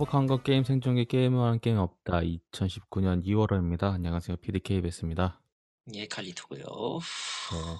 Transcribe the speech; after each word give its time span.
행복한 0.00 0.26
것 0.26 0.42
게임 0.44 0.64
생존기 0.64 1.04
게임을 1.04 1.38
하는 1.38 1.60
게임 1.60 1.76
없다 1.76 2.20
2019년 2.20 3.22
2월호입니다. 3.22 3.92
안녕하세요. 3.92 4.38
PDKBS입니다. 4.38 5.42
예, 5.92 6.06
칼리토고요. 6.06 6.62
네. 6.62 7.76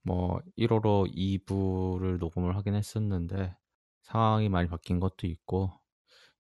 뭐 0.00 0.40
1호로 0.56 1.14
2부를 1.14 2.16
녹음을 2.16 2.56
하긴 2.56 2.74
했었는데 2.74 3.54
상황이 4.00 4.48
많이 4.48 4.70
바뀐 4.70 4.98
것도 4.98 5.26
있고 5.26 5.78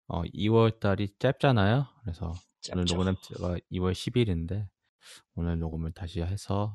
어, 0.07 0.23
2월 0.23 0.79
달이 0.79 1.17
짧잖아요. 1.19 1.87
그래서 2.03 2.33
오늘 2.73 2.87
짧죠. 2.87 2.95
녹음한 2.95 3.17
때가 3.31 3.57
2월 3.73 3.91
10일인데 3.91 4.69
오늘 5.35 5.59
녹음을 5.59 5.91
다시 5.91 6.21
해서 6.21 6.73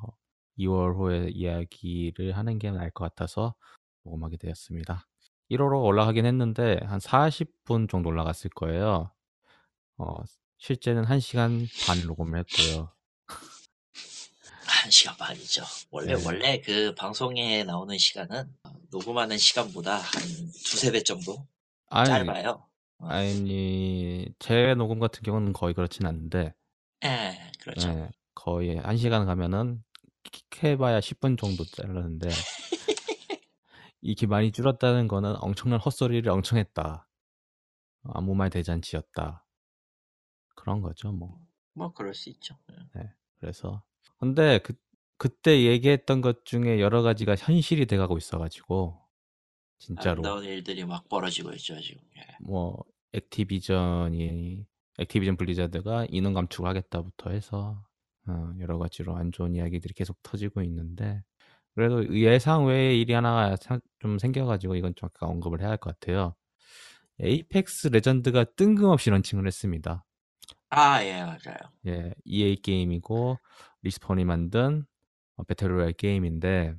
2월 0.58 0.94
후에 0.94 1.30
이야기를 1.30 2.36
하는 2.36 2.60
게 2.60 2.70
나을 2.70 2.92
것 2.92 3.06
같아서 3.06 3.56
녹음하게 4.04 4.36
되었습니다. 4.36 5.09
1호로 5.50 5.84
올라가긴 5.84 6.26
했는데 6.26 6.80
한 6.86 7.00
40분 7.00 7.90
정도 7.90 8.10
올라갔을 8.10 8.50
거예요. 8.52 9.12
어, 9.98 10.16
실제는 10.58 11.06
1시간 11.06 11.68
반 11.86 12.02
녹음을 12.06 12.40
했고요. 12.40 12.92
한 14.66 14.92
시간 14.92 15.18
반이죠. 15.18 15.64
원래 15.92 16.16
네. 16.16 16.26
원래 16.26 16.62
그 16.62 16.94
방송에 16.96 17.64
나오는 17.64 17.98
시간은 17.98 18.46
녹음하는 18.92 19.38
시간보다 19.38 19.98
한 19.98 20.22
두세 20.66 20.92
배 20.92 21.04
정도 21.04 21.48
아니, 21.90 22.10
짧아요. 22.10 22.66
어. 23.00 23.08
아니 23.08 24.28
제 24.40 24.74
녹음 24.76 25.00
같은 25.00 25.22
경우는 25.24 25.54
거의 25.54 25.74
그렇진 25.74 26.06
않은데 26.06 26.54
예, 27.04 27.52
그렇죠. 27.60 27.94
네, 27.94 28.10
거의 28.36 28.78
1시간 28.78 29.26
가면은 29.26 29.84
끽해봐야 30.24 31.00
10분 31.00 31.38
정도 31.38 31.66
자르는데 31.66 32.30
이게 34.02 34.28
많이 34.28 34.52
줄었다는 34.52 35.08
거는 35.08 35.36
엄청난 35.40 35.80
헛소리를 35.80 36.30
엄청 36.32 36.58
했다. 36.58 37.08
아무 38.04 38.36
말 38.36 38.50
대잔치였다. 38.50 39.46
그런 40.56 40.82
거죠, 40.82 41.12
뭐. 41.12 41.40
뭐 41.74 41.94
그럴 41.94 42.14
수 42.14 42.30
있죠. 42.30 42.58
예. 42.72 43.00
네. 43.00 43.14
그래서 43.40 43.84
근데 44.18 44.60
그 44.60 44.74
그때 45.18 45.66
얘기했던 45.66 46.22
것 46.22 46.46
중에 46.46 46.80
여러 46.80 47.02
가지가 47.02 47.36
현실이 47.36 47.88
돼가고 47.88 48.18
있어가지고 48.18 49.02
진짜로 49.78 50.12
아름다운 50.12 50.44
일들이 50.46 50.86
막 50.86 51.08
벌어지고 51.10 51.52
있죠 51.54 51.80
지금. 51.82 52.02
예. 52.18 52.22
뭐 52.42 52.84
액티비전이 53.14 54.66
액티비전 55.00 55.38
블리자드가 55.38 56.08
인원 56.10 56.34
감축을 56.34 56.68
하겠다부터 56.68 57.32
해서 57.32 57.84
어, 58.28 58.54
여러 58.60 58.78
가지로 58.78 59.16
안 59.16 59.32
좋은 59.32 59.56
이야기들이 59.56 59.94
계속 59.94 60.22
터지고 60.24 60.62
있는데 60.64 61.24
그래도 61.76 62.14
예상 62.20 62.66
외의 62.66 63.00
일이 63.00 63.14
하나가 63.14 63.56
사- 63.56 63.80
좀 64.00 64.18
생겨가지고 64.20 64.76
이건 64.76 64.94
좀 64.96 65.08
아까 65.08 65.28
언급을 65.28 65.62
해야 65.62 65.70
할 65.70 65.78
것 65.78 65.98
같아요. 66.00 66.36
에이펙스 67.20 67.88
레전드가 67.90 68.46
뜬금없이 68.56 69.10
launching을 69.10 69.46
했습니다. 69.46 70.06
아, 70.70 71.04
예, 71.04 71.22
맞아요. 71.24 71.58
예, 71.88 72.14
EA 72.26 72.56
게임이고 72.62 73.38
리스폰이 73.82 74.24
만든 74.26 74.86
어, 75.36 75.44
battle 75.44 75.69
royale 75.69 75.94
게임인데 75.94 76.76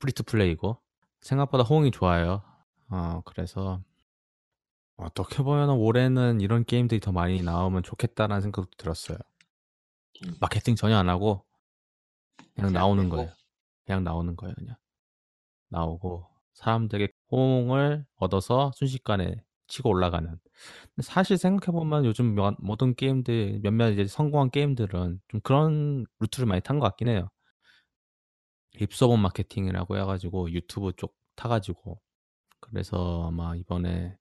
free 0.00 0.16
to 0.16 0.24
play고 0.24 0.80
생각보다 1.20 1.64
호응이 1.64 1.90
좋아요. 1.90 2.42
어, 2.90 3.22
그래서 3.24 3.82
어떻게 4.96 5.42
보면 5.42 5.70
올해는 5.70 6.40
이런 6.40 6.64
게임들이 6.64 7.00
더 7.00 7.12
많이 7.12 7.42
나오면 7.42 7.82
좋겠다라는 7.82 8.42
생각도 8.42 8.70
들었어요. 8.76 9.18
음. 10.26 10.36
마케팅 10.40 10.74
전혀 10.74 10.96
안 10.96 11.08
하고 11.08 11.44
그냥 12.54 12.72
나오는. 12.72 13.08
거예요. 13.08 13.30
그냥 13.90 14.04
나오는 14.04 14.36
거예요, 14.36 14.54
그냥. 14.56 14.76
나오고 15.70 16.26
사람들에게 16.54 17.12
호응을 17.32 18.06
얻어서 18.16 18.72
순식간에 18.76 19.36
치고 19.68 19.88
올라가는. 19.90 20.28
근데 20.30 21.02
사실 21.02 21.38
생각해 21.38 21.72
보면 21.72 22.04
요즘 22.06 22.34
몇- 22.34 22.56
모든 22.60 22.94
게임들 22.94 23.60
몇몇 23.62 23.90
이제 23.90 24.06
성공한 24.06 24.50
게임들은 24.50 25.20
좀 25.28 25.40
그런 25.42 26.06
루트를 26.20 26.46
많이 26.48 26.60
탄 26.62 26.78
것 26.80 26.86
같긴 26.88 27.08
해요. 27.08 27.30
입소문 28.80 29.20
마케팅이라고 29.20 29.96
해가지고 29.98 30.50
유튜브 30.52 30.92
쪽 30.96 31.16
타가지고 31.36 32.00
그래서 32.60 33.26
아마 33.28 33.56
이번에 33.56 34.18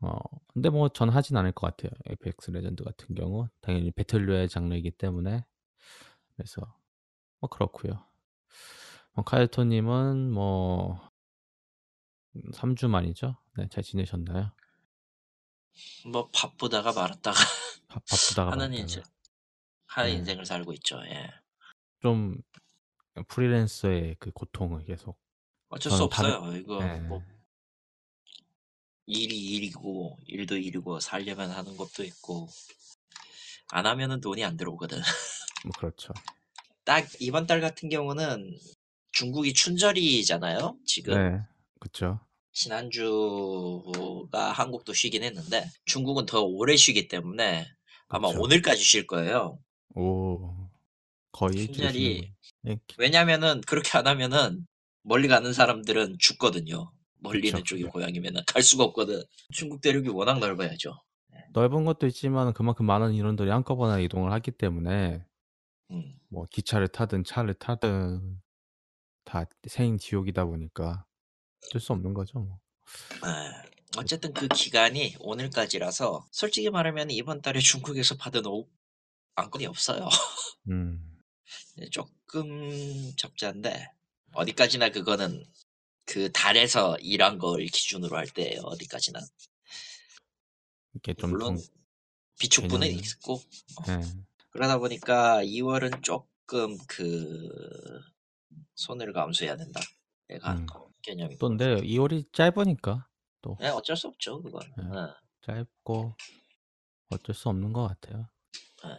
어 0.00 0.18
근데 0.54 0.70
뭐 0.70 0.88
전 0.90 1.08
하진 1.10 1.36
않을 1.36 1.52
것 1.52 1.68
같아요. 1.76 1.90
에이펙스 2.10 2.50
레전드 2.52 2.84
같은 2.84 3.14
경우 3.14 3.48
당연히 3.62 3.90
battle 3.92 4.20
royale 4.20 4.48
장르이기 4.48 4.92
때문에 4.92 5.44
그래서 6.36 6.62
뭐 7.40 7.50
그렇고요. 7.50 8.07
어, 9.14 9.22
카이토님은 9.22 10.30
뭐 10.32 11.10
3주 12.52 12.88
만이죠? 12.88 13.36
네, 13.56 13.68
잘 13.70 13.82
지내셨나요? 13.82 14.52
뭐 16.10 16.28
바쁘다가 16.32 16.92
말았다가 16.92 17.38
바, 17.88 18.00
바쁘다가 18.00 18.52
하는 18.52 18.74
인생 18.74 19.02
하는 19.86 20.10
네. 20.12 20.16
인생을 20.18 20.44
살고 20.44 20.72
있죠. 20.74 21.00
예. 21.06 21.30
좀 22.00 22.36
프리랜서의 23.28 24.16
그 24.18 24.30
고통을 24.30 24.84
계속 24.84 25.18
어쩔 25.68 25.90
수 25.90 25.98
저는 25.98 26.10
다른- 26.10 26.34
없어요. 26.34 26.56
이거 26.56 26.78
네, 26.84 27.00
뭐 27.00 27.22
일이 29.06 29.36
일이고 29.54 30.18
일도 30.26 30.56
일이고 30.56 31.00
살려면 31.00 31.50
하는 31.50 31.76
것도 31.76 32.04
있고 32.04 32.48
안 33.70 33.86
하면은 33.86 34.20
돈이 34.20 34.44
안 34.44 34.56
들어오거든. 34.56 34.98
뭐 35.64 35.72
그렇죠. 35.78 36.12
딱 36.88 37.06
이번 37.20 37.46
달 37.46 37.60
같은 37.60 37.90
경우는 37.90 38.56
중국이 39.12 39.52
춘절이잖아요. 39.52 40.78
지금 40.86 41.14
네, 41.14 41.42
그렇죠. 41.78 42.18
지난주가 42.52 44.52
한국도 44.52 44.94
쉬긴 44.94 45.22
했는데 45.22 45.68
중국은 45.84 46.24
더 46.24 46.40
오래 46.40 46.76
쉬기 46.76 47.08
때문에 47.08 47.66
아마 48.08 48.28
그쵸. 48.28 48.40
오늘까지 48.40 48.82
쉴 48.82 49.06
거예요. 49.06 49.58
오 49.96 50.54
거의 51.30 51.66
춘절이 51.66 52.32
예, 52.68 52.78
왜냐면은 52.96 53.60
그렇게 53.66 53.98
안 53.98 54.06
하면은 54.06 54.66
멀리 55.02 55.28
가는 55.28 55.52
사람들은 55.52 56.16
죽거든요. 56.18 56.90
멀리 57.18 57.48
있는 57.48 57.64
쪽이 57.64 57.82
그쵸. 57.82 57.92
고향이면은 57.92 58.44
갈 58.46 58.62
수가 58.62 58.84
없거든. 58.84 59.22
중국 59.52 59.82
대륙이 59.82 60.08
워낙 60.08 60.38
넓어야죠. 60.38 60.94
넓은 61.52 61.84
것도 61.84 62.06
있지만 62.06 62.54
그만큼 62.54 62.86
많은 62.86 63.12
인원들이 63.12 63.50
한꺼번에 63.50 64.02
이동을 64.04 64.32
하기 64.32 64.52
때문에 64.52 65.22
음. 65.90 66.18
뭐 66.28 66.46
기차를 66.50 66.88
타든 66.88 67.24
차를 67.24 67.54
타든 67.54 68.42
다 69.24 69.44
생인 69.66 69.98
지옥이다 69.98 70.44
보니까 70.44 71.06
어쩔 71.64 71.80
수 71.80 71.92
없는 71.92 72.14
거죠. 72.14 72.40
뭐. 72.40 72.60
아, 73.22 73.62
어쨌든 73.96 74.32
그 74.32 74.48
기간이 74.48 75.16
오늘까지라서 75.20 76.26
솔직히 76.30 76.70
말하면 76.70 77.10
이번 77.10 77.40
달에 77.42 77.60
중국에서 77.60 78.16
받은 78.16 78.46
오 78.46 78.68
안건이 79.34 79.66
없어요. 79.66 80.08
음, 80.70 81.18
조금 81.90 83.14
적자인데 83.16 83.90
어디까지나 84.32 84.90
그거는 84.90 85.44
그 86.04 86.30
달에서 86.32 86.96
일한 87.00 87.38
걸 87.38 87.64
기준으로 87.66 88.16
할 88.16 88.26
때예요. 88.26 88.60
어디까지나 88.62 89.20
이게 90.94 91.14
좀 91.14 91.30
물론 91.30 91.58
좀, 91.58 91.66
비축분은 92.38 92.88
있고 92.88 93.42
예, 93.88 94.00
그러다 94.50 94.78
보니까 94.78 95.42
2월은 95.42 96.02
조금 96.02 96.76
그 96.86 97.48
손해를 98.74 99.12
감수해야 99.12 99.56
된다. 99.56 99.80
내가 100.28 100.54
음. 100.54 100.66
개념이. 101.02 101.38
또 101.38 101.48
근데 101.48 101.76
2월이 101.76 102.32
짧으니까 102.32 103.06
또 103.40 103.56
네, 103.60 103.68
어쩔 103.68 103.96
수 103.96 104.08
없죠 104.08 104.42
그건. 104.42 104.60
네. 104.76 104.98
어. 104.98 105.14
짧고 105.42 106.14
어쩔 107.10 107.34
수 107.34 107.48
없는 107.48 107.72
것 107.72 107.86
같아요. 107.88 108.28
네. 108.84 108.98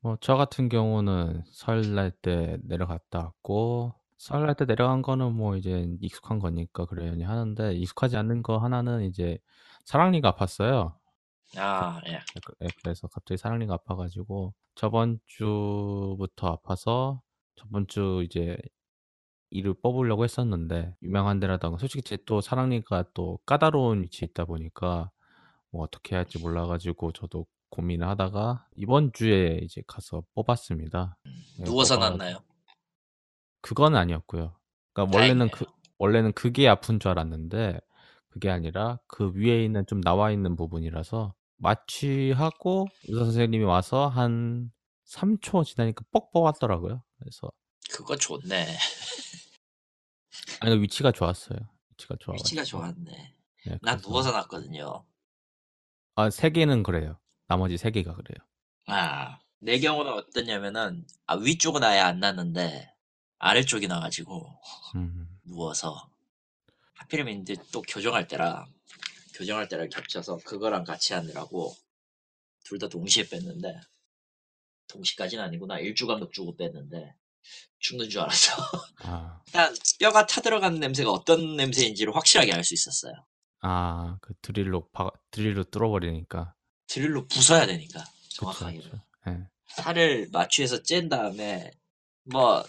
뭐저 0.00 0.36
같은 0.36 0.68
경우는 0.68 1.42
설날 1.50 2.10
때 2.10 2.58
내려갔다 2.62 3.18
왔고 3.18 3.94
설날 4.16 4.54
때 4.54 4.64
내려간 4.64 5.02
거는 5.02 5.34
뭐 5.34 5.56
이제 5.56 5.88
익숙한 6.00 6.38
거니까 6.38 6.86
그러려니 6.86 7.24
하는데 7.24 7.72
익숙하지 7.74 8.16
않는 8.16 8.42
거 8.42 8.58
하나는 8.58 9.02
이제 9.02 9.38
사랑니가 9.84 10.32
아팠어요. 10.32 10.97
아 11.56 12.00
예. 12.06 12.20
그- 12.44 12.54
예, 12.62 12.68
그래서 12.82 13.08
갑자기 13.08 13.38
사랑니가 13.38 13.74
아파가지고 13.74 14.54
저번 14.74 15.18
주부터 15.26 16.48
아파서 16.48 17.22
저번 17.56 17.86
주 17.86 18.22
이제 18.24 18.56
일을 19.50 19.74
뽑으려고 19.80 20.24
했었는데 20.24 20.94
유명한 21.02 21.40
데라다가 21.40 21.78
솔직히 21.78 22.02
제 22.02 22.18
또 22.26 22.40
사랑니가 22.42 23.06
또 23.14 23.38
까다로운 23.46 24.02
위치에 24.02 24.28
있다 24.30 24.44
보니까 24.44 25.10
뭐 25.70 25.82
어떻게 25.84 26.14
해야 26.14 26.20
할지 26.20 26.38
몰라가지고 26.38 27.12
저도 27.12 27.46
고민을 27.70 28.06
하다가 28.08 28.66
이번 28.76 29.12
주에 29.12 29.60
이제 29.62 29.82
가서 29.86 30.22
뽑았습니다. 30.34 31.16
네, 31.58 31.64
누워서 31.64 31.96
뽑아가지고- 31.96 32.00
났나요? 32.00 32.38
그건 33.62 33.96
아니었고요. 33.96 34.54
그러니까 34.92 35.16
원래는 35.18 35.48
다행이네요. 35.48 35.50
그 35.50 35.64
원래는 35.98 36.32
그게 36.32 36.68
아픈 36.68 37.00
줄 37.00 37.10
알았는데 37.10 37.80
그게 38.30 38.50
아니라 38.50 38.98
그 39.06 39.32
위에 39.34 39.64
있는 39.64 39.84
좀 39.86 40.00
나와 40.00 40.30
있는 40.30 40.56
부분이라서 40.56 41.34
마취하고 41.56 42.86
의사 43.08 43.24
선생님이 43.24 43.64
와서 43.64 44.08
한 44.08 44.70
3초 45.06 45.64
지나니까 45.64 46.04
뻑 46.12 46.30
뽑았더라고요. 46.32 47.02
그래서 47.18 47.50
그거 47.90 48.16
좋네. 48.16 48.66
아니 50.60 50.76
위치가 50.80 51.10
좋았어요. 51.12 51.58
위치가 51.90 52.16
좋아. 52.20 52.34
위치가 52.34 52.62
좋았네. 52.64 53.34
네, 53.66 53.78
난 53.82 53.96
그래서- 53.96 54.08
누워서 54.08 54.32
났거든요. 54.32 55.04
아, 56.14 56.30
세 56.30 56.50
개는 56.50 56.82
그래요. 56.82 57.18
나머지 57.46 57.76
세 57.76 57.90
개가 57.90 58.14
그래요. 58.14 58.44
아, 58.86 59.38
내 59.60 59.78
경우는 59.78 60.12
어떠냐면은, 60.12 61.06
아, 61.26 61.34
위쪽은 61.36 61.82
아예 61.84 62.00
안 62.00 62.18
났는데, 62.20 62.92
아래쪽이 63.38 63.86
나가지고, 63.86 64.58
음, 64.96 65.28
누워서, 65.44 66.10
하필이면 66.98 67.42
이제 67.42 67.56
또 67.72 67.82
교정할 67.82 68.26
때라, 68.28 68.66
교정할 69.34 69.68
때랑 69.68 69.88
겹쳐서 69.88 70.38
그거랑 70.44 70.84
같이 70.84 71.12
하느라고, 71.14 71.74
둘 72.64 72.78
다 72.78 72.88
동시에 72.88 73.28
뺐는데, 73.28 73.80
동시까지는 74.88 75.44
아니구나. 75.44 75.78
일주간격 75.78 76.32
주고 76.32 76.56
뺐는데, 76.56 77.14
죽는 77.78 78.08
줄 78.10 78.20
알았어. 78.20 78.52
아, 79.04 79.40
일단, 79.46 79.74
뼈가 80.00 80.26
타들어가는 80.26 80.78
냄새가 80.80 81.10
어떤 81.10 81.56
냄새인지를 81.56 82.14
확실하게 82.14 82.52
알 82.52 82.64
수 82.64 82.74
있었어요. 82.74 83.12
아, 83.62 84.16
그 84.20 84.34
드릴로 84.42 84.88
박, 84.90 85.12
드릴로 85.30 85.64
뚫어버리니까. 85.64 86.54
드릴로 86.88 87.26
부숴야 87.28 87.66
되니까, 87.66 88.04
정확하게. 88.30 88.78
그쵸. 88.80 89.02
예. 89.28 89.38
살을 89.76 90.28
마취해서 90.32 90.82
짠 90.82 91.08
다음에 91.08 91.70
뭐 92.24 92.64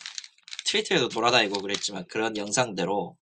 트위터에도 0.65 1.09
돌아다니고 1.09 1.61
그랬지만 1.61 2.05
그런 2.07 2.35
영상대로 2.37 3.17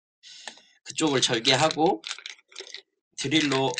그쪽을 0.87 1.21
절개하고 1.21 2.01
드릴로 3.17 3.71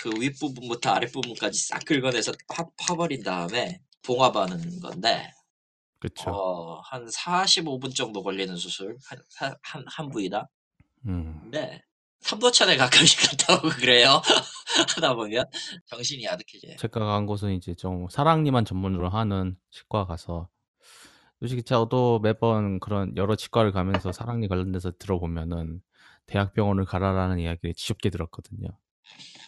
그 0.00 0.10
윗부분부터 0.18 0.90
아랫부분까지 0.90 1.66
싹 1.66 1.84
긁어내서 1.84 2.32
파, 2.48 2.64
파버린 2.76 3.22
다음에 3.22 3.80
봉합하는 4.02 4.80
건데 4.80 5.32
그쵸. 5.98 6.30
어, 6.30 6.80
한 6.80 7.06
45분 7.06 7.94
정도 7.94 8.22
걸리는 8.22 8.54
수술. 8.56 8.96
한, 9.08 9.18
한, 9.36 9.54
한, 9.62 9.84
한 9.88 10.08
부위다. 10.08 10.48
음, 11.06 11.40
근데 11.42 11.82
삼도천에 12.20 12.76
가끔씩 12.76 13.30
갔다 13.30 13.54
오고 13.54 13.68
그래요. 13.70 14.22
하다 14.96 15.14
보면 15.14 15.44
정신이 15.86 16.28
아득해져요. 16.28 16.76
제가 16.76 17.00
간 17.00 17.26
곳은 17.26 17.52
이제 17.54 17.74
좀 17.74 18.08
사랑니만 18.08 18.64
전문으로 18.64 19.08
하는 19.08 19.56
치과 19.70 20.06
가서 20.06 20.48
솔직히 21.40 21.62
저도 21.62 22.20
매번 22.20 22.80
그런 22.80 23.16
여러 23.16 23.36
치과를 23.36 23.72
가면서 23.72 24.12
사랑니 24.12 24.48
관련돼서 24.48 24.92
들어보면은 24.98 25.80
대학병원을 26.28 26.84
가라라는 26.84 27.38
이야기를 27.40 27.74
지겹게 27.74 28.10
들었거든요. 28.10 28.68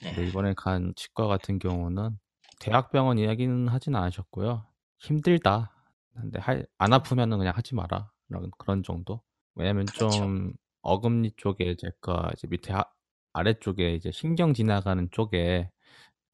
네. 0.02 0.26
이번에 0.26 0.54
간 0.56 0.92
치과 0.96 1.26
같은 1.26 1.58
경우는 1.58 2.18
대학병원 2.58 3.18
이야기는 3.18 3.68
하진 3.68 3.94
않으셨고요. 3.94 4.66
힘들다. 4.98 5.72
근데 6.14 6.40
할- 6.40 6.66
안 6.78 6.92
아프면은 6.92 7.38
그냥 7.38 7.54
하지 7.56 7.74
마라. 7.74 8.10
라는 8.28 8.50
그런 8.58 8.82
정도. 8.82 9.22
왜냐면 9.54 9.86
그렇죠. 9.86 10.10
좀 10.10 10.52
어금니 10.82 11.32
쪽에 11.36 11.76
제가 11.76 12.30
이제 12.34 12.46
밑에 12.48 12.72
하- 12.72 12.84
아래쪽에 13.32 13.94
이제 13.94 14.10
신경 14.10 14.54
지나가는 14.54 15.08
쪽에 15.10 15.70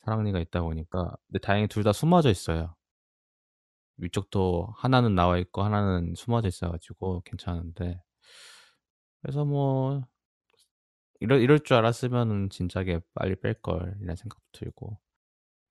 사랑니가 0.04 0.38
있다 0.40 0.62
보니까 0.62 1.14
근데 1.26 1.38
다행히 1.40 1.66
둘 1.68 1.82
다 1.82 1.92
숨어져 1.92 2.30
있어요. 2.30 2.74
위쪽도 3.98 4.74
하나는 4.76 5.14
나와 5.14 5.38
있고 5.38 5.62
하나는 5.62 6.14
숨어져 6.16 6.48
있어가지고 6.48 7.22
괜찮은데 7.24 8.00
그래서 9.22 9.44
뭐 9.44 10.02
이럴 11.20 11.40
이럴 11.40 11.60
줄 11.60 11.76
알았으면은 11.76 12.50
진작에 12.50 13.00
빨리 13.14 13.36
뺄걸 13.36 13.96
이런 14.02 14.16
생각도 14.16 14.44
들고 14.52 14.98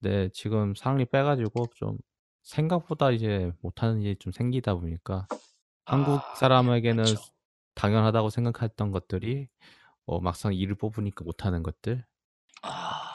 근데 0.02 0.30
지금 0.34 0.76
사랑니 0.76 1.06
빼가지고 1.06 1.68
좀 1.76 1.98
생각보다 2.44 3.12
이제 3.12 3.52
못하는 3.62 4.02
일이 4.02 4.16
좀 4.18 4.32
생기다 4.32 4.76
보니까 4.76 5.28
한국 5.86 6.22
아, 6.22 6.36
사람에게는 6.36 7.04
그렇죠. 7.04 7.22
당연하다고 7.76 8.30
생각했던 8.30 8.92
것들이 8.92 9.48
어, 10.06 10.20
막상 10.22 10.54
일을 10.54 10.76
뽑으니까 10.76 11.24
못하는 11.26 11.64
것들 11.64 12.06
아, 12.64 13.12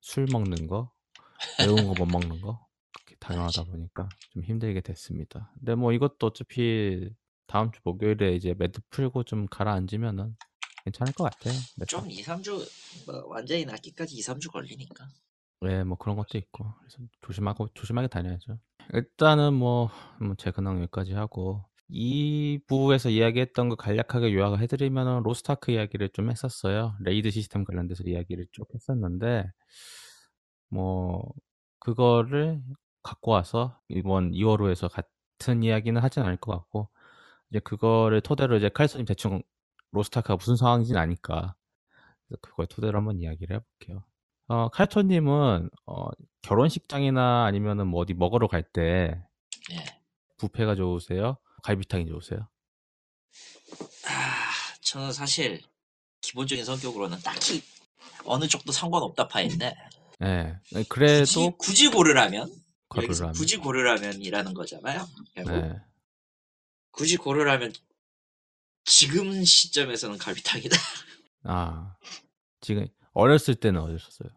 술 0.00 0.26
먹는 0.32 0.66
거 0.66 0.92
매운 1.58 1.86
거 1.88 1.94
못 1.94 2.06
먹는 2.06 2.40
거 2.40 2.66
그렇게 2.92 3.16
당연하다 3.20 3.62
알지. 3.62 3.70
보니까 3.70 4.08
좀 4.32 4.42
힘들게 4.44 4.80
됐습니다. 4.80 5.52
근데 5.58 5.74
뭐 5.74 5.92
이것도 5.92 6.26
어차피 6.28 7.10
다음 7.46 7.70
주 7.72 7.80
목요일에 7.84 8.34
이제 8.36 8.54
매드 8.58 8.80
풀고 8.90 9.24
좀 9.24 9.46
가라앉으면은 9.46 10.36
괜찮을 10.84 11.12
것 11.12 11.24
같아요. 11.24 11.54
그래서 11.74 11.84
좀 11.86 12.10
2, 12.10 12.22
3주 12.22 12.66
뭐 13.06 13.26
완전히 13.28 13.64
낫기까지 13.64 14.16
2, 14.16 14.20
3주 14.20 14.50
걸리니까. 14.50 15.06
네, 15.60 15.84
뭐 15.84 15.96
그런 15.96 16.16
것도 16.16 16.38
있고 16.38 16.72
그래서 16.78 16.98
조심하고 17.22 17.68
조심하게 17.74 18.08
다녀야죠. 18.08 18.58
일단은 18.92 19.54
뭐, 19.54 19.90
뭐 20.20 20.41
제 20.41 20.52
근황 20.52 20.80
여기까지 20.82 21.12
하고 21.12 21.64
2부에서 21.90 23.10
이야기했던 23.10 23.68
거 23.70 23.76
간략하게 23.76 24.32
요약을 24.32 24.60
해드리면은 24.60 25.22
로스타크 25.22 25.72
이야기를 25.72 26.10
좀 26.10 26.30
했었어요. 26.30 26.94
raid 27.00 27.30
시스템 27.30 27.64
관련돼서 27.64 28.04
이야기를 28.04 28.46
쭉 28.52 28.68
했었는데 28.74 29.50
뭐 30.70 31.32
그거를 31.80 32.62
갖고 33.02 33.30
와서 33.30 33.78
이번 33.88 34.32
2월호에서 34.32 34.90
같은 34.90 35.62
이야기는 35.62 36.00
하진 36.02 36.22
않을 36.22 36.36
것 36.36 36.52
같고 36.52 36.90
이제 37.50 37.58
그거를 37.60 38.20
토대로 38.20 38.56
이제 38.56 38.68
칼소님 38.68 39.06
대충 39.06 39.42
로스타크가 39.92 40.36
무슨 40.36 40.56
상황인지는 40.56 41.00
아니까 41.00 41.54
그걸 42.42 42.66
토대로 42.66 42.98
한번 42.98 43.18
이야기를 43.20 43.56
해볼게요. 43.56 44.04
어, 44.48 44.68
칼토님은 44.70 45.70
어, 45.86 46.08
결혼식장이나 46.42 47.44
아니면은 47.44 47.86
뭐 47.86 48.00
어디 48.00 48.14
먹으러 48.14 48.48
갈때 48.48 49.22
예. 49.72 49.84
뷔페가 50.38 50.74
좋으세요? 50.74 51.36
갈비탕이 51.62 52.06
좋으세요? 52.06 52.48
아, 54.06 54.50
저는 54.80 55.12
사실 55.12 55.60
기본적인 56.20 56.64
성격으로는 56.64 57.18
딱히 57.18 57.62
어느 58.24 58.46
쪽도 58.46 58.72
상관없다 58.72 59.28
파인데 59.28 59.74
네. 60.20 60.56
굳이, 60.72 60.88
그래도 60.88 61.50
굳이 61.56 61.88
고르라면 61.90 62.40
여기서 62.96 63.12
거르라면. 63.24 63.32
굳이 63.34 63.56
고르라면이라는 63.58 64.54
거잖아요. 64.54 65.06
결국 65.34 65.52
네. 65.52 65.80
굳이 66.90 67.16
고르라면 67.16 67.72
지금 68.88 69.44
시점에서는 69.44 70.18
갈비탕이다. 70.18 70.76
아 71.44 71.94
지금 72.60 72.86
어렸을 73.12 73.54
때는 73.54 73.80
어떠셨어요? 73.80 74.28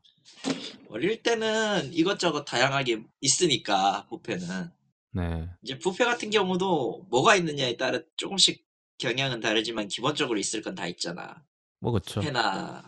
어릴 0.90 1.24
때는 1.24 1.94
이것저것 1.94 2.44
다양하게 2.46 3.04
있으니까 3.22 4.08
뷔페는 4.10 4.72
네. 5.14 5.50
이제 5.64 5.78
뷔페 5.80 6.04
같은 6.06 6.30
경우도 6.30 7.08
뭐가 7.10 7.36
있느냐에 7.36 7.78
따라 7.78 8.00
조금씩 8.18 8.66
경향은 8.98 9.40
다르지만 9.40 9.88
기본적으로 9.88 10.38
있을 10.40 10.62
건 10.62 10.76
다 10.76 10.88
있잖아. 10.88 11.44
뭐 11.80 11.92
그쵸. 11.94 12.22
회나 12.22 12.84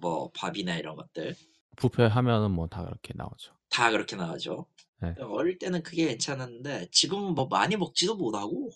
뭐 0.00 0.30
밥이나 0.32 0.76
이런 0.76 0.96
것들 0.96 1.36
뷔페 1.76 2.04
하면은 2.04 2.50
뭐 2.52 2.66
다 2.68 2.84
그렇게 2.84 3.12
나오죠. 3.14 3.52
다 3.68 3.90
그렇게 3.90 4.16
나가죠. 4.16 4.66
네. 5.00 5.14
어릴 5.20 5.58
때는 5.58 5.82
그게 5.82 6.06
괜찮았는데 6.06 6.88
지금은 6.90 7.34
뭐 7.34 7.46
많이 7.48 7.76
먹지도 7.76 8.16
못하고 8.16 8.70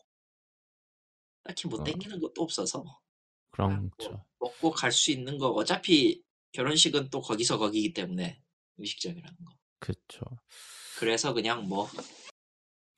딱히 1.47 1.69
뭐 1.69 1.81
어. 1.81 1.85
땡기는 1.85 2.21
것도 2.21 2.43
없어서 2.43 2.85
그럼 3.51 3.91
뭐죠 3.99 4.25
먹고 4.39 4.71
갈 4.73 4.91
수 4.93 5.11
있는 5.11 5.39
거 5.39 5.49
어차피 5.51 6.23
결혼식은 6.53 7.11
또 7.11 7.21
거기서 7.21 7.59
거기기 7.59 7.93
때문에 7.93 8.41
음식점이라는 8.79 9.37
거. 9.45 9.53
그쵸. 9.79 10.21
그래서 10.99 11.33
그냥 11.35 11.69
뭐 11.69 11.89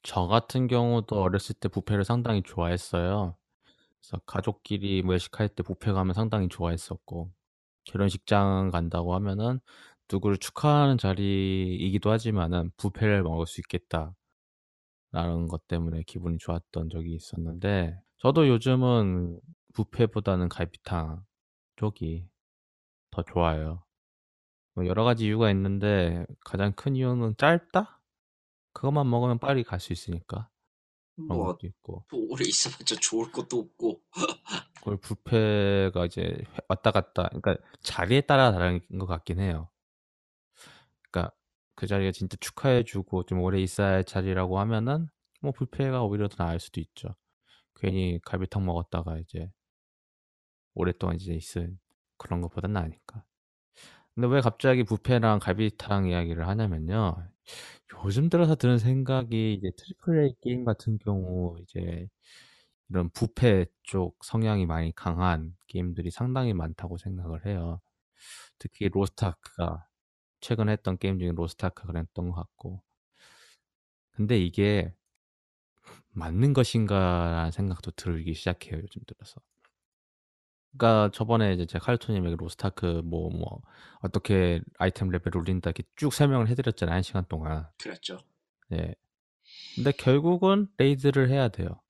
저 0.03 0.27
같은 0.27 0.69
경우도 0.69 1.21
어렸을 1.21 1.55
때 1.57 1.69
뷔페를 1.69 2.05
상당히 2.05 2.43
좋아했어요. 2.43 3.37
그래서 4.01 4.23
가족끼리 4.27 5.03
뭐 5.03 5.13
외식할 5.13 5.49
때 5.51 5.63
뷔페 5.63 5.93
가면 5.93 6.15
상당히 6.15 6.49
좋아했었고 6.49 7.31
결혼식장 7.85 8.71
간다고 8.71 9.15
하면은 9.15 9.61
누구를 10.11 10.39
축하하는 10.39 10.99
자리이기도 10.99 12.11
하지만은 12.11 12.71
뷔페를 12.79 13.23
먹을 13.23 13.47
수 13.47 13.61
있겠다. 13.61 14.15
라는 15.11 15.49
것 15.49 15.67
때문에 15.69 16.03
기분이 16.05 16.39
좋았던 16.39 16.91
적이 16.91 17.15
있었는데 17.15 17.99
저도 18.19 18.49
요즘은 18.49 19.41
뷔페보다는 19.75 20.49
갈비탕 20.49 21.25
쪽이 21.77 22.29
더 23.11 23.23
좋아요. 23.23 23.85
뭐 24.75 24.87
여러 24.87 25.05
가지 25.05 25.27
이유가 25.27 25.51
있는데 25.51 26.27
가장 26.45 26.73
큰 26.73 26.97
이유는 26.97 27.37
짧다? 27.39 28.01
그것만 28.73 29.09
먹으면 29.11 29.39
빨리 29.39 29.65
갈 29.65 29.81
수 29.81 29.93
있으니까 29.93 30.49
그런 31.17 31.29
뭐 31.29 31.47
것도 31.47 31.67
있고 31.67 32.05
뭐 32.11 32.21
오래 32.31 32.45
있어봤자 32.47 32.97
좋을 33.01 33.33
것도 33.33 33.59
없고 33.59 34.03
그걸 34.77 34.99
뷔페가 34.99 36.07
이제 36.07 36.39
왔다 36.69 36.91
갔다 36.93 37.29
그러니까 37.29 37.57
자리에 37.83 38.23
따라 38.23 38.53
다른 38.53 38.81
것 38.99 39.07
같긴 39.07 39.41
해요. 39.41 39.71
그러니까 41.11 41.35
그 41.75 41.87
자리가 41.87 42.13
진짜 42.13 42.37
축하해주고 42.41 43.25
좀 43.27 43.41
오래 43.41 43.61
있어야 43.61 43.89
할 43.89 44.05
자리라고 44.05 44.59
하면은 44.61 45.09
뭐 45.41 45.53
뷔페가 45.53 46.03
오히려 46.05 46.29
더 46.29 46.45
나을 46.45 46.61
수도 46.61 46.81
있죠. 46.81 47.15
괜히 47.79 48.21
갈비탕 48.25 48.65
먹었다가 48.67 49.19
이제 49.19 49.51
오랫동안 50.75 51.17
이제 51.17 51.35
있을 51.35 51.77
그런 52.17 52.41
것보단 52.41 52.73
나으니까. 52.73 53.25
근데 54.15 54.29
왜 54.29 54.41
갑자기 54.41 54.85
뷔페랑 54.85 55.39
갈비탕 55.41 56.09
이야기를 56.09 56.49
하냐면요. 56.49 57.29
요즘 58.05 58.29
들어서 58.31 58.57
드는 58.57 58.79
생각이 58.79 59.55
이제 59.55 59.71
triple 59.77 60.25
A 60.25 60.35
게임 60.43 60.65
같은 60.65 60.99
경우 60.99 61.57
이제 61.63 62.09
이런 62.91 63.11
뷔페 63.11 63.67
쪽 63.85 64.25
성향이 64.25 64.67
많이 64.67 64.95
강한 64.95 65.57
게임들이 65.69 66.11
상당히 66.11 66.55
많다고 66.55 66.99
생각을 66.99 67.47
해요. 67.47 67.81
특히 68.59 68.89
로스타크가 68.89 69.87
최근에 70.41 70.73
했던 70.73 70.99
게임 70.99 71.19
중에 71.21 71.33
로스트아크 71.33 71.87
그랬던 71.87 72.31
것 72.31 72.37
같고. 72.37 72.83
근데 74.13 74.39
이게 74.39 74.93
맞는 76.19 76.53
것인가라는 76.53 77.51
생각도 77.53 77.91
들기 77.93 78.35
시작해요 78.35 78.81
요즘 78.83 79.03
들어서. 79.07 79.41
그러니까 80.77 81.11
저번에 81.15 81.55
이제 81.55 81.67
제가 81.67 81.85
칼토님에게 81.87 82.37
로스타크 82.37 83.03
뭐 83.05 83.31
뭐 83.31 83.61
어떻게 84.01 84.61
아이템 84.79 85.09
레벨 85.11 85.37
올린다 85.37 85.71
이렇게 85.71 85.83
쭉 85.97 86.13
설명을 86.13 86.49
해드렸잖아요 86.49 86.95
한 86.97 87.03
시간 87.03 87.25
동안. 87.29 87.67
그랬죠. 87.79 88.19
예. 88.73 88.95
근데 89.75 89.93
결국은 89.93 90.69
레이드를 90.79 91.31
해야 91.31 91.49
돼요. 91.49 91.81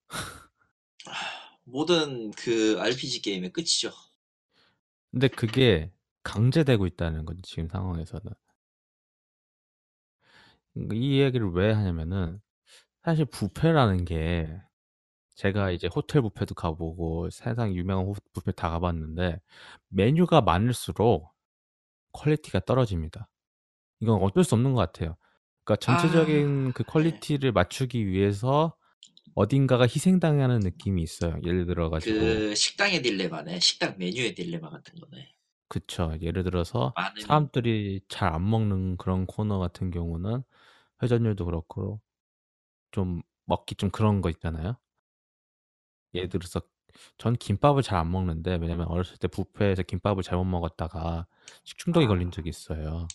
모든 1.64 2.30
그 2.32 2.78
RPG 2.80 3.22
게임의 3.22 3.52
끝이죠. 3.52 3.92
근데 5.10 5.28
그게 5.28 5.92
강제되고 6.22 6.86
있다는 6.86 7.24
거지 7.24 7.42
지금 7.42 7.68
상황에서는. 7.68 8.32
이 10.92 11.20
얘기를 11.20 11.50
왜 11.52 11.72
하냐면은 11.72 12.40
사실 13.08 13.24
부페라는 13.24 14.04
게 14.04 14.46
제가 15.36 15.70
이제 15.70 15.88
호텔 15.94 16.20
뷔페도 16.20 16.54
가보고 16.54 17.30
세상 17.30 17.74
유명한 17.74 18.04
호- 18.04 18.14
뷔페 18.34 18.52
다 18.52 18.68
가봤는데 18.68 19.40
메뉴가 19.88 20.42
많을수록 20.42 21.32
quality가 22.12 22.60
떨어집니다. 22.60 23.30
이건 24.00 24.20
어쩔 24.22 24.44
수 24.44 24.54
없는 24.56 24.74
것 24.74 24.80
같아요. 24.80 25.16
그러니까 25.64 25.76
전체적인 25.86 26.68
아, 26.68 26.72
그 26.74 26.82
네. 26.82 26.86
quality를 26.92 27.52
맞추기 27.52 28.06
위해서 28.06 28.76
어딘가가 29.34 29.84
희생당하는 29.84 30.60
느낌이 30.60 31.00
있어요. 31.02 31.38
예를 31.46 31.64
들어 31.64 31.88
가지고 31.88 32.18
그 32.18 32.54
식당의 32.54 33.00
딜레마네. 33.00 33.58
식당 33.60 33.96
메뉴의 33.96 34.34
딜레마 34.34 34.68
같은 34.68 34.94
거네. 35.00 35.32
그쵸. 35.70 36.14
예를 36.20 36.42
들어서 36.44 36.92
많으면 36.94 37.22
사람들이 37.22 38.02
잘 38.08 38.34
안 38.34 38.50
먹는 38.50 38.98
그런 38.98 39.24
코너 39.24 39.58
같은 39.58 39.90
경우는 39.90 40.42
회전율도 41.02 41.46
그렇고 41.46 42.02
좀 42.90 43.22
먹기 43.46 43.74
좀 43.76 43.90
그런 43.90 44.20
거 44.20 44.30
있잖아요. 44.30 44.76
예를 46.14 46.28
들어서 46.28 46.60
전 47.18 47.34
김밥을 47.36 47.82
잘 47.82 47.98
안 47.98 48.10
먹는데 48.10 48.56
왜냐면 48.56 48.88
어렸을 48.88 49.16
때 49.18 49.28
뷔페에서 49.28 49.82
김밥을 49.82 50.22
잘못 50.22 50.44
먹었다가 50.44 51.26
식중독에 51.64 52.06
아. 52.06 52.08
걸린 52.08 52.30
적이 52.30 52.50
있어요. 52.50 53.06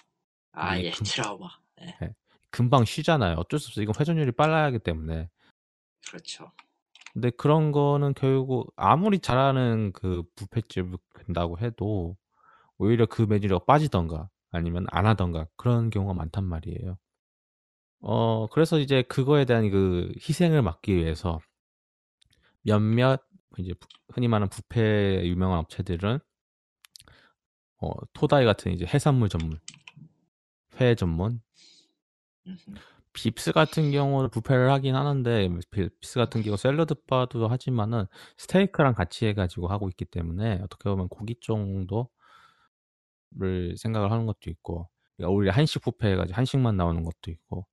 아, 0.51 0.75
이게 0.77 0.88
예, 0.88 0.92
금, 0.92 1.03
트라우마. 1.06 1.48
네, 1.77 1.98
예, 2.03 2.15
금방 2.51 2.86
쉬잖아요. 2.86 3.38
어쩔 3.38 3.60
수 3.60 3.70
없어. 3.70 3.82
이건 3.82 3.96
회전율이 4.00 4.32
빨라야 4.34 4.65
하기 4.65 4.80
때문에. 4.80 5.30
그렇죠. 6.08 6.51
근데 7.13 7.30
그런 7.32 7.72
거는 7.72 8.13
결국 8.15 8.74
아무리 8.75 9.20
잘하는 9.20 9.92
그 9.94 10.24
뷔페집을 10.36 10.98
간다고 11.13 11.60
해도 11.60 12.18
오히려 12.77 13.06
그 13.06 13.22
메뉴가 13.24 13.60
빠지던가 13.65 14.30
아니면 14.51 14.86
안 14.92 15.06
하던가 15.06 15.48
그런 15.56 15.89
경우가 15.89 16.13
많단 16.13 16.44
말이에요. 16.44 16.98
어, 18.03 18.48
그래서 18.48 18.79
이제 18.79 19.01
그거에 19.03 19.45
대한 19.45 19.69
그 19.72 20.12
희생을 20.17 20.62
막기 20.62 20.95
위해서 20.95 21.39
몇몇 22.62 23.22
이제 23.57 23.74
부- 23.74 23.88
흔히 24.13 24.27
말하는 24.27 24.50
뷔페 24.50 25.25
유명한 25.25 25.60
업체들은 25.60 26.19
어, 27.81 27.91
토다이 28.13 28.45
같은 28.45 28.72
이제 28.74 28.86
해산물 28.86 29.29
전문, 29.29 29.60
회 30.79 30.95
전문. 30.95 31.41
빕스 33.13 33.53
같은 33.53 33.91
경우는 33.91 34.29
뷔페를 34.31 34.72
하긴 34.72 34.95
하는데 34.95 35.48
빕스 35.72 36.15
같은 36.15 36.41
경우 36.41 36.57
샐러드 36.57 36.95
바도 37.05 37.48
하지만은 37.48 38.05
스테이크랑 38.38 38.95
같이 38.95 39.27
해가지고 39.27 39.67
하고 39.67 39.88
있기 39.89 40.05
때문에 40.05 40.60
어떻게 40.63 40.89
보면 40.89 41.07
고기 41.10 41.36
정도를 41.39 42.07
생각을 43.77 44.12
하는 44.12 44.25
것도 44.25 44.50
있고 44.50 44.89
그러니까 45.15 45.31
오히려 45.33 45.51
한식 45.53 45.83
뷔페 45.83 46.12
해가지고 46.13 46.36
한식만 46.36 46.75
나오는 46.75 47.03
것도 47.03 47.29
있고 47.31 47.67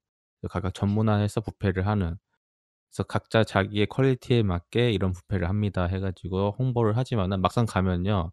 각각 0.48 0.74
전문화해서 0.74 1.40
뷔페를 1.42 1.86
하는 1.86 2.16
그래서 2.90 3.04
각자 3.04 3.44
자기의 3.44 3.86
quality에 3.88 4.42
맞게 4.44 4.92
이런 4.92 5.12
뷔페를 5.14 5.48
합니다 5.48 5.84
해가지고 5.86 6.56
홍보를 6.58 6.96
하지만은 6.98 7.40
막상 7.42 7.66
가면요 7.66 8.32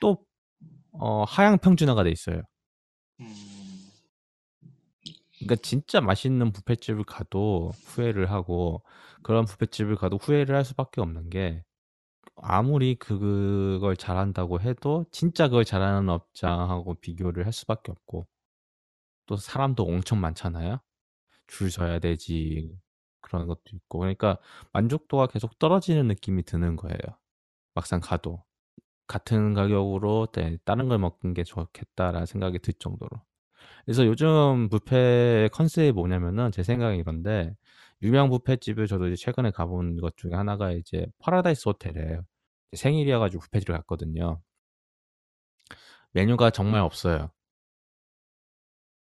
또 0.00 0.24
어, 0.92 1.24
하향 1.24 1.58
평준화가 1.58 2.04
돼 2.04 2.10
있어요. 2.10 2.42
음, 3.20 3.90
그러니까 5.38 5.56
진짜 5.62 6.00
맛있는 6.00 6.52
뷔페집을 6.52 7.04
가도 7.04 7.72
후회를 7.84 8.30
하고 8.30 8.82
그런 9.22 9.44
뷔페집을 9.46 9.96
가도 9.96 10.16
후회를 10.16 10.54
할 10.54 10.64
수밖에 10.64 11.00
없는 11.00 11.30
게 11.30 11.62
아무리 12.36 12.96
그걸 12.96 13.96
잘한다고 13.96 14.60
해도 14.60 15.06
진짜 15.12 15.48
그걸 15.48 15.64
잘하는 15.66 16.08
업장하고 16.10 16.94
비교를 16.96 17.46
할 17.46 17.52
수밖에 17.52 17.92
없고 17.92 18.26
또 19.26 19.36
사람도 19.36 19.84
엄청 19.84 20.20
많잖아요. 20.20 20.80
줄 21.46 21.70
서야 21.70 21.98
되지 21.98 22.76
그런 23.20 23.46
것도 23.46 23.62
있고 23.72 23.98
그러니까 24.00 24.38
만족도가 24.72 25.26
계속 25.28 25.58
떨어지는 25.58 26.06
느낌이 26.08 26.44
드는 26.44 26.76
거예요. 26.76 26.98
막상 27.74 28.00
가도 28.00 28.44
같은 29.06 29.54
가격으로 29.54 30.28
네, 30.32 30.58
다른 30.64 30.88
걸 30.88 30.98
먹는 30.98 31.34
게 31.34 31.44
좋겠다라는 31.44 32.26
생각이 32.26 32.58
들 32.60 32.74
정도로. 32.74 33.10
그래서 33.84 34.06
요즘 34.06 34.68
뷔페 34.70 35.50
컨셉이 35.52 35.92
뭐냐면은 35.92 36.50
제 36.52 36.62
생각이 36.62 36.98
이런데 36.98 37.54
유명 38.02 38.30
뷔페집을 38.30 38.86
저도 38.86 39.08
이제 39.08 39.16
최근에 39.16 39.50
가본 39.52 40.00
것 40.00 40.16
중에 40.16 40.34
하나가 40.34 40.72
이제 40.72 41.06
파라다이스 41.20 41.68
호텔에 41.68 42.20
생일이어가지고 42.74 43.44
뷔페집을 43.44 43.76
갔거든요. 43.78 44.40
메뉴가 46.12 46.50
정말 46.50 46.80
없어요. 46.82 47.30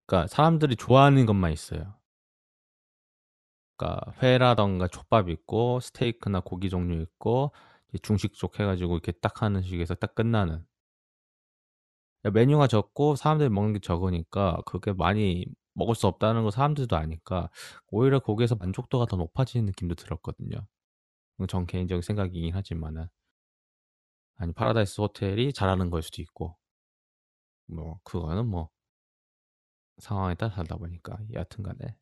그러니까 0.05 0.27
사람들이 0.27 0.75
좋아하는 0.75 1.25
것만 1.25 1.51
있어요. 1.53 2.00
그러니까 3.81 4.13
회라던가 4.21 4.87
족밥 4.87 5.29
있고 5.29 5.79
스테이크나 5.79 6.41
고기 6.41 6.69
종류 6.69 7.01
있고 7.01 7.51
중식 8.03 8.35
쪽 8.35 8.59
해가지고 8.59 8.93
이렇게 8.93 9.11
딱 9.11 9.41
하는 9.41 9.63
식에서 9.63 9.95
딱 9.95 10.13
끝나는. 10.13 10.63
메뉴가 12.31 12.67
적고 12.67 13.15
사람들이 13.15 13.49
먹는 13.49 13.73
게 13.73 13.79
적으니까 13.79 14.61
그게 14.67 14.93
많이 14.93 15.45
먹을 15.73 15.95
수 15.95 16.05
없다는 16.05 16.43
거 16.43 16.51
사람들도 16.51 16.95
아니까 16.95 17.49
오히려 17.87 18.19
거기에서 18.19 18.55
만족도가 18.55 19.07
더 19.07 19.17
높아지는 19.17 19.65
느낌도 19.65 19.95
들었거든요. 19.95 20.67
전 21.49 21.65
개인적인 21.65 22.03
생각이긴 22.03 22.53
하지만은. 22.53 23.07
아니 24.35 24.53
파라다이스 24.53 25.01
호텔이 25.01 25.53
잘하는 25.53 25.89
걸 25.89 26.03
수도 26.03 26.21
있고. 26.21 26.55
뭐 27.67 27.99
그거는 28.03 28.45
뭐 28.47 28.69
상황에 29.97 30.35
따라 30.35 30.53
다르다 30.53 30.75
보니까. 30.77 31.17
여하튼간에 31.33 31.95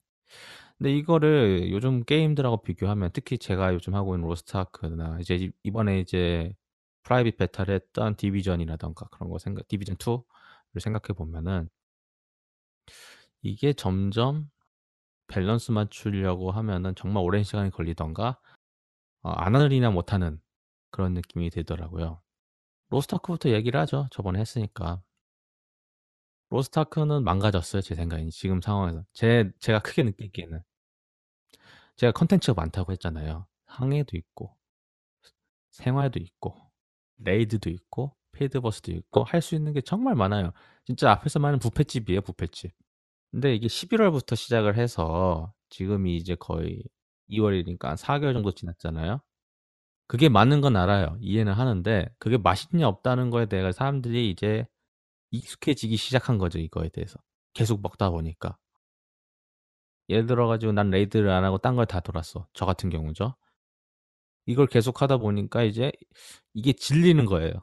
근데 0.80 0.94
이거를 0.96 1.72
요즘 1.72 2.04
게임들하고 2.06 2.64
비교하면 2.64 3.12
특히 3.14 3.38
제가 3.38 3.74
요즘 3.74 3.96
하고 3.96 4.16
있는 4.16 4.28
로스트아크나 4.30 5.20
이제 5.22 5.36
이- 5.36 5.52
이번에 5.64 6.00
이제 6.00 6.54
private 7.04 7.38
beta를 7.38 7.76
했던 7.76 8.16
디비전이라던가 8.16 9.08
그런 9.12 9.30
거 9.30 9.40
생각 9.40 9.68
디비전 9.68 9.98
2를 9.98 10.82
생각해 10.82 11.16
보면은 11.18 11.70
이게 13.42 13.74
점점 13.74 14.50
밸런스 15.28 15.72
맞추려고 15.72 16.52
하면은 16.52 16.96
정말 16.96 17.24
오랜 17.24 17.44
시간이 17.44 17.72
걸리던가 17.72 18.40
어, 19.24 19.32
안 19.32 19.56
하느니만 19.56 19.92
못하는 19.92 20.42
그런 20.92 21.14
느낌이 21.14 21.50
들더라고요. 21.52 22.22
로스타크부터 22.90 23.50
얘기를 23.52 23.80
하죠. 23.82 24.08
저번에 24.12 24.40
했으니까. 24.40 25.02
로스타크는 26.52 27.24
망가졌어요. 27.24 27.82
제 27.82 27.96
생각엔 27.96 28.30
지금 28.32 28.62
상황에서. 28.62 29.04
제 29.14 29.52
제가 29.60 29.80
크게 29.80 30.04
느끼기에는 30.04 30.62
제가 32.00 32.14
컨텐츠가 32.14 32.60
많다고 32.62 32.94
했잖아요. 32.94 33.46
항해도 33.66 34.16
있고 34.18 34.56
생활도 35.72 36.20
있고 36.22 36.56
raid도 37.18 37.70
있고 37.70 38.16
페이드버스도 38.32 38.94
있고 38.94 39.26
할 39.26 39.42
수 39.42 39.56
있는 39.56 39.74
게 39.74 39.82
정말 39.82 40.16
많아요. 40.16 40.54
진짜 40.86 41.12
앞에서 41.12 41.40
말하는 41.40 41.60
뷔페집이에요. 41.60 42.22
뷔페집. 42.22 42.72
근데 43.32 43.54
이게 43.54 43.68
11월부터 43.68 44.38
시작을 44.38 44.78
해서 44.78 45.54
지금이 45.70 46.16
이제 46.16 46.36
거의 46.36 46.84
2월이니까 47.30 47.84
한 47.84 47.96
4개월 47.98 48.34
정도 48.34 48.54
지났잖아요. 48.54 49.22
그게 50.08 50.30
많은 50.30 50.62
건 50.62 50.78
알아요. 50.78 51.18
이해는 51.20 51.54
하는데 51.54 52.08
그게 52.18 52.38
맛있냐 52.38 52.88
없다는 52.88 53.30
거에 53.30 53.48
대해 53.48 53.72
사람들이 53.74 54.30
이제 54.32 54.66
익숙해지기 55.32 55.98
시작한 55.98 56.38
거죠. 56.38 56.60
이거에 56.60 56.90
대해서. 56.90 57.20
계속 57.54 57.82
먹다 57.82 58.10
보니까. 58.10 58.58
예를 60.10 60.26
들어가지고 60.28 60.72
난 60.74 60.90
레이드를 60.90 61.30
안 61.30 61.44
하고 61.44 61.58
딴 61.60 61.76
걸 61.76 61.86
다 61.86 62.00
돌았어. 62.02 62.48
저 62.54 62.66
같은 62.66 62.90
경우죠. 62.90 63.36
이걸 64.46 64.68
계속 64.68 65.02
하다 65.02 65.18
보니까 65.18 65.64
이제 65.64 65.92
이게 66.54 66.74
질리는 66.74 67.26
거예요. 67.26 67.54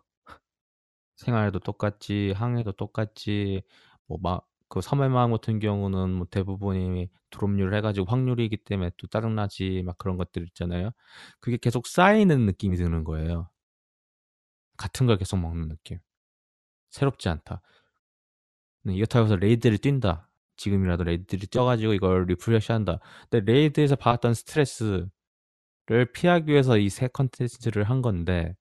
생활도 1.16 1.60
똑같지, 1.60 2.32
항해도 2.36 2.72
똑같지, 2.72 3.62
뭐 4.08 4.18
막 4.20 4.46
그 4.68 4.80
섬해마음 4.80 5.30
같은 5.30 5.60
경우는 5.60 6.10
뭐 6.10 6.26
대부분이 6.28 7.08
드롭률 7.30 7.72
해가지고 7.74 8.06
확률이기 8.10 8.56
때문에 8.56 8.90
또 8.96 9.06
짜증나지 9.06 9.82
막 9.86 9.96
그런 9.96 10.16
것들 10.16 10.42
있잖아요. 10.48 10.90
그게 11.40 11.56
계속 11.56 11.86
쌓이는 11.86 12.46
느낌이 12.46 12.76
드는 12.76 13.04
거예요. 13.04 13.48
같은 14.76 15.06
걸 15.06 15.16
계속 15.18 15.38
먹는 15.38 15.68
느낌. 15.68 15.98
새롭지 16.90 17.28
않다. 17.28 17.62
이렇다고 18.86 19.26
해서 19.26 19.36
raid를 19.36 19.78
뛴다. 19.78 20.25
지금이라도 20.56 21.04
raid를 21.04 21.48
뛰어가지고 21.48 21.94
이걸 21.94 22.26
refresh한다. 22.26 22.98
근데 23.30 23.52
raid에서 23.52 23.96
받았던 23.96 24.34
스트레스를 24.34 25.08
피하기 26.14 26.50
위해서 26.52 26.78
이 26.78 26.88
새 26.90 27.08
컨텐츠를 27.08 27.84
한 27.84 28.02
건데 28.02 28.54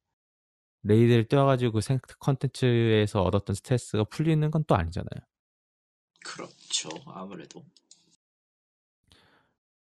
raid를 0.84 1.28
뛰어가지고 1.28 1.74
그 1.82 2.18
컨텐츠에서 2.20 3.22
얻었던 3.24 3.56
스트레스가 3.56 4.06
풀리는 4.06 4.50
건 4.52 4.64
또 4.68 4.76
아니잖아요. 4.76 5.22
그렇죠. 6.26 6.90
아무래도. 7.08 7.64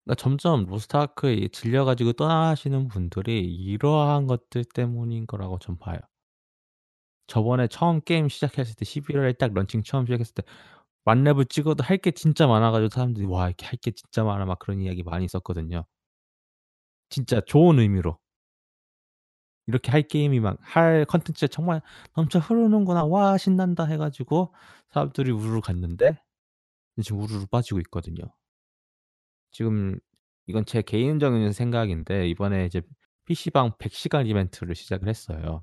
그러니까 0.04 0.20
점점 0.22 0.66
로스트아크에 0.66 1.48
질려가지고 1.48 2.14
떠나시는 2.14 2.88
분들이 2.88 3.40
이러한 3.54 4.26
것들 4.26 4.64
때문인 4.64 5.26
거라고 5.26 5.58
전 5.58 5.78
봐요. 5.78 5.98
저번에 7.26 7.68
처음 7.68 8.00
게임 8.02 8.28
시작했을 8.28 8.74
때 8.74 8.84
11월에 8.84 9.38
딱 9.38 9.52
런칭 9.54 9.82
처음 9.82 10.06
시작했을 10.06 10.34
때 10.34 10.42
만렙을 11.10 11.46
찍어도 11.46 11.84
할 11.84 11.98
게 11.98 12.10
진짜 12.12 12.46
많아가지고 12.46 12.90
사람들이 12.90 13.26
와 13.26 13.48
이렇게 13.48 13.66
할 13.66 13.78
게 13.80 13.90
진짜 13.92 14.24
많아 14.24 14.44
막 14.46 14.58
그런 14.58 14.80
이야기 14.80 15.02
많이 15.02 15.24
있었거든요. 15.26 15.84
진짜 17.08 17.40
좋은 17.42 17.78
의미로 17.78 18.18
이렇게 19.66 19.90
할 19.90 20.02
게임이 20.02 20.40
막 20.40 20.58
할 20.62 21.04
컨텐츠가 21.06 21.48
정말 21.48 21.80
넘쳐 22.16 22.38
흐르는구나 22.38 23.04
와 23.04 23.38
신난다 23.38 23.84
해가지고 23.84 24.52
사람들이 24.90 25.30
우르르 25.32 25.60
갔는데 25.60 26.18
지금 27.04 27.20
우르르 27.22 27.46
빠지고 27.46 27.80
있거든요. 27.82 28.24
지금 29.50 29.98
이건 30.46 30.64
제 30.66 30.82
개인적인 30.82 31.52
생각인데 31.52 32.28
이번에 32.28 32.66
이제 32.66 32.82
PC방 33.26 33.72
100시간 33.78 34.26
이벤트를 34.26 34.74
시작을 34.74 35.08
했어요. 35.08 35.62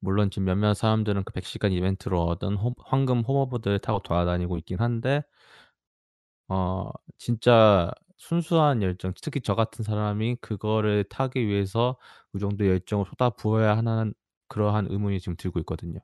물론 0.00 0.30
지금 0.30 0.46
몇몇 0.46 0.74
사람들은 0.74 1.24
그 1.24 1.32
100 1.32 1.44
시간 1.44 1.72
이벤트로 1.72 2.22
얻은 2.24 2.56
호, 2.56 2.74
황금 2.84 3.20
호버보드를 3.22 3.78
타고 3.80 4.00
돌아다니고 4.00 4.58
있긴 4.58 4.80
한데 4.80 5.22
어 6.48 6.90
진짜 7.18 7.90
순수한 8.16 8.82
열정 8.82 9.12
특히 9.22 9.40
저 9.40 9.54
같은 9.54 9.84
사람이 9.84 10.36
그거를 10.40 11.04
타기 11.04 11.46
위해서 11.46 11.98
그 12.32 12.38
정도 12.38 12.66
열정을 12.66 13.06
쏟아부어야 13.10 13.76
하는 13.76 14.14
그러한 14.48 14.86
의문이 14.90 15.20
지금 15.20 15.36
들고 15.36 15.60
있거든요. 15.60 16.00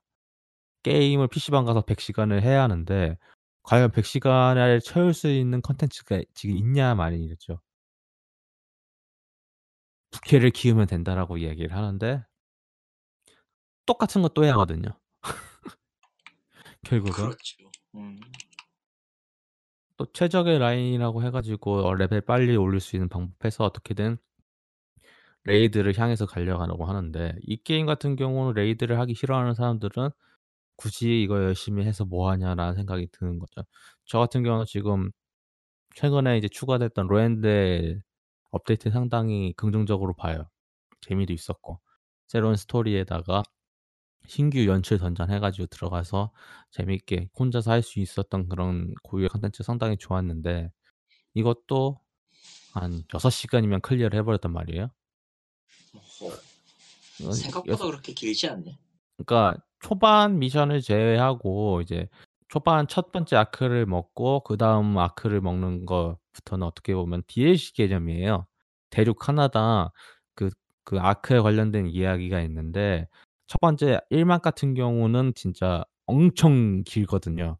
게임을 0.85 1.29
PC방 1.29 1.65
가서 1.67 1.83
100 1.83 2.01
시간을 2.01 2.43
해야 2.43 2.63
하는데 2.65 3.19
과연 3.65 3.93
100 3.93 4.07
시간을 4.07 4.81
채울 4.83 5.15
수 5.15 5.29
있는 5.31 5.63
컨텐츠가 5.63 6.23
지금 6.35 6.57
있냐 6.57 6.95
말이죠. 6.95 7.61
부캐를 10.13 10.51
키우면 10.51 10.87
된다라고 10.87 11.41
얘기를 11.41 11.77
하는데 11.77 12.25
똑같은 13.87 14.23
것도 14.23 14.45
해야 14.45 14.53
하거든요. 14.53 14.89
결국은. 16.85 17.13
그렇죠. 17.13 17.71
음. 17.95 18.19
또 19.97 20.07
최적의 20.13 20.59
라인이라고 20.59 21.23
해가지고 21.23 21.87
어, 21.87 21.95
레벨 21.95 22.21
빨리 22.21 22.57
올릴 22.57 22.81
수 22.81 22.97
있는 22.97 23.09
방법해서 23.09 23.65
어떻게든 23.65 24.19
raid를 25.45 25.97
향해서 25.99 26.27
가려고 26.27 26.87
하는데 26.87 27.35
이 27.43 27.57
게임 27.63 27.87
같은 27.87 28.17
경우는 28.17 28.55
raid를 28.55 28.99
하기 29.01 29.15
싫어하는 29.15 29.55
사람들은 29.55 30.11
굳이 30.77 31.23
이거 31.23 31.37
열심히 31.43 31.85
해서 31.85 32.05
뭐 32.05 32.31
하냐라는 32.31 32.75
생각이 32.75 33.09
드는 33.13 33.39
거죠. 33.39 33.65
저 34.07 34.19
같은 34.19 34.43
경우는 34.43 34.67
지금 34.67 35.11
최근에 35.97 36.39
이제 36.39 36.49
추가됐던 36.49 37.07
로헨델 37.07 38.01
업데이트 38.51 38.91
상당히 38.91 39.53
긍정적으로 39.57 40.15
봐요. 40.15 40.49
재미도 41.03 41.33
있었고 41.33 41.81
새로운 42.27 42.57
스토리에다가 42.57 43.43
신규 44.27 44.67
연출 44.67 44.99
던전 44.99 45.31
해가지고 45.31 45.67
들어가서 45.67 46.33
재밌게 46.71 47.29
혼자서 47.39 47.71
할 47.71 47.83
수 47.83 48.01
있었던 48.01 48.49
그런 48.49 48.95
고유의 49.03 49.29
컨텐츠 49.29 49.63
상당히 49.63 49.97
좋았는데 49.99 50.71
이것도 51.35 52.01
한 52.73 53.03
6시간이면 53.09 53.83
clear를 53.83 54.19
해버렸단 54.19 54.53
말이에요. 54.53 54.91
어, 57.23 57.33
생각보다. 57.33 57.85
그렇게 57.85 58.13
길지 58.13 58.49
않네. 58.49 58.77
그러니까 59.17 59.63
초반 59.81 60.39
미션을 60.39 60.81
제외하고 60.81 61.81
이제 61.83 62.09
초반 62.49 62.89
첫 62.89 63.13
번째 63.13 63.37
아크를 63.37 63.87
먹고 63.87 64.41
그 64.41 64.57
다음 64.57 64.97
아크를 64.99 65.41
먹는 65.41 65.87
것부터는 65.87 66.67
어떻게 66.67 66.95
보면 66.95 67.23
DLC 67.27 67.75
개념이에요. 67.75 68.47
대륙 68.91 69.29
하나당 69.29 69.91
그, 70.35 70.51
그 70.85 70.99
아크에 70.99 71.41
관련된 71.41 71.87
이야기가 71.89 72.41
있는데 72.43 73.09
첫 73.47 73.61
번째 73.61 74.01
1막 74.11 74.43
같은 74.43 74.75
경우는 74.75 75.33
진짜 75.35 75.85
엄청 76.07 76.83
길거든요. 76.85 77.59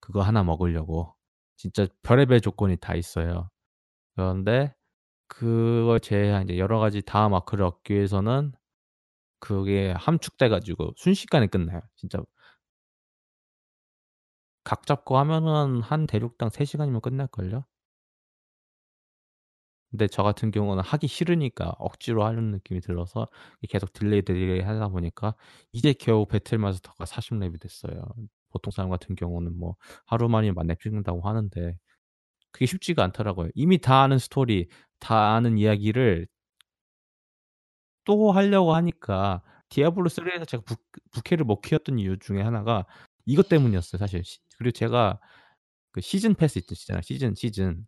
그거 0.00 0.22
하나 0.22 0.42
먹으려고. 0.42 1.14
진짜 1.56 1.86
별의별 2.02 2.40
조건이 2.40 2.76
다 2.76 2.94
있어요. 2.94 3.48
그런데 4.16 4.74
그걸 5.28 6.00
제외한 6.00 6.44
이제 6.44 6.58
여러 6.58 6.80
가지 6.80 7.02
다음 7.02 7.34
아크를 7.34 7.64
얻기 7.66 7.94
위해서는 7.94 8.52
그게 9.40 9.92
함축돼가지고 9.92 10.94
순식간에 10.96 11.48
끝나요. 11.48 11.80
진짜 11.96 12.20
각 14.64 14.86
잡고 14.86 15.18
하면은 15.18 15.82
한 15.82 16.06
대륙당 16.08 16.48
3시간이면 16.50 17.00
끝날걸요? 17.00 17.64
근데 19.92 20.08
저 20.08 20.22
같은 20.22 20.50
경우는 20.50 20.82
하기 20.82 21.06
싫으니까 21.06 21.74
억지로 21.78 22.24
하는 22.24 22.50
느낌이 22.50 22.80
들어서 22.80 23.28
계속 23.68 23.92
delay 23.92 24.22
delay 24.22 24.60
하다 24.60 24.88
보니까 24.88 25.34
이제 25.72 25.92
겨우 25.92 26.26
배틀마스터가 26.26 27.04
40렙이 27.04 27.60
됐어요. 27.60 28.02
보통 28.50 28.70
사람 28.70 28.90
같은 28.90 29.14
경우는 29.16 29.58
뭐 29.58 29.76
하루 30.06 30.28
만에 30.30 30.50
만렙 30.52 30.80
찍는다고 30.80 31.20
하는데 31.20 31.76
그게 32.52 32.66
쉽지가 32.66 33.04
않더라고요. 33.04 33.50
이미 33.54 33.78
다 33.78 34.02
아는 34.02 34.18
스토리, 34.18 34.68
다 34.98 35.34
아는 35.34 35.58
이야기를 35.58 36.26
또 38.04 38.32
하려고 38.32 38.74
하니까 38.74 39.42
디아블로 39.68 40.08
3에서 40.08 40.46
제가 40.46 40.62
부, 40.64 40.76
부캐를 41.12 41.44
못 41.44 41.60
키웠던 41.60 41.98
이유 41.98 42.18
중에 42.18 42.42
하나가 42.42 42.86
이것 43.26 43.48
때문이었어요, 43.48 43.98
사실. 43.98 44.22
그리고 44.58 44.72
제가 44.72 45.20
그 45.92 46.00
season 46.00 46.34
pass 46.34 46.58
있잖아요. 46.58 47.02
시즌 47.02 47.34
시즌 47.34 47.86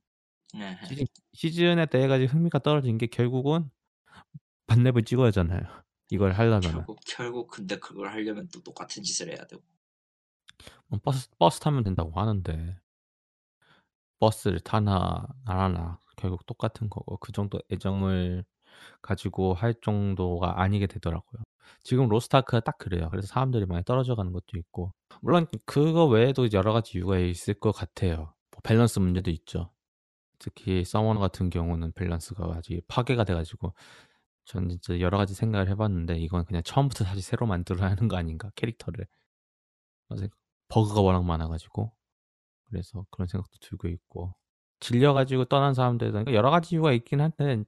네. 0.59 0.77
시즌, 0.83 1.07
시즌에 1.33 1.87
대해 1.87 2.07
가지고 2.09 2.33
흥미가 2.33 2.61
떨어진 2.61 2.99
게 2.99 3.07
결국은 3.07 3.71
만렙을 4.67 5.07
찍어야 5.07 5.29
하잖아요. 5.29 5.63
이걸 6.11 6.33
하려면 6.33 6.87
결국 6.87 7.01
결국 7.07 7.49
근데 7.49 7.79
그걸 7.79 8.09
하려면 8.11 8.49
또 8.53 8.63
똑같은 8.63 9.03
짓을 9.03 9.29
해야 9.29 9.47
되고 9.47 9.63
뭐 10.89 10.99
버스 11.03 11.29
버스 11.39 11.61
타면 11.61 11.85
된다고 11.85 12.19
하는데 12.21 12.79
버스를 14.21 14.61
타나 14.61 15.27
안 15.45 15.59
타나 15.59 15.99
결국 16.17 16.47
똑같은 16.47 16.89
거고 16.89 17.17
그 17.19 17.33
정도 17.33 17.61
애정을 17.71 18.45
가지고 19.03 19.55
할 19.55 19.75
정도가 19.83 20.63
아니게 20.63 20.87
되더라고요. 20.89 21.43
지금 21.83 22.09
로스타크가 22.09 22.61
딱 22.61 22.79
그래요. 22.79 23.09
그래서 23.11 23.29
사람들이 23.29 23.67
많이 23.67 23.85
떨어져 23.85 24.17
가는 24.17 24.33
것도 24.33 24.59
있고 24.59 24.93
물론 25.23 25.47
그거 25.67 26.07
외에도 26.07 26.49
여러 26.53 26.73
가지 26.73 26.99
이유가 26.99 27.19
있을 27.19 27.55
것 27.55 27.73
같아요. 27.73 28.35
뭐 28.53 28.61
밸런스 28.65 29.01
문제도 29.01 29.31
있죠. 29.33 29.71
특히 30.39 30.85
서머너 30.85 31.21
같은 31.21 31.51
경우는 31.51 31.93
밸런스가 31.93 32.47
아직 32.57 32.83
파괴가 32.89 33.25
돼 33.25 33.35
가지고 33.35 33.75
전 34.45 34.69
진짜 34.71 35.01
여러 35.01 35.19
가지 35.19 35.35
생각을 35.35 35.69
해 35.71 35.75
봤는데 35.77 36.19
이건 36.19 36.45
그냥 36.47 36.63
처음부터 36.65 37.05
다시 37.05 37.23
새로 37.23 37.47
만들어야 37.47 37.91
하는 37.93 38.09
거 38.09 38.17
아닌가 38.17 38.51
캐릭터를 38.57 39.07
버그가 40.69 41.01
워낙 41.01 41.25
많아 41.25 41.49
가지고 41.49 41.93
그래서 42.67 43.07
그런 43.11 43.29
생각도 43.29 43.59
들고 43.61 43.89
있고 43.89 44.35
질려 44.81 45.15
가지고 45.15 45.47
떠난 45.47 45.75
사람들도 45.75 46.35
여러 46.35 46.51
가지 46.51 46.77
이유가 46.77 46.93
있긴 46.93 47.21
한데 47.21 47.65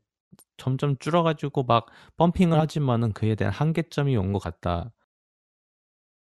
점점 0.58 0.98
줄어 0.98 1.22
가지고 1.22 1.64
막 1.64 1.86
펌핑을 2.16 2.58
하지만은 2.60 3.12
그에 3.12 3.34
대한 3.36 3.52
한계점이 3.54 4.16
온 4.16 4.32
것 4.32 4.40
같다. 4.40 4.92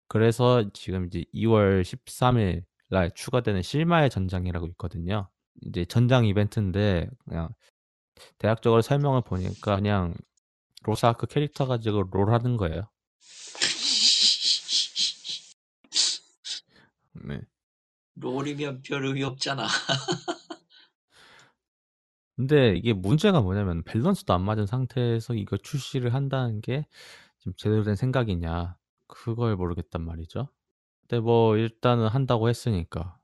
그래서 0.08 0.70
지금 0.72 1.06
이제 1.06 1.24
2월 1.32 1.82
13일 1.84 2.64
날 2.90 3.10
추가되는 3.14 3.62
실마의 3.62 4.10
전장이라고 4.10 4.66
있거든요. 4.68 5.28
이제 5.62 5.84
전장 5.84 6.26
이벤트인데 6.26 7.08
그냥 7.24 7.48
대략적으로 8.38 8.82
설명을 8.82 9.22
보니까 9.22 9.76
그냥 9.76 10.14
로사크 10.82 11.26
캐릭터 11.26 11.66
가지고 11.66 12.04
롤 12.04 12.32
하는 12.32 12.56
거예요. 12.56 12.88
네. 17.24 17.40
롤이면 18.14 18.82
별 18.82 19.04
의미 19.04 19.22
없잖아. 19.22 19.66
근데 22.36 22.76
이게 22.76 22.92
문제가 22.92 23.40
뭐냐면 23.40 23.82
밸런스도 23.84 24.34
안 24.34 24.42
맞은 24.42 24.66
상태에서 24.66 25.34
이걸 25.34 25.58
출시를 25.58 26.12
한다는 26.12 26.60
게 26.60 26.86
지금 27.38 27.54
제대로 27.56 27.82
된 27.82 27.96
생각이냐 27.96 28.76
그걸 29.06 29.56
모르겠단 29.56 30.02
말이죠. 30.02 30.48
근데 31.02 31.20
뭐 31.20 31.56
일단은 31.56 32.08
한다고 32.08 32.48
했으니까 32.48 33.18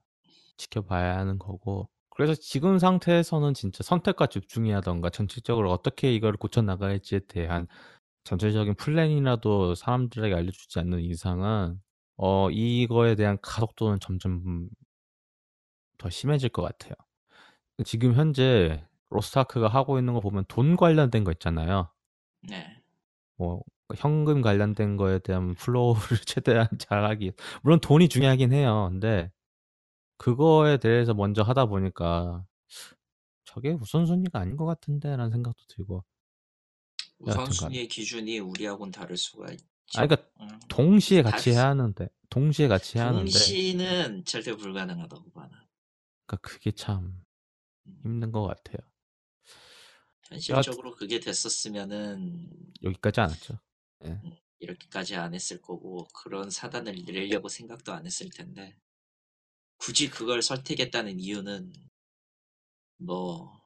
지켜봐야 0.56 1.18
하는 1.18 1.38
거고 1.38 1.90
그래서 2.22 2.40
지금 2.40 2.78
상태에서는 2.78 3.52
진짜 3.52 3.82
선택과 3.82 4.28
집중이라던가 4.28 5.10
전체적으로 5.10 5.72
어떻게 5.72 6.14
이걸 6.14 6.34
고쳐나갈지에 6.36 7.22
대한 7.26 7.66
전체적인 8.22 8.76
플랜이라도 8.76 9.74
사람들에게 9.74 10.32
알려주지 10.32 10.78
않는 10.78 11.00
이상은 11.00 11.80
어 12.16 12.48
이거에 12.52 13.16
대한 13.16 13.38
가속도는 13.42 13.98
점점 13.98 14.68
더 15.98 16.08
심해질 16.10 16.50
것 16.50 16.62
같아요. 16.62 16.94
지금 17.84 18.14
현재 18.14 18.86
로스트아크가 19.10 19.66
하고 19.66 19.98
있는 19.98 20.14
거 20.14 20.20
보면 20.20 20.44
돈 20.46 20.76
관련된 20.76 21.24
거 21.24 21.32
있잖아요. 21.32 21.90
네. 22.48 22.80
뭐 23.36 23.62
현금 23.96 24.42
관련된 24.42 24.96
거에 24.96 25.18
대한 25.18 25.56
flow를 25.56 26.18
최대한 26.24 26.68
잘하기 26.78 27.32
물론 27.62 27.80
돈이 27.80 28.08
중요하긴 28.08 28.52
해요. 28.52 28.90
근데 28.92 29.32
그거에 30.22 30.76
대해서 30.78 31.14
먼저 31.14 31.42
하다 31.42 31.66
보니까 31.66 32.46
저게 33.44 33.70
우선순위가 33.72 34.38
아닌 34.38 34.56
것 34.56 34.64
같은데라는 34.66 35.32
생각도 35.32 35.64
들고 35.66 36.04
여하튼간 37.26 37.50
우선순위의 37.50 37.88
기준이 37.88 38.38
우리하고는 38.38 38.92
다를 38.92 39.16
수가 39.16 39.50
있죠. 39.50 39.64
아 39.96 40.06
그러니까 40.06 40.28
음. 40.40 40.60
동시에 40.68 41.22
다를 41.22 41.32
같이 41.32 41.50
수- 41.50 41.58
해야 41.58 41.68
하는데 41.68 42.08
동시에 42.30 42.68
같이 42.68 42.98
해야 42.98 43.08
하는데 43.08 43.24
동시는 43.24 44.24
절대 44.24 44.54
불가능하다고 44.56 45.32
봐. 45.32 45.42
나. 45.48 45.66
그러니까 46.26 46.48
그게 46.48 46.70
참 46.70 47.20
힘든 48.02 48.30
것 48.30 48.46
같아요. 48.46 48.78
현실적으로 50.28 50.94
그게 50.94 51.18
됐었으면은 51.18 52.48
여기까지 52.84 53.20
안 53.20 53.28
왔죠. 53.30 53.58
이렇게까지 54.60 55.16
안 55.16 55.34
했을 55.34 55.60
거고 55.60 56.06
그런 56.14 56.48
사단을 56.48 56.94
내려고 57.06 57.48
생각도 57.48 57.92
안 57.92 58.06
했을 58.06 58.30
텐데 58.30 58.76
굳이 59.82 60.08
그걸 60.08 60.42
선택했다는 60.42 61.18
이유는 61.18 61.72
뭐 62.98 63.60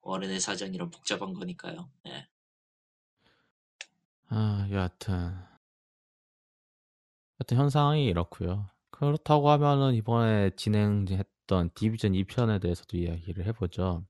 어른의 0.00 0.40
사정 0.40 0.72
이런 0.72 0.90
복잡한 0.90 1.34
거니까요. 1.34 1.90
예. 2.06 2.26
아 4.28 4.66
여하튼 4.70 5.34
하여튼 7.38 7.56
현상이 7.58 8.06
이렇고요. 8.06 8.70
그렇다고 8.90 9.50
하면은 9.50 9.94
이번에 9.94 10.52
진행했던 10.56 11.70
디비전 11.74 12.12
2편에 12.12 12.62
대해서도 12.62 12.96
이야기를 12.96 13.44
해보죠. 13.48 14.06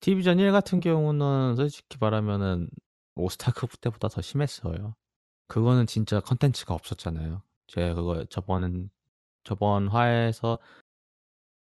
디비전 0.00 0.38
1 0.38 0.52
같은 0.52 0.78
경우는 0.80 1.56
솔직히 1.56 1.96
말하면은 1.98 2.68
오스타크부 3.14 3.78
때보다 3.78 4.08
더 4.08 4.20
심했어요. 4.20 4.94
그거는 5.48 5.86
진짜 5.86 6.20
컨텐츠가 6.20 6.74
없었잖아요. 6.74 7.42
제가 7.68 7.94
그거 7.94 8.26
저번 8.26 8.90
저번 9.46 9.88
화에서 9.88 10.58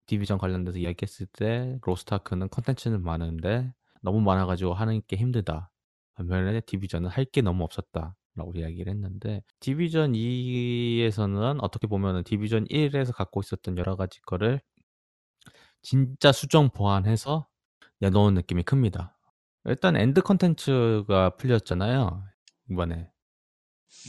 디비전 0.06 0.38
관련돼서 0.38 0.78
이야기했을 0.78 1.26
때 1.26 1.78
로스트아크는 1.82 2.48
컨텐츠는 2.50 3.02
많은데 3.02 3.72
너무 4.02 4.20
많아가지고 4.20 4.74
하는 4.74 5.02
게 5.06 5.16
힘들다. 5.16 5.70
반면에 6.14 6.60
디비전은 6.62 7.08
할 7.10 7.24
게 7.26 7.42
너무 7.42 7.64
없었다 7.64 8.16
라고 8.34 8.52
이야기를 8.54 8.92
했는데 8.92 9.42
디비전 9.60 10.14
2에서는 10.14 11.58
어떻게 11.62 11.86
보면은 11.86 12.24
디비전 12.24 12.66
1에서 12.66 13.12
갖고 13.14 13.40
있었던 13.40 13.78
여러 13.78 13.96
가지 13.96 14.20
거를 14.22 14.60
진짜 15.82 16.32
수정 16.32 16.70
보완해서 16.70 17.48
내놓은 18.00 18.34
느낌이 18.34 18.62
큽니다. 18.64 19.16
일단 19.64 19.96
end 19.96 20.22
컨텐츠가 20.22 21.36
풀렸잖아요. 21.36 22.24
이번에. 22.70 23.10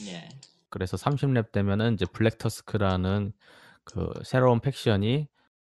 예. 0.08 0.30
그래서 0.72 0.98
30렙 0.98 1.52
되면은 1.52 1.94
이제 1.94 2.06
블랙터스크라는 2.06 3.34
그 3.84 4.12
새로운 4.24 4.60
faction이 4.60 5.28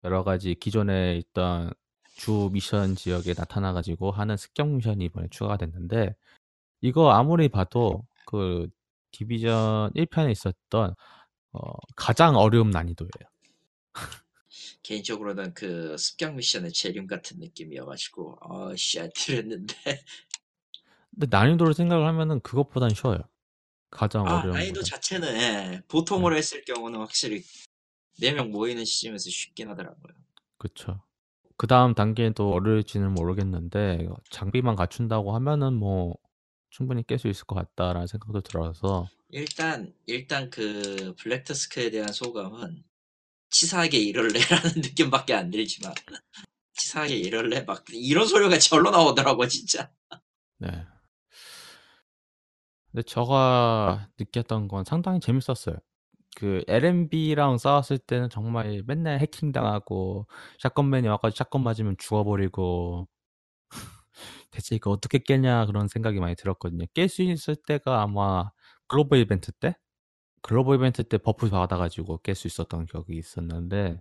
여러 0.04 0.24
가지 0.24 0.54
기존에 0.54 1.16
있던 1.16 1.72
주 2.16 2.48
미션 2.52 2.94
지역에 2.94 3.34
나타나가지고 3.36 4.12
하는 4.12 4.36
습격 4.36 4.68
미션이 4.68 5.06
이번에 5.06 5.26
추가가 5.30 5.56
됐는데 5.56 6.14
이거 6.80 7.10
아무리 7.10 7.48
봐도 7.48 8.06
그 8.24 8.68
디비전 9.10 9.92
1편에 9.94 10.30
있었던 10.30 10.94
어, 11.52 11.72
가장 11.96 12.36
어려운 12.36 12.70
난이도예요. 12.70 13.10
개인적으로는 14.82 15.54
그 15.54 15.96
습격 15.98 16.34
미션의 16.36 16.72
재림 16.72 17.06
같은 17.06 17.38
느낌이어가지고 17.40 18.38
어씨 18.40 19.00
이랬는데 19.28 19.74
근데 21.10 21.26
난이도를 21.30 21.74
생각을 21.74 22.06
하면은 22.06 22.40
그것보단 22.40 22.90
쉬워요. 22.90 23.18
가장 23.94 24.26
아 24.26 24.40
어려운 24.40 24.56
난이도 24.56 24.80
거죠. 24.80 24.90
자체는 24.90 25.36
예, 25.36 25.82
보통으로 25.88 26.36
했을 26.36 26.64
경우는 26.64 26.98
확실히 26.98 27.42
4명 28.20 28.50
모이는 28.50 28.84
시점에서 28.84 29.30
쉽긴 29.30 29.68
하더라고요. 29.68 30.12
그쵸. 30.58 31.00
그 31.56 31.66
다음 31.66 31.94
단계는 31.94 32.34
또 32.34 32.52
어려울지는 32.52 33.12
모르겠는데 33.12 34.08
장비만 34.30 34.74
갖춘다고 34.74 35.34
하면은 35.36 35.74
뭐 35.74 36.16
충분히 36.70 37.02
깰 37.02 37.18
수 37.18 37.28
있을 37.28 37.44
것 37.44 37.54
같다라는 37.54 38.08
생각도 38.08 38.40
들어서 38.40 39.08
일단 39.30 39.94
일단 40.06 40.50
그 40.50 41.14
블랙터스크에 41.18 41.90
대한 41.90 42.12
소감은 42.12 42.82
치사하게 43.50 43.98
이럴래라는 43.98 44.72
느낌밖에 44.82 45.34
안 45.34 45.50
들지만 45.50 45.94
치사하게 46.76 47.16
이럴래 47.16 47.60
막 47.62 47.84
이런 47.92 48.26
소리가 48.26 48.58
절로 48.58 48.90
나오더라고 48.90 49.46
진짜. 49.46 49.92
네. 50.58 50.86
근데 52.94 53.02
제가 53.02 54.08
느꼈던 54.20 54.68
건 54.68 54.84
상당히 54.84 55.18
재밌었어요. 55.18 55.76
그 56.36 56.62
LMB랑 56.68 57.58
싸웠을 57.58 57.98
때는 57.98 58.30
정말 58.30 58.82
맨날 58.86 59.18
해킹 59.20 59.50
당하고 59.52 60.28
샷건맨이 60.60 61.08
와가지고 61.08 61.36
샷건 61.36 61.64
맞으면 61.64 61.96
죽어버리고 61.98 63.08
대체 64.52 64.76
이거 64.76 64.90
어떻게 64.90 65.18
깨냐 65.18 65.66
그런 65.66 65.88
생각이 65.88 66.20
많이 66.20 66.36
들었거든요. 66.36 66.86
깰 66.94 67.08
수 67.08 67.22
있을 67.22 67.56
때가 67.56 68.02
아마 68.02 68.50
글로벌 68.88 69.18
이벤트 69.20 69.52
때 69.52 69.76
글로벌 70.42 70.76
이벤트 70.78 71.04
때 71.04 71.18
buff 71.18 71.50
받아가지고 71.50 72.20
깰 72.22 72.34
수 72.34 72.48
있었던 72.48 72.86
기억이 72.86 73.16
있었는데 73.18 74.00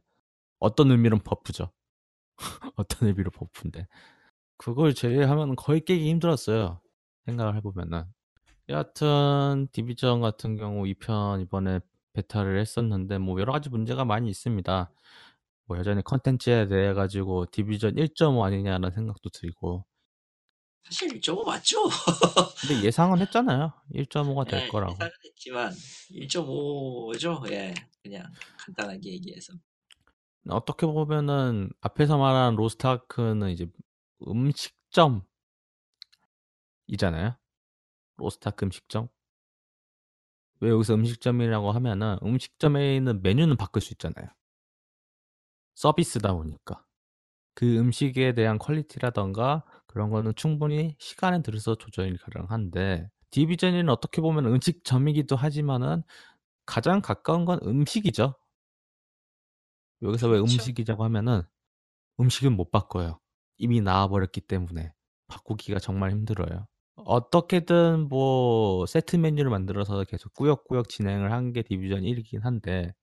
어떤 0.59 0.91
의미로 0.91 1.19
buff죠. 1.19 1.71
어떤 2.77 3.09
의미로 3.09 3.31
buff인데 3.31 3.87
그걸 4.57 4.93
제외하면 4.95 5.55
거의 5.57 5.81
깨기 5.81 6.09
힘들었어요. 6.09 6.81
생각을 7.27 7.55
해보면은 7.57 8.05
여하튼 8.69 9.67
디비전 9.71 10.21
같은 10.21 10.55
경우 10.57 10.83
2편 10.85 11.41
이번에 11.41 11.79
베타를 12.13 12.59
했었는데 12.59 13.17
뭐 13.17 13.39
여러 13.39 13.51
가지 13.51 13.69
문제가 13.69 14.05
많이 14.05 14.29
있습니다. 14.29 14.91
뭐 15.65 15.77
여전히 15.77 16.03
컨텐츠에 16.03 16.67
대해 16.67 16.93
가지고 16.93 17.45
디비전 17.51 17.95
1.5 17.95 18.43
아니냐라는 18.43 18.91
생각도 18.91 19.29
들고 19.29 19.85
사실 20.83 21.09
1.5 21.19 21.45
맞죠? 21.45 21.77
근데 22.61 22.83
예상은 22.83 23.19
했잖아요. 23.19 23.73
1.5가 23.93 24.47
될 24.47 24.63
예, 24.63 24.67
거라고. 24.67 24.93
예상은 24.93 25.11
했지만 25.25 25.71
1.5죠. 26.11 27.51
예, 27.51 27.73
그냥 28.01 28.25
간단하게 28.57 29.11
얘기해서. 29.13 29.53
어떻게 30.49 30.85
보면은 30.85 31.69
앞에서 31.79 32.17
말한 32.17 32.55
로스트아크는 32.55 33.49
이제 33.51 33.65
음식점 34.27 35.23
이잖아요. 36.87 37.37
로스트아크 38.17 38.65
음식점. 38.65 39.07
왜 40.59 40.69
여기서 40.69 40.95
음식점이라고 40.95 41.71
하면은 41.71 42.17
음식점에 42.23 42.95
있는 42.95 43.21
메뉴는 43.21 43.57
바꿀 43.57 43.81
수 43.81 43.93
있잖아요. 43.93 44.29
서비스다 45.75 46.33
보니까. 46.33 46.85
그 47.55 47.77
음식에 47.77 48.33
대한 48.33 48.57
퀄리티라던가 48.57 49.63
그런 49.87 50.09
거는 50.09 50.33
충분히 50.35 50.95
시간에 50.99 51.41
들어서 51.41 51.75
조절이 51.75 52.17
가능한데 52.17 53.09
디비전이는 53.29 53.89
어떻게 53.89 54.21
보면 54.21 54.45
음식점이기도 54.45 55.35
하지만은 55.35 56.03
가장 56.65 57.01
가까운 57.01 57.45
건 57.45 57.59
음식이죠. 57.63 58.35
여기서 60.01 60.27
왜 60.27 60.37
그렇죠. 60.37 60.53
음식이라고 60.53 61.03
하면은 61.05 61.43
음식은 62.19 62.53
못 62.55 62.71
바꿔요. 62.71 63.19
이미 63.57 63.81
나와버렸기 63.81 64.41
때문에 64.41 64.93
바꾸기가 65.27 65.79
정말 65.79 66.11
힘들어요. 66.11 66.67
어떻게든 66.95 68.07
뭐 68.09 68.85
세트 68.87 69.15
메뉴를 69.17 69.49
만들어서 69.51 70.03
계속 70.05 70.33
꾸역꾸역 70.33 70.89
진행을 70.89 71.31
한 71.31 71.53
게 71.53 71.61
디비전 71.63 72.03
1 72.03 72.17
이긴 72.19 72.41
한데 72.41 72.93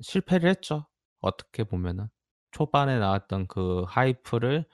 실패를 0.00 0.48
했죠. 0.50 0.86
어떻게 1.20 1.64
보면은 1.64 2.08
초반에 2.50 2.98
나왔던 2.98 3.46
그 3.46 3.84
하이프를 3.86 4.66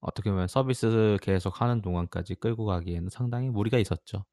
어떻게 0.00 0.30
보면 0.30 0.48
서비스 0.48 1.18
계속 1.22 1.60
하는 1.62 1.82
동안까지 1.82 2.36
끌고 2.36 2.66
가기에는 2.66 3.10
상당히 3.10 3.50
무리가 3.50 3.78
있었죠. 3.78 4.24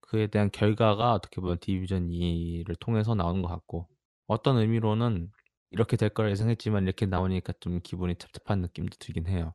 그에 0.00 0.26
대한 0.26 0.50
결과가 0.50 1.12
어떻게 1.14 1.40
보면 1.40 1.58
디비전 1.60 2.08
2를 2.10 2.76
통해서 2.76 3.14
나오는 3.14 3.42
것 3.42 3.48
같고 3.48 3.88
어떤 4.26 4.56
의미로는 4.58 5.30
이렇게 5.70 5.96
될 5.96 6.10
거라 6.10 6.30
예상했지만 6.30 6.84
이렇게 6.84 7.06
나오니까 7.06 7.54
좀 7.60 7.80
기분이 7.82 8.16
찝찝한 8.16 8.60
느낌도 8.60 8.96
들긴 8.98 9.26
해요. 9.26 9.54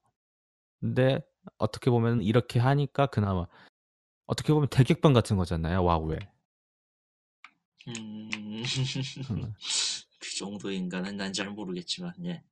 근데 0.82 1.22
어떻게 1.58 1.90
보면 1.90 2.22
이렇게 2.22 2.60
하니까 2.60 3.08
그나마 3.08 3.48
어떻게 4.26 4.54
보면 4.54 4.70
대격변 4.70 5.14
같은 5.14 5.38
거잖아요 5.38 5.84
와우에 5.84 6.18
음, 7.88 8.30
음. 8.36 8.64
그 10.20 10.36
정도인가는 10.36 11.16
난잘 11.16 11.50
모르겠지만, 11.52 12.14
예. 12.26 12.44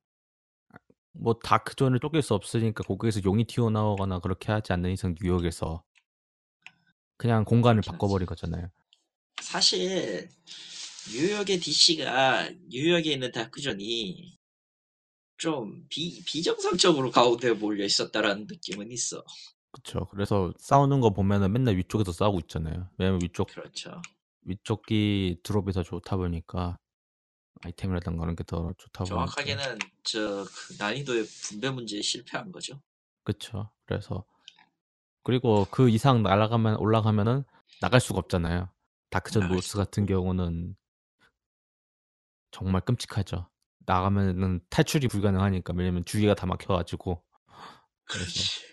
뭐 1.12 1.34
다크존을 1.34 1.99
쫓길 1.99 2.21
수 2.21 2.34
없으니까 2.34 2.84
거기에서 2.84 3.21
용이 3.23 3.45
튀어나오거나 3.45 4.19
그렇게 4.19 4.51
하지 4.51 4.73
않는 4.73 4.91
이상 4.91 5.15
뉴욕에서 5.19 5.84
그냥 7.17 7.45
공간을. 7.45 7.81
바꿔버린 7.81 8.25
거잖아요. 8.25 8.69
사실 9.41 10.29
뉴욕의 11.13 11.60
DC가 11.60 12.49
뉴욕에 12.67 13.13
있는 13.13 13.31
다크존이 13.31 14.38
좀 15.38 15.86
비, 15.89 16.24
비정상적으로 16.26 17.12
가운데 17.12 17.52
몰려 17.52 17.84
있었다라는 17.86 18.48
느낌은 18.48 18.91
있어. 18.91 19.24
그쵸. 19.71 20.08
그래서 20.12 20.54
싸우는 20.58 21.02
거 21.02 21.10
보면은 21.12 21.52
맨날 21.52 21.76
위쪽에서 21.78 22.12
싸우고 22.13 22.39
있잖아요. 22.41 22.89
왜냐면 22.98 23.19
위쪽, 23.21 23.48
그렇죠. 23.50 24.02
위쪽이 24.43 25.39
드롭이 25.43 25.74
더 25.74 25.84
좋다 25.84 26.15
보니까, 26.17 26.78
아이템이라든가 27.63 28.19
그런 28.21 28.36
게 28.36 28.43
더 28.45 28.74
좋다 28.78 29.04
보니까. 29.04 29.06
정확하게는 29.06 29.80
저 30.04 30.45
그 30.45 30.76
난이도의 30.80 31.26
분배 31.50 31.69
문제에 31.69 32.02
실패한 32.02 32.52
거죠. 32.52 32.80
그쵸. 33.24 33.69
그래서, 33.86 34.24
그리고 35.24 35.65
그 35.71 35.89
이상 35.89 36.24
날아가면, 36.24 36.78
올라가면은 36.78 37.43
나갈 37.82 38.00
수가 38.00 38.19
없잖아요. 38.19 38.69
노스 39.50 39.69
수가 39.69 39.86
같은 39.86 40.06
경우는 40.06 40.76
정말 42.52 42.82
끔찍하죠. 42.82 43.50
나가면은 43.86 44.62
탈출이 44.69 45.08
불가능하니까, 45.08 45.74
왜냐면 45.76 46.04
주위가 46.06 46.36
다 46.36 46.45
막혀가지고. 46.45 47.24
그래서. 48.06 48.65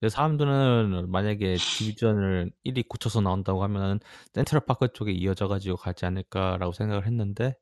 근데 0.00 0.10
사람들은 0.10 1.10
만약에 1.10 1.56
디비전을 1.56 2.52
1위 2.66 2.86
고쳐서 2.88 3.22
나온다고 3.22 3.62
하면은 3.62 4.00
센트럴 4.34 4.66
파크 4.66 4.92
쪽에 4.92 5.12
이어져가지고 5.12 5.76
가지 5.76 6.04
않을까라고 6.04 6.72
생각을 6.72 7.06
했는데 7.06 7.54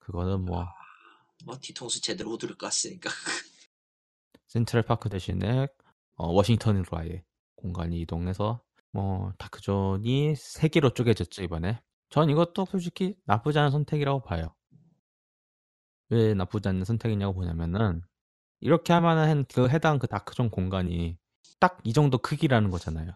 그거는 0.00 0.44
뭐뭐 0.44 0.66
뒤통수 1.60 2.00
제대로 2.02 2.30
후드를 2.30 2.56
깠으니까. 2.56 3.08
센트럴 4.48 4.82
파크 4.82 5.08
대신에 5.08 5.68
어, 6.16 6.32
워싱턴으로 6.32 6.84
아예 6.98 7.22
공간이 7.54 8.00
이동해서 8.00 8.60
뭐 8.90 9.32
다크존이 9.38 10.34
세 10.36 10.66
개로 10.66 10.90
쪼개졌죠 10.90 11.44
이번에. 11.44 11.80
전 12.10 12.28
이것도 12.28 12.64
솔직히 12.64 13.14
나쁘지 13.24 13.58
않은 13.58 13.70
선택이라고 13.70 14.22
봐요. 14.22 14.54
왜 16.10 16.34
나쁘지 16.34 16.68
않은 16.68 16.84
선택이냐고 16.84 17.34
보냐면은 17.34 18.02
이렇게 18.60 18.92
하면은 18.92 19.44
그 19.52 19.68
해당 19.68 19.98
그 19.98 20.06
다크존 20.06 20.50
공간이 20.50 21.18
딱 21.60 21.80
이 21.84 21.92
정도 21.92 22.18
크기라는 22.18 22.70
거잖아요. 22.70 23.12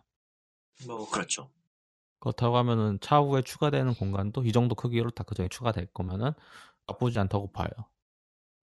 뭐 0.86 1.08
그렇죠. 1.10 1.50
그렇다고 2.20 2.56
하면은 2.58 2.98
차후에 3.00 3.42
추가되는 3.42 3.94
공간도 3.94 4.44
이 4.44 4.52
정도 4.52 4.74
크기로 4.74 5.10
다크존이 5.10 5.48
추가될 5.48 5.86
거면은 5.94 6.32
나쁘지 6.86 7.18
않다고 7.18 7.52
봐요. 7.52 7.68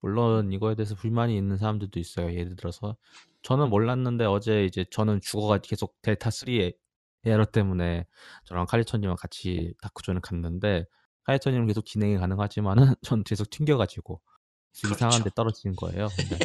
물론 0.01 0.51
이거에 0.53 0.75
대해서 0.75 0.95
불만이 0.95 1.35
있는 1.37 1.57
사람들도 1.57 1.99
있어요. 1.99 2.33
예를 2.33 2.55
들어서 2.55 2.95
저는 3.41 3.69
몰랐는데 3.69 4.25
어제 4.25 4.65
이제 4.65 4.85
저는 4.91 5.21
죽어가 5.21 5.59
계속 5.59 6.01
델타 6.01 6.29
3의 6.29 6.75
에러 7.25 7.45
때문에 7.45 8.05
저랑 8.45 8.65
카리처님과 8.65 9.15
같이 9.15 9.73
다크존을 9.81 10.21
갔는데 10.21 10.85
카리처님은 11.23 11.67
계속 11.67 11.86
진행이 11.86 12.17
가능하지만은 12.17 12.95
전 13.03 13.23
계속 13.23 13.49
튕겨가지고 13.49 14.21
이상한 14.75 15.19
데 15.19 15.23
그렇죠. 15.23 15.36
떨어지는 15.36 15.75
거예요. 15.75 16.08
근데, 16.15 16.38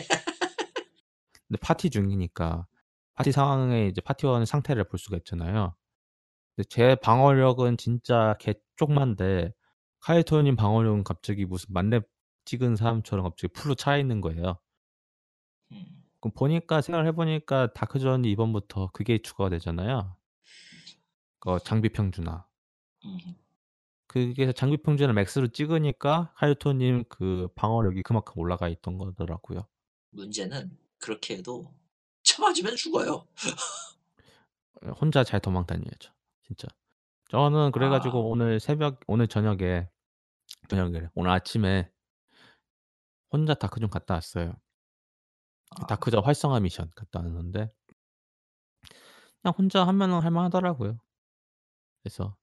근데 1.47 1.61
파티 1.61 1.91
중이니까 1.91 2.67
파티 3.15 3.33
상황에 3.33 3.87
이제 3.87 4.01
파티원의 4.01 4.47
상태를 4.47 4.85
볼 4.85 4.99
수가 4.99 5.17
있잖아요. 5.19 5.75
근데 6.55 6.69
제 6.69 6.95
방어력은 6.97 7.77
진짜 7.77 8.37
개쪽만데 8.41 9.53
카이토님 10.01 10.57
방어력은 10.57 11.05
갑자기 11.05 11.45
무슨 11.45 11.73
만렙 11.73 12.05
찍은 12.45 12.77
사람처럼 12.77 13.25
갑자기 13.25 13.53
풀로 13.53 13.75
차 13.75 13.97
있는 13.97 14.21
거예요. 14.21 14.59
음, 15.73 16.05
그럼 16.21 16.33
보니까 16.35 16.83
생각을 16.83 17.07
해보니까 17.09 17.73
다크존이 17.73 18.31
이번부터 18.33 18.91
그게 18.93 19.19
추가가 19.23 19.51
되잖아요. 19.51 20.17
그 21.41 21.59
장비 21.65 21.89
평준화. 21.91 22.47
음. 24.17 24.35
그게 24.35 24.53
장비 24.53 24.77
평준화 24.77 25.13
맥스로 25.13 25.49
찍으니까 25.49 26.33
카이토님 26.37 27.05
그 27.09 27.49
방어력이 27.57 28.03
그만큼 28.03 28.39
올라가 28.39 28.69
있던 28.69 28.97
거더라고요. 28.97 29.67
문제는 30.11 30.77
그렇게 30.99 31.37
해도 31.39 31.75
쳐맞으면 32.23 32.77
죽어요. 32.77 33.27
혼자 35.01 35.25
잘 35.25 35.41
도망 35.41 35.67
다녀야죠. 35.67 36.13
진짜. 36.47 36.69
저는 37.31 37.73
그래가지고 37.73 38.19
아, 38.19 38.21
오늘 38.23 38.61
새벽 38.61 39.01
오늘 39.07 39.27
저녁에 39.27 39.89
저녁에 40.69 41.09
오늘 41.15 41.31
아침에 41.31 41.91
혼자 43.33 43.55
다크존 43.55 43.91
갔다 43.91 44.15
왔어요. 44.15 44.55
아, 45.71 45.87
다크존 45.87 46.23
활성화 46.25 46.61
미션 46.61 46.93
갔다 46.95 47.21
왔는데 47.21 47.73
그냥 49.43 49.55
혼자 49.59 49.85
하면은 49.87 50.21
할만하더라고요. 50.21 51.01
그래서 52.03 52.37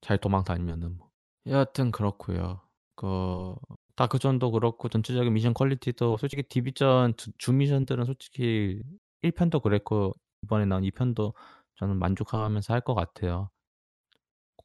잘 0.00 0.18
도망 0.18 0.44
다니면은 0.44 0.96
뭐. 0.98 1.10
여하튼 1.46 1.90
그렇고요. 1.92 2.60
그 2.96 3.54
다크존도 3.96 4.50
그렇고 4.52 4.88
전체적인 4.88 5.32
미션 5.32 5.54
quality도 5.54 6.16
솔직히 6.18 6.42
디비전 6.44 7.16
주, 7.16 7.32
주 7.38 7.52
미션들은 7.52 8.04
솔직히 8.04 8.82
1편도 9.22 9.60
그랬고 9.62 10.14
이번에 10.42 10.66
나온 10.66 10.84
2편도 10.84 11.34
저는 11.76 11.98
만족하면서 11.98 12.72
할 12.74 12.80
것 12.82 12.94
같아요. 12.94 13.50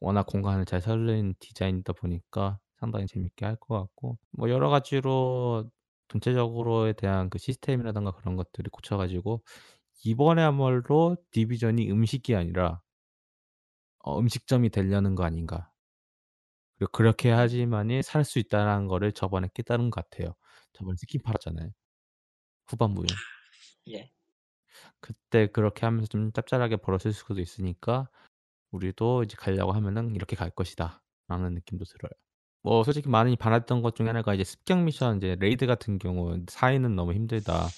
워낙 0.00 0.26
공간을 0.26 0.64
잘 0.66 0.80
살린 0.80 1.34
디자인이다 1.40 1.92
보니까 1.94 2.58
상당히 2.78 3.06
재밌게 3.06 3.44
할 3.46 3.56
것 3.56 3.78
같고 3.80 4.18
뭐 4.32 4.50
여러 4.50 4.68
가지로 4.68 5.70
전체적으로에 6.08 6.92
대한 6.94 7.30
그 7.30 7.38
시스템이라든가 7.38 8.12
그런 8.12 8.36
것들이 8.36 8.68
고쳐가지고 8.70 9.42
이번에야말로 10.04 11.16
디비전이 11.32 11.90
음식이 11.90 12.34
아니라 12.36 12.82
어, 14.04 14.18
음식점이 14.20 14.70
되려는 14.70 15.14
거 15.14 15.24
아닌가. 15.24 15.72
그리고 16.78 16.90
그렇게 16.92 17.32
음, 17.32 17.38
해야만이 17.38 18.02
살 18.02 18.24
수 18.24 18.38
있다는 18.38 18.86
거를 18.88 19.12
저번에 19.12 19.48
깨달은 19.54 19.90
것 19.90 20.08
같아요. 20.10 20.34
저번에 20.72 20.96
스킨 20.98 21.22
팔았잖아요. 21.22 21.70
후반부에. 22.68 23.06
예. 23.88 24.10
그때 25.00 25.46
그렇게 25.48 25.86
하면서 25.86 26.06
좀 26.06 26.32
짭짤하게 26.32 26.78
벌었을 26.78 27.12
수도 27.12 27.40
있으니까 27.40 28.08
우리도 28.72 29.24
이제 29.24 29.36
가려고 29.38 29.72
하면은 29.72 30.14
이렇게 30.14 30.36
갈 30.36 30.50
것이다. 30.50 31.02
라는 31.28 31.54
느낌도 31.54 31.84
들어요. 31.86 32.10
뭐 32.62 32.84
솔직히 32.84 33.08
많이 33.08 33.36
바랐던 33.36 33.82
것 33.82 33.96
중에 33.96 34.08
하나가 34.08 34.34
이제 34.34 34.44
습격 34.44 34.82
미션 34.84 35.18
이제 35.18 35.36
raid 35.40 35.66
같은 35.66 35.98
경우 35.98 36.38
4인은 36.48 36.96
너무 36.96 37.14
힘들다. 37.14 37.68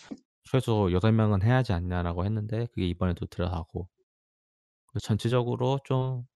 최소 0.44 0.92
8명은 0.92 1.42
해야지 1.42 1.72
않냐라고 1.72 2.24
했는데 2.24 2.66
그게 2.72 2.86
이번에도 2.86 3.26
들어가고 3.26 3.88
전체적으로 5.02 5.78
좀 5.84 6.26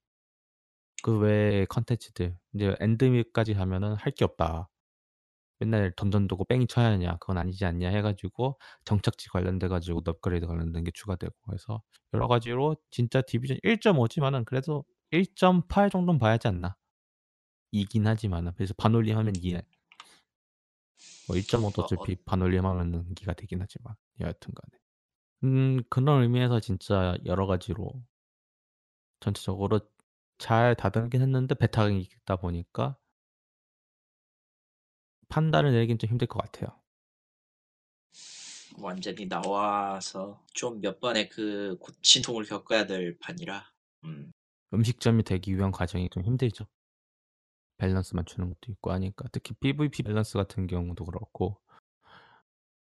그 1.03 1.19
외의 1.19 1.67
컨텐츠들 1.67 2.37
이제 2.55 2.77
엔드미까지 2.81 3.55
가면은 3.55 3.95
할 3.97 4.13
게 4.13 4.25
없다. 4.25 4.69
맨날 5.61 5.93
던전 5.97 6.29
두고 6.29 6.45
뺑이 6.47 6.67
쳐야 6.69 6.87
하냐 6.93 7.17
그건 7.19 7.39
아니지 7.39 7.65
않냐 7.67 7.91
해 7.91 8.03
가지고 8.03 8.59
정착지 8.85 9.29
관련돼 9.31 9.69
가지고 9.69 10.03
업그레이드 10.07 10.47
관련된 10.47 10.85
게 10.85 10.91
추가되고 10.95 11.35
해서 11.55 11.83
여러 12.15 12.29
가지로 12.29 12.77
진짜 12.91 13.23
디비전 13.23 13.59
1.5지만은 13.65 14.45
그래도 14.47 14.85
1.8 15.13 15.91
정도는 15.93 16.19
봐야지 16.21 16.49
않나? 16.49 16.77
이긴 17.73 18.07
하지만은. 18.07 18.53
그래서 18.57 18.75
반올림 18.77 19.17
하면 19.19 19.35
이해. 19.37 19.63
뭐 21.29 21.37
1.5도 21.37 21.77
뭐, 21.77 21.85
어, 21.85 21.87
어차피 21.87 22.17
반올림 22.25 22.65
하면은 22.67 23.15
기가 23.15 23.33
되긴 23.35 23.61
하지만 23.61 23.95
여하튼 24.21 24.55
간에. 24.55 24.81
음 25.45 25.83
그런 25.91 26.23
의미에서 26.23 26.61
진짜 26.61 27.17
여러 27.27 27.47
가지로 27.47 27.93
전체적으로 29.21 29.81
잘 30.39 30.75
다듬긴 30.75 31.23
했는데 31.23 31.55
베타가 31.55 31.91
있다 31.91 32.37
보니까 32.37 32.97
판단을 35.29 35.73
내리긴 35.73 35.99
좀 35.99 36.11
힘들 36.11 36.27
것 36.27 36.41
같아요. 36.43 36.79
완전히 38.79 39.29
나와서 39.29 40.45
좀 40.55 40.81
몇 40.81 41.01
번의 41.01 41.29
그 41.29 41.77
고친통을 41.81 42.45
겪어야 42.45 42.87
될 42.87 43.19
판이라. 43.19 43.65
음, 44.05 44.33
음식점이 44.73 45.23
되기 45.25 45.57
위한 45.57 45.71
과정이 45.73 46.09
좀 46.11 46.25
힘들죠. 46.25 46.67
밸런스 47.79 48.15
맞추는 48.15 48.49
것도 48.51 48.71
있고 48.73 48.93
하니까 48.93 49.29
특히 49.33 49.55
PVP 49.55 50.03
밸런스 50.05 50.35
같은 50.35 50.67
경우도 50.69 51.05
그렇고 51.05 51.61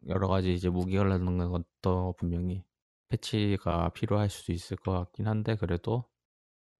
여러 0.08 0.28
가지 0.28 0.54
이제 0.54 0.70
무기 0.70 0.96
관련된 0.98 1.50
것도 1.50 2.14
분명히 2.18 2.64
패치가 3.10 3.90
필요할 3.90 4.30
수도 4.30 4.54
있을 4.54 4.78
것 4.78 4.92
같긴 4.92 5.28
한데 5.28 5.56
그래도 5.56 6.06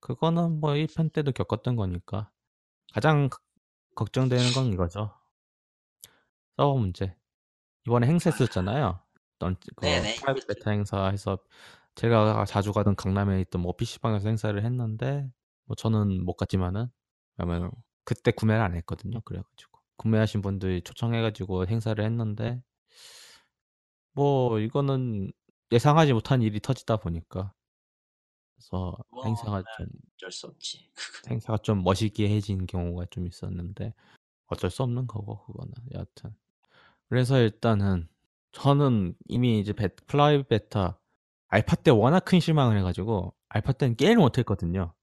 그거는 0.04 0.60
뭐 0.60 0.72
1편 0.72 1.14
때도 1.14 1.32
겪었던 1.32 1.78
거니까 1.78 2.30
가장 2.94 3.30
걱정되는 3.96 4.52
건 4.52 4.74
이거죠. 4.74 5.14
서버 6.58 6.76
문제. 6.76 7.16
이번에 7.88 8.08
행사 8.08 8.30
아, 8.30 8.34
했었잖아요. 8.34 9.00
넌, 9.40 9.56
그 9.78 9.86
네네. 9.86 10.16
private 10.18 10.48
베타 10.48 10.72
행사해서 10.72 11.38
제가 11.96 12.44
자주 12.46 12.74
가던 12.74 12.98
강남에 12.98 13.40
있던 13.42 13.62
뭐 13.62 13.76
PC방에서 13.78 14.28
행사를 14.28 14.62
했는데 14.64 15.30
뭐 15.66 15.76
저는 15.76 16.26
못 16.26 16.34
갔지만은 16.34 16.88
그러면 17.38 17.72
그때 18.04 18.32
구매를 18.32 18.62
안 18.62 18.76
했거든요. 18.76 19.22
그래가지고 19.22 19.80
구매하신 19.96 20.42
분들이 20.42 20.82
초청해가지고 20.82 21.68
행사를 21.68 22.04
했는데 22.04 22.62
뭐 24.12 24.60
이거는 24.60 25.32
예상하지 25.72 26.12
못한 26.12 26.42
일이 26.42 26.60
터지다 26.60 26.98
보니까 26.98 27.54
그래서 28.56 28.98
뭐 29.10 29.24
행사가 29.26 29.64
좀 29.78 29.88
어쩔 30.16 30.32
수 30.32 30.48
없지. 30.48 30.90
행사가 31.30 31.58
좀 31.60 31.84
멋있게 31.84 32.30
해진 32.30 32.66
경우가 32.66 33.06
좀 33.10 33.28
있었는데 33.28 33.94
어쩔 34.48 34.70
수 34.70 34.84
없는 34.84 35.08
거고 35.08 35.44
그거는 35.46 35.74
여하튼 35.94 36.36
그래서 37.10 37.40
일단은 37.40 38.08
저는 38.52 39.16
이미 39.28 39.60
이제 39.60 39.74
베, 39.74 39.88
private 39.88 40.44
베타 40.44 41.00
알파 41.48 41.76
때 41.76 41.92
워낙 41.92 42.22
큰 42.22 42.40
실망을 42.40 42.78
해가지고 42.80 43.36
알파 43.50 43.72
때는 43.72 43.96
게임을 43.96 44.18
못했거든요. 44.18 44.94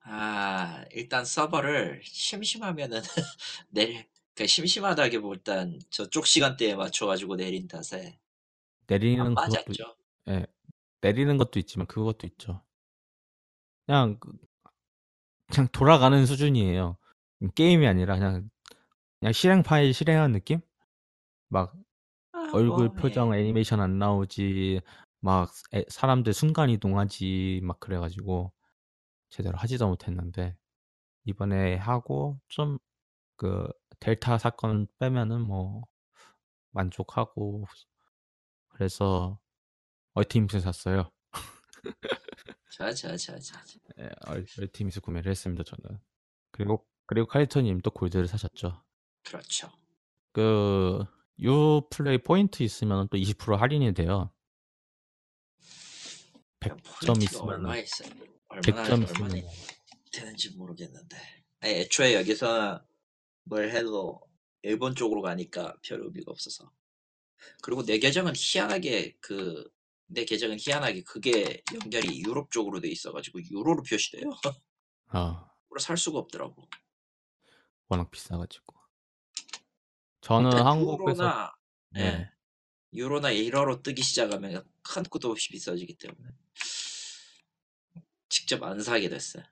아 0.00 0.84
일단 0.92 1.24
서버를 1.24 2.00
심심하면은 2.04 3.00
내릴 3.70 4.06
그러니까 4.34 4.52
심심하다기보단 4.52 5.80
저쪽 5.88 6.26
시간대에 6.26 6.74
맞춰가지고 6.74 7.36
내린 7.36 7.66
탓에 7.66 8.18
내리는 8.86 9.24
안 9.24 9.34
그것도 9.34 9.52
맞았죠. 9.52 9.96
예 10.28 10.46
내리는 11.06 11.36
것도 11.38 11.58
있지만 11.60 11.86
그것도 11.86 12.26
있죠. 12.26 12.62
그냥 13.86 14.18
그- 14.20 14.32
그냥 15.52 15.68
돌아가는 15.72 16.26
수준이에요. 16.26 16.96
게임이 17.54 17.86
아니라 17.86 18.16
그냥 18.16 18.50
그냥 19.20 19.32
실행 19.32 19.62
파일 19.62 19.92
실행한 19.94 20.32
느낌? 20.32 20.60
막 21.48 21.74
아, 22.32 22.50
얼굴 22.54 22.88
뭐, 22.88 22.96
표정 22.96 23.34
예. 23.34 23.40
애니메이션 23.40 23.80
안 23.80 23.98
나오지 23.98 24.80
막 25.20 25.52
애- 25.74 25.84
사람들 25.88 26.32
순간 26.34 26.70
이동하지 26.70 27.60
막 27.64 27.80
그래가지고 27.80 28.52
제대로 29.30 29.58
하지도 29.58 29.88
못했는데 29.88 30.56
이번에 31.26 31.76
하고 31.76 32.38
좀 32.48 32.78
그 33.38 33.68
델타 34.00 34.38
사건 34.38 34.86
빼면은 35.00 35.42
뭐 35.42 35.84
만족하고 36.72 37.64
그래서 38.68 39.38
얼티밋을 40.16 40.60
샀어요. 40.60 41.12
자, 42.72 42.92
자, 42.92 43.16
자, 43.16 43.38
자. 43.38 43.62
자. 43.62 43.78
예, 44.00 44.08
얼, 44.26 44.46
얼티밋을 44.58 45.02
구매를 45.02 45.30
했습니다 45.30 45.62
저는. 45.62 46.00
그리고 46.50 46.86
그리고 47.04 47.26
카이토님 47.26 47.80
또 47.82 47.90
골드를 47.90 48.26
사셨죠. 48.26 48.82
그렇죠. 49.24 49.70
그 50.32 51.04
유플레이 51.38 52.18
포인트 52.22 52.62
있으면 52.62 53.08
또 53.08 53.18
20% 53.18 53.56
할인이 53.56 53.92
돼요. 53.92 54.32
100점 56.60 56.82
포인트가 56.82 57.24
있으면 57.24 57.48
얼마 57.48 57.76
있어요? 57.76 58.08
100점 58.08 58.78
얼마나 58.78 59.04
있으면 59.04 59.28
얼마나 59.28 59.50
되는지 60.12 60.56
모르겠는데. 60.56 61.16
아니, 61.60 61.74
애초에 61.74 62.14
여기서 62.14 62.82
뭘 63.44 63.70
해도 63.70 64.20
일본 64.62 64.94
쪽으로 64.94 65.20
가니까 65.20 65.76
별 65.82 66.02
의미가 66.02 66.30
없어서. 66.32 66.72
그리고 67.62 67.84
내 67.84 67.98
계정은 67.98 68.32
희한하게 68.34 69.18
그 69.20 69.68
내 70.06 70.24
계정은 70.24 70.56
희한하게 70.60 71.02
그게 71.02 71.62
연결이 71.74 72.20
유럽 72.22 72.50
쪽으로 72.50 72.80
돼 72.80 72.88
있어가지고 72.88 73.40
유로로 73.50 73.82
표시돼요. 73.82 74.30
아 75.08 75.50
유로 75.70 75.78
살 75.80 75.96
수가 75.96 76.18
없더라고. 76.18 76.68
워낙 77.88 78.10
비싸가지고 78.10 78.76
저는 80.20 80.50
일단 80.50 80.66
한국에서 80.66 81.22
유로나 81.22 81.54
네 81.90 82.00
예, 82.02 82.30
유로나 82.92 83.30
1어로 83.30 83.82
뜨기 83.82 84.02
시작하면 84.02 84.64
큰 84.82 85.02
것도 85.04 85.30
없이 85.30 85.50
비싸지기 85.50 85.98
때문에 85.98 86.30
직접 88.28 88.62
안 88.64 88.80
사게 88.80 89.08
됐어요. 89.08 89.44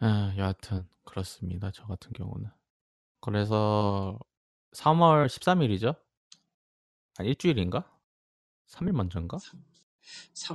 아, 0.00 0.34
여하튼 0.36 0.88
그렇습니다. 1.04 1.70
저 1.70 1.86
같은 1.86 2.12
경우는 2.12 2.50
그래서 3.20 4.18
3월 4.72 5.26
13일이죠? 5.26 5.98
한 7.16 7.26
일주일인가? 7.26 7.90
3일 8.68 8.92
먼저인가? 8.92 9.38
3 9.38 9.62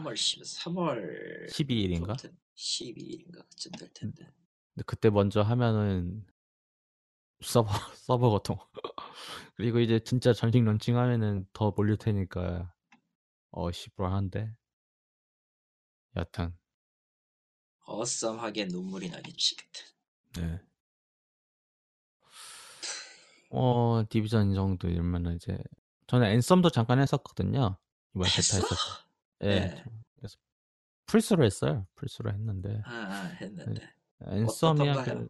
월 0.03 0.15
10, 0.15 0.41
3월 0.43 1.47
12일인가? 1.49 2.15
12일인가 2.55 3.47
그쯤 3.49 3.71
될 3.73 3.89
텐데. 3.93 4.25
근데 4.73 4.83
그때 4.85 5.09
먼저 5.09 5.41
하면은 5.41 6.25
서버 7.41 7.69
서버 7.95 8.29
고통 8.29 8.57
그리고 9.55 9.79
이제 9.79 9.99
진짜 9.99 10.33
전식 10.33 10.63
런칭하면은 10.63 11.47
더 11.53 11.71
몰릴 11.75 11.97
테니까 11.97 12.73
어 13.51 13.71
시불한데 13.71 14.53
여하튼 16.15 16.53
어썸하게 17.85 18.65
눈물이 18.65 19.09
나겠지 19.09 19.55
그때. 19.55 20.41
네. 20.41 20.59
어 23.51 24.03
디비전 24.09 24.51
이 24.51 24.55
정도 24.55 24.87
이러면은 24.87 25.35
이제 25.35 25.57
저는 26.07 26.27
앤썸도 26.27 26.69
잠깐 26.69 26.99
했었거든요. 26.99 27.77
이번에 28.15 28.29
베타 28.29 28.57
했어? 28.57 28.75
예. 29.41 29.59
네. 29.59 29.83
그래서 30.15 30.37
플스로 31.05 31.43
했어요. 31.45 31.87
플스로 31.95 32.31
했는데 32.31 32.81
아, 32.85 32.91
아, 32.91 33.23
했는데 33.41 33.89
앤썸이? 34.25 35.03
그 35.05 35.29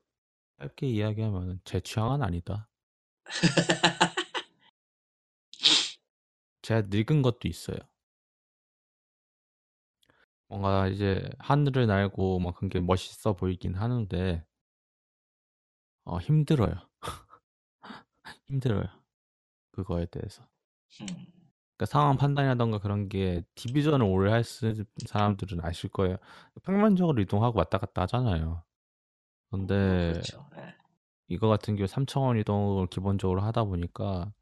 짧게 0.60 0.88
이야기하면 0.88 1.62
제 1.64 1.80
취향은 1.80 2.22
아니다. 2.22 2.68
제가 6.62 6.84
늙은 6.90 7.22
것도 7.22 7.48
있어요. 7.48 7.78
뭔가 10.48 10.88
이제 10.88 11.30
하늘을 11.38 11.86
날고 11.88 12.40
막 12.40 12.56
그런 12.56 12.70
게 12.70 12.80
멋있어 12.80 13.34
보이긴 13.34 13.76
하는데 13.76 14.44
어, 16.06 16.18
힘들어요. 16.18 16.74
힘들어요. 18.48 18.86
그거에 19.72 20.08
대해서. 20.08 20.48
음, 21.02 21.28
그러니까 21.80 21.88
상황 21.88 22.18
판단이라던가 22.18 22.80
그런 22.80 23.10
게 23.10 23.44
디비전을 23.56 24.06
오래 24.06 24.32
할 24.34 24.44
사람들은 24.44 25.62
아실 25.66 25.90
거예요. 25.92 26.18
평면적으로 26.66 27.22
이동하고 27.22 27.60
왔다 27.60 27.80
갔다 27.80 28.04
하잖아요. 28.04 28.64
뭐 29.52 29.60
근데 29.60 30.14
그렇죠. 30.14 30.50
예. 30.58 30.76
이거 31.30 31.48
같은 31.50 31.76
경우 31.78 31.88
3차원 31.88 32.40
이동을 32.42 32.88
기본적으로 32.88 33.42
하다 33.42 33.66
보니까 33.66 34.34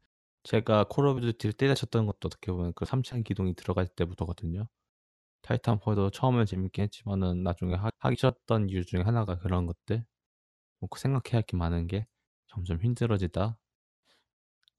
제가 0.44 0.84
콜 0.90 1.06
오브 1.08 1.20
듀티를 1.22 1.54
때려쳤던 1.54 2.06
것도 2.06 2.18
어떻게 2.26 2.52
보면 2.52 2.72
그 2.74 2.84
3차원 2.86 3.24
기동이 3.24 3.54
들어갈 3.54 3.86
때부터거든요. 3.88 4.68
타이탄폴도 5.42 6.10
처음엔 6.10 6.46
재밌게 6.46 6.82
했지만은 6.82 7.42
나중에 7.44 7.74
하, 7.76 7.90
하기 7.98 8.16
싫었던 8.16 8.70
이유 8.70 8.84
중에 8.86 9.02
하나가 9.02 9.38
그런 9.38 9.66
것들. 9.66 10.04
뭐 10.80 10.88
생각해야 10.96 11.38
할 11.38 11.42
게 11.44 11.56
많은 11.56 11.86
게 11.88 12.06
점점 12.48 12.80
힘들어지다. 12.80 13.58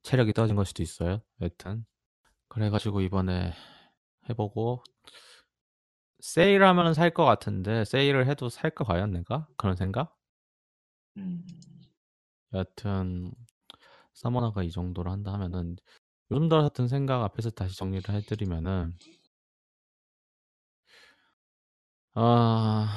체력이 0.03 0.33
떨어진 0.33 0.55
걸 0.55 0.65
수도 0.65 0.83
있어요. 0.83 1.21
여튼 1.41 1.85
그래가지고 2.49 3.01
이번에 3.01 3.53
해보고 4.29 4.83
세일하면 6.21 6.93
살 6.93 7.11
것 7.11 7.25
같은데 7.25 7.83
세일을 7.83 8.25
해도 8.27 8.47
살까 8.47 8.85
과연 8.85 9.11
내가 9.11 9.49
그런 9.57 9.75
생각? 9.75 10.15
음, 11.17 11.43
여튼 12.53 13.31
서머너가 14.13 14.63
이 14.63 14.71
정도로 14.71 15.11
한다 15.11 15.33
하면은 15.33 15.77
요즘 16.31 16.49
들어 16.49 16.61
같은 16.63 16.87
생각 16.87 17.23
앞에서 17.23 17.51
다시 17.51 17.77
정리를 17.77 18.13
해드리면은 18.13 18.97
아 22.15 22.89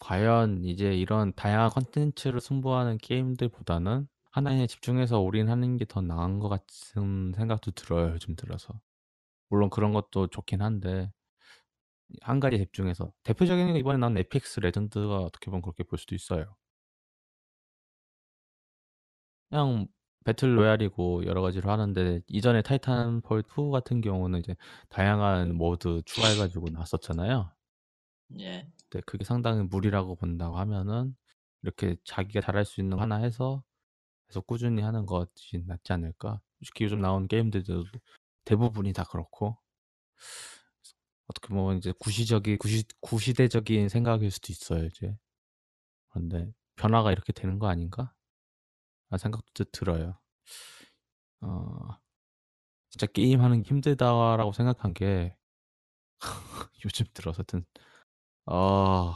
과연 0.00 0.64
이제 0.64 0.92
이런 0.92 1.32
다양한 1.34 1.70
컨텐츠를 1.70 2.40
승부하는 2.40 2.98
게임들보다는 2.98 4.08
하나에 4.30 4.66
집중해서 4.66 5.20
올인하는 5.20 5.76
게 5.76 5.84
더 5.84 6.00
나은 6.02 6.38
것 6.38 6.48
같은 6.48 7.32
생각도 7.36 7.70
들어요 7.72 8.12
요즘 8.14 8.36
들어서 8.36 8.80
물론 9.50 9.70
그런 9.70 9.92
것도 9.94 10.28
좋긴 10.28 10.62
한데 10.62 11.12
한 12.22 12.38
가지 12.40 12.58
집중해서 12.58 13.12
대표적인 13.24 13.72
게 13.72 13.78
이번에 13.78 13.98
나온 13.98 14.16
에이펙스 14.18 14.60
레전드가 14.60 15.18
어떻게 15.18 15.46
보면 15.50 15.62
그렇게 15.62 15.82
볼 15.84 15.98
수도 15.98 16.14
있어요 16.14 16.56
그냥 19.50 19.86
battle 20.24 20.56
royale이고 20.58 21.24
여러 21.26 21.40
가지로 21.42 21.70
하는데 21.70 22.20
이전에 22.28 22.62
타이탄폴 22.62 23.42
2 23.44 23.70
같은 23.70 24.00
경우는 24.00 24.40
이제 24.40 24.56
다양한 24.90 25.54
모드 25.54 26.02
추가해 26.04 26.36
가지고 26.36 26.68
나왔었잖아요. 26.70 27.50
예. 28.40 28.68
근데 28.90 29.02
그게 29.06 29.24
상당히 29.24 29.62
무리라고 29.64 30.16
본다고 30.16 30.58
하면은 30.58 31.16
이렇게 31.62 31.96
자기가 32.04 32.40
잘할 32.42 32.64
수 32.64 32.80
있는 32.80 32.96
거 32.98 33.02
하나 33.02 33.16
해서 33.16 33.64
계속 34.28 34.46
꾸준히 34.46 34.82
하는 34.82 35.06
것이 35.06 35.64
낫지 35.66 35.92
않을까. 35.92 36.40
솔직히 36.58 36.84
요즘 36.84 37.00
나온 37.00 37.28
게임들도 37.28 37.84
대부분이 38.44 38.92
다 38.92 39.04
그렇고 39.04 39.58
어떻게 41.28 41.48
보면 41.48 41.78
이제 41.78 41.92
구시적인 41.98 42.58
구시 42.58 42.84
구시대적인 43.00 43.88
생각일 43.88 44.30
수도 44.30 44.52
있어요 44.52 44.86
이제. 44.86 45.16
그런데 46.10 46.52
변화가 46.76 47.12
이렇게 47.12 47.32
되는 47.32 47.58
거 47.58 47.68
아닌가? 47.68 48.14
라는 49.10 49.18
생각도 49.18 49.64
들어요. 49.72 50.18
어, 51.40 51.88
진짜 52.90 53.06
게임 53.06 53.40
하는 53.40 53.62
게 53.62 53.68
힘들다라고 53.70 54.52
생각한 54.52 54.94
게 54.94 55.36
요즘 56.84 57.06
들어서 57.14 57.42
든 57.42 57.64
어, 58.46 59.14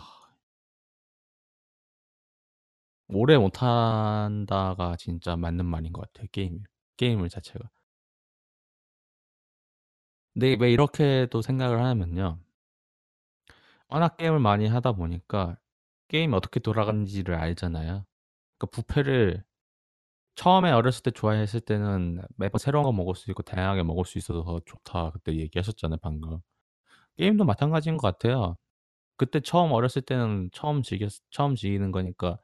오래 3.15 3.37
못한다가 3.39 4.97
진짜 4.99 5.37
맞는 5.37 5.65
말인 5.67 5.93
것 5.93 6.03
같아요. 6.13 6.27
게임 6.33 6.63
게임을 6.97 7.29
자체가 7.29 7.69
근데 10.35 10.57
왜 10.61 10.71
이렇게 10.73 11.27
또 11.31 11.41
생각을 11.43 11.79
하냐면요. 11.79 12.39
워낙 13.89 14.17
게임을 14.17 14.39
많이 14.39 14.67
하다 14.67 14.93
보니까 14.93 15.57
게임이 16.09 16.35
어떻게 16.35 16.61
돌아가는지를 16.61 17.35
알잖아요. 17.35 18.05
그러니까 18.59 18.67
부패를 18.77 19.45
처음에 20.37 20.71
어렸을 20.73 21.03
때 21.05 21.11
좋아했을 21.11 21.61
때는 21.61 22.23
매번 22.37 22.59
새로운 22.59 22.85
거 22.85 22.93
먹을 22.93 23.15
수 23.17 23.31
있고 23.31 23.43
다양하게 23.43 23.83
먹을 23.85 24.05
수 24.07 24.19
있어서 24.19 24.45
더 24.45 24.61
좋다. 24.67 25.11
그때 25.13 25.35
얘기하셨잖아요, 25.37 25.99
방금. 26.03 26.41
게임도 27.19 27.45
마찬가지인 27.45 27.97
것 27.99 28.09
같아요. 28.19 28.57
그때 29.17 29.41
처음 29.41 29.73
어렸을 29.73 30.03
때는 30.03 30.51
처음 30.53 30.83
즐겼, 30.83 31.11
처음 31.31 31.57
즐기는 31.57 31.93
거니까 31.93 32.39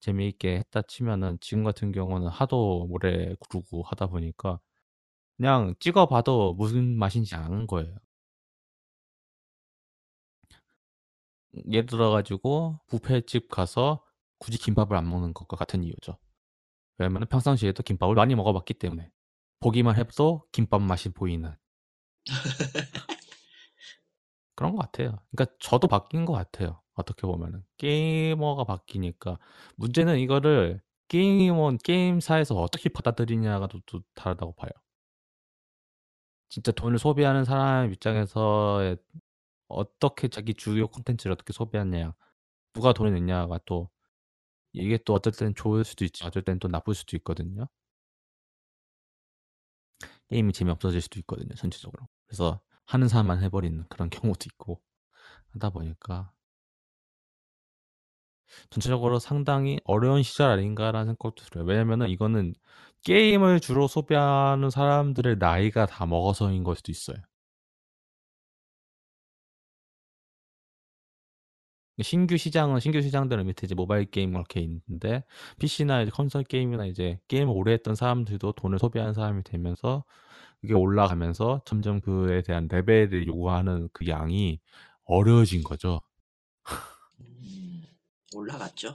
재미있게 0.00 0.56
했다 0.58 0.82
치면은 0.82 1.38
지금 1.40 1.64
같은 1.64 1.92
경우는 1.92 2.28
하도 2.28 2.86
오래 2.90 3.34
구르고 3.40 3.82
하다 3.82 4.08
보니까 4.08 4.60
그냥 5.36 5.74
찍어봐도 5.80 6.54
무슨 6.54 6.98
맛인지 6.98 7.34
아는 7.34 7.66
거예요. 7.66 7.96
예를 11.70 11.86
들어 11.86 12.10
가지고 12.10 12.78
뷔페집 12.88 13.48
가서 13.48 14.04
굳이 14.38 14.58
김밥을 14.58 14.96
안 14.96 15.08
먹는 15.08 15.34
것과 15.34 15.56
같은 15.56 15.82
이유죠. 15.84 16.18
왜냐면 16.98 17.26
평상시에도 17.28 17.82
김밥을 17.82 18.14
많이 18.14 18.34
먹어봤기 18.34 18.74
때문에 18.74 19.10
보기만 19.60 19.96
해도 19.96 20.44
김밥 20.52 20.82
맛이 20.82 21.10
보이는 21.10 21.54
그런 24.54 24.72
것 24.72 24.78
같아요. 24.78 25.18
그러니까 25.30 25.56
저도 25.58 25.88
바뀐 25.88 26.24
것 26.24 26.32
같아요. 26.32 26.82
어떻게 27.00 27.26
보면은 27.26 27.64
게이머가 27.78 28.64
바뀌니까 28.64 29.38
문제는 29.76 30.18
이거를 30.18 30.80
게임원 31.08 31.78
게임사에서 31.78 32.54
어떻게 32.56 32.88
받아들이냐가 32.88 33.66
또, 33.68 33.80
또 33.86 34.02
다르다고 34.14 34.52
봐요. 34.54 34.70
진짜 36.48 36.72
돈을 36.72 36.98
소비하는 36.98 37.44
사람 37.44 37.92
입장에서 37.92 38.96
어떻게 39.68 40.28
자기 40.28 40.54
주요 40.54 40.88
콘텐츠를 40.88 41.32
어떻게 41.32 41.52
소비하냐, 41.52 42.14
누가 42.74 42.92
돈을 42.92 43.14
냈냐가 43.14 43.60
또 43.66 43.88
이게 44.72 44.98
또 45.04 45.14
어떨 45.14 45.32
땐 45.32 45.54
좋을 45.54 45.84
수도 45.84 46.04
있지, 46.04 46.24
어떨 46.24 46.42
땐또 46.42 46.68
나쁠 46.68 46.94
수도 46.94 47.16
있거든요. 47.18 47.66
게임이 50.28 50.52
재미없어질 50.52 51.00
수도 51.00 51.18
있거든요, 51.20 51.54
전체적으로. 51.54 52.08
그래서 52.26 52.60
하는 52.86 53.08
사람만 53.08 53.42
해버리는 53.42 53.84
그런 53.88 54.10
경우도 54.10 54.46
있고 54.52 54.80
하다 55.52 55.70
보니까 55.70 56.32
전체적으로 58.70 59.18
상당히 59.18 59.78
어려운 59.84 60.22
시절 60.22 60.50
아닌가라는 60.50 61.06
생각도 61.14 61.44
들어요. 61.44 61.64
왜냐면은 61.64 62.08
이거는 62.08 62.54
게임을 63.04 63.60
주로 63.60 63.88
소비하는 63.88 64.70
사람들의 64.70 65.36
나이가 65.38 65.86
다 65.86 66.06
먹어서인 66.06 66.64
걸 66.64 66.76
수도 66.76 66.92
있어요. 66.92 67.16
신규 72.02 72.36
시장은 72.38 72.80
신규 72.80 73.02
시장들은 73.02 73.46
밑에 73.46 73.66
이제 73.66 73.74
모바일 73.74 74.06
게임 74.10 74.30
이렇게 74.34 74.60
있는데 74.60 75.22
PC나 75.58 76.02
이제 76.02 76.10
컨솔 76.10 76.44
게임이나 76.44 76.86
이제 76.86 77.18
게임을 77.28 77.52
오래 77.54 77.72
했던 77.72 77.94
사람들도 77.94 78.52
돈을 78.52 78.78
소비하는 78.78 79.12
사람이 79.12 79.42
되면서 79.44 80.04
그게 80.60 80.74
올라가면서 80.74 81.62
점점 81.66 82.00
그에 82.00 82.42
대한 82.42 82.68
레벨을 82.70 83.26
요구하는 83.26 83.88
그 83.92 84.06
양이 84.08 84.60
어려워진 85.04 85.62
거죠. 85.62 86.00
음, 88.34 88.38
올라갔죠. 88.38 88.94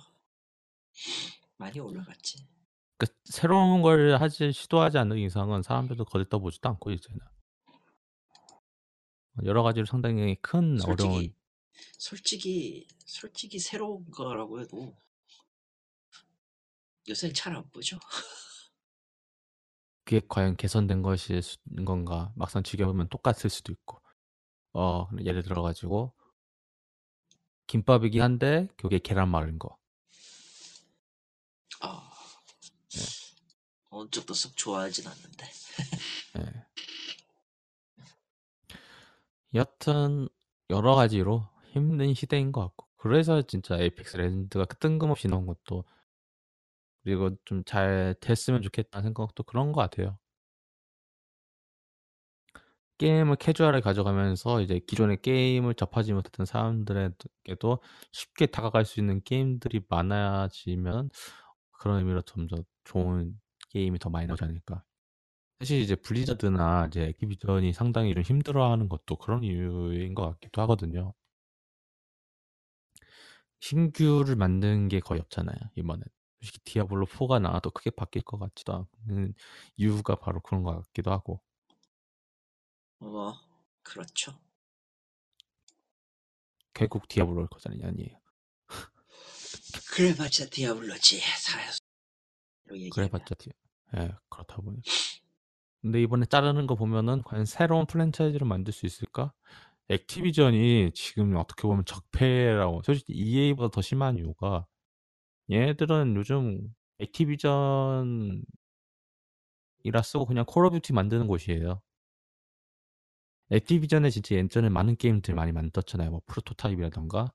많이 1.58 1.80
올라갔지. 1.80 2.48
그 2.98 3.08
새로운 3.26 3.82
걸 3.82 4.16
하지 4.22 4.52
시도하지 4.52 4.98
않는 5.00 5.18
이상은 5.18 5.62
사람들도 5.62 6.06
거들떠보지도 6.06 6.70
않고 6.70 6.92
이제는 6.92 7.20
여러 9.44 9.64
가지로 9.64 9.86
상당히 9.86 10.36
큰 10.42 10.78
솔직히 10.80 11.08
어려운 11.08 11.36
솔직히 11.98 12.88
솔직히 13.06 13.60
새로운 13.60 14.10
거라고 14.12 14.62
해도 14.62 14.98
요새는 17.10 17.34
잘안 17.36 17.70
보죠. 17.72 18.00
그게 20.06 20.22
과연 20.28 20.56
개선된 20.56 21.02
수- 21.42 21.58
건가 21.84 22.32
막상 22.36 22.64
즐겨보면 22.64 23.10
똑같을 23.10 23.50
수도 23.50 23.74
있고 23.74 24.02
어 24.74 25.08
예를 25.24 25.44
들어 25.44 25.62
가지고 25.62 26.14
김밥이긴 27.68 28.22
한데 28.22 28.68
그게 28.78 29.00
계란 29.00 29.30
말인 29.30 29.60
거 29.60 29.78
아, 31.82 32.12
예. 32.96 33.00
어느 33.90 34.10
쪽도 34.10 34.34
썩 34.34 34.56
좋아하진 34.58 35.08
않는데. 35.08 35.46
예. 36.40 36.66
여튼 39.54 40.28
여러 40.70 40.96
가지로 40.96 41.48
힘든 41.72 42.14
시대인 42.14 42.52
것 42.52 42.62
같고 42.62 42.88
그래서 42.98 43.42
진짜 43.42 43.78
에이펙스 43.78 44.18
레전드가 44.18 44.66
뜬금없이 44.66 45.28
나온 45.28 45.46
것도 45.46 45.84
그리고 47.04 47.36
좀 47.46 47.64
잘 47.66 48.16
됐으면 48.20 48.62
좋겠다는 48.64 49.04
생각도 49.10 49.44
그런 49.44 49.72
것 49.72 49.82
같아요. 49.82 50.18
게임을 52.98 53.36
캐주얼하게 53.38 53.82
가져가면서 53.82 54.62
이제 54.62 54.80
기존의 54.80 55.22
게임을 55.22 55.76
접하지 55.76 56.14
못했던 56.14 56.46
사람들에게도 56.46 57.80
쉽게 58.12 58.48
다가갈 58.48 58.86
수 58.86 59.00
있는 59.00 59.22
게임들이 59.24 59.82
많아지면 59.90 61.10
그런 61.72 62.00
의미로 62.00 62.22
점점 62.22 62.64
좋은 62.86 63.34
게임이 63.70 64.00
더 64.00 64.10
많이 64.10 64.28
나오지 64.28 64.44
않을까. 64.44 64.84
사실 65.60 65.82
이제 65.82 65.96
블리자드나 65.96 66.88
이제 66.88 67.04
액티비전이 67.06 67.74
상당히 67.74 68.14
좀 68.14 68.24
힘들어하는 68.24 68.90
것도 68.90 69.18
그런 69.18 69.44
이유인 69.44 70.16
것 70.16 70.30
같기도 70.32 70.62
하거든요. 70.64 71.14
신규를 73.60 74.36
만든 74.36 74.88
게 74.88 75.00
거의 75.00 75.22
없잖아요, 75.22 75.58
이번엔. 75.76 76.04
솔직히 76.42 76.60
디아블로 76.66 77.06
4가 77.08 77.40
나와도 77.40 77.72
크게 77.72 77.90
바뀔 77.92 78.22
것 78.24 78.38
같지도 78.40 78.86
않은 79.08 79.34
이유가 79.78 80.16
바로 80.16 80.42
그런 80.42 80.64
것 80.64 80.76
같기도 80.84 81.12
하고. 81.12 81.42
뭐 83.06 83.40
그렇죠. 83.84 84.38
결국 86.74 87.08
디아블로일 87.08 87.48
거잖아요, 87.48 87.88
아니에요. 87.88 88.20
그래봤자 89.92 90.50
디아블로지. 90.50 91.22
그래봤자 92.94 93.36
디 93.36 93.52
예, 93.96 94.12
그렇다 94.30 94.58
보니. 94.58 94.82
근데 95.82 96.02
이번에 96.02 96.26
자르는 96.26 96.66
거 96.68 96.76
보면은 96.76 97.22
과연 97.22 97.46
새로운 97.46 97.86
프랜차이즈를 97.86 98.48
만들 98.48 98.74
수 98.74 98.86
있을까? 98.86 99.32
액티비전이 99.88 100.92
지금 100.96 101.36
어떻게 101.38 101.62
보면 101.62 101.86
적폐라고 101.86 102.82
솔직히 102.82 103.14
EA보다 103.14 103.70
더 103.70 103.82
심한 103.82 104.18
이유가 104.18 104.66
얘네들은 105.52 106.16
요즘 106.16 106.74
액티비전이라 106.98 108.42
쓰고 110.04 110.26
그냥 110.26 110.46
콜 110.48 110.66
오브 110.66 110.78
듀티 110.78 110.94
만드는 110.94 111.28
곳이에요. 111.28 111.82
액티비전에 113.50 114.10
진짜 114.10 114.36
예전에 114.36 114.70
많은 114.70 114.96
게임들 114.96 115.36
많이 115.36 115.52
만들었잖아요. 115.52 116.10
뭐 116.12 116.22
프로토타입이라던가 116.26 117.32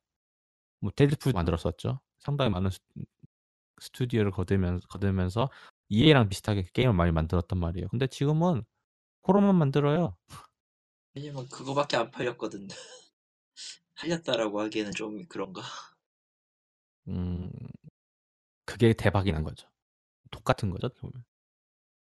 뭐 0.81 0.91
데드풀 0.95 1.33
만들었었죠. 1.33 2.01
상당히 2.19 2.51
많은 2.51 2.71
스, 2.71 2.81
스튜디오를 3.81 4.31
거들면서, 4.31 4.87
거들면서 4.89 5.51
EA랑 5.89 6.29
비슷하게 6.29 6.67
게임을 6.73 6.95
많이 6.95 7.13
만들었단 7.13 7.59
말이에요. 7.59 7.89
근데 7.89 8.07
지금은 8.07 8.65
콜옵만 9.23 9.55
만들어요. 9.55 10.17
왜냐면 11.15 11.49
그거밖에 11.49 11.97
안 11.97 12.11
팔렸거든. 12.11 12.69
팔렸다라고 13.97 14.61
하기에는 14.61 14.93
좀 14.93 15.27
그런가. 15.27 15.63
음, 17.09 17.51
그게 18.65 18.93
대박이 18.93 19.33
난 19.33 19.43
거죠. 19.43 19.69
똑같은 20.31 20.71
거죠. 20.71 20.89
보면. 20.95 21.25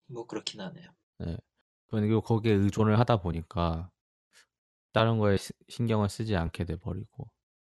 뭐 0.06 0.26
그렇긴 0.26 0.60
하네요. 0.60 0.90
예. 1.26 1.36
그리고 1.88 2.20
거기에 2.20 2.52
의존을 2.52 2.98
하다 2.98 3.22
보니까 3.22 3.90
다른 4.92 5.18
거에 5.18 5.36
시- 5.36 5.52
신경을 5.68 6.08
쓰지 6.08 6.36
않게 6.36 6.64
돼 6.64 6.76
버리고 6.76 7.30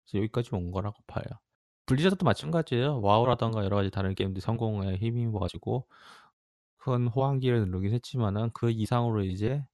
그래서 0.07 0.23
여기까지 0.25 0.55
온 0.55 0.71
거라고 0.73 0.99
봐요. 1.07 1.25
블리자드도 1.87 2.25
마찬가지예요. 2.25 3.01
와우라던가 3.03 3.65
여러 3.65 3.77
가지 3.77 3.91
다른 3.91 4.15
게임들 4.15 4.41
성공에 4.43 4.97
힘입어 4.97 5.39
가지고 5.41 5.89
큰 6.79 7.09
호황기를 7.09 7.67
누르긴 7.67 7.93
했지만은 7.95 8.51
그 8.55 8.71
이상으로 8.71 9.25
이제 9.25 9.65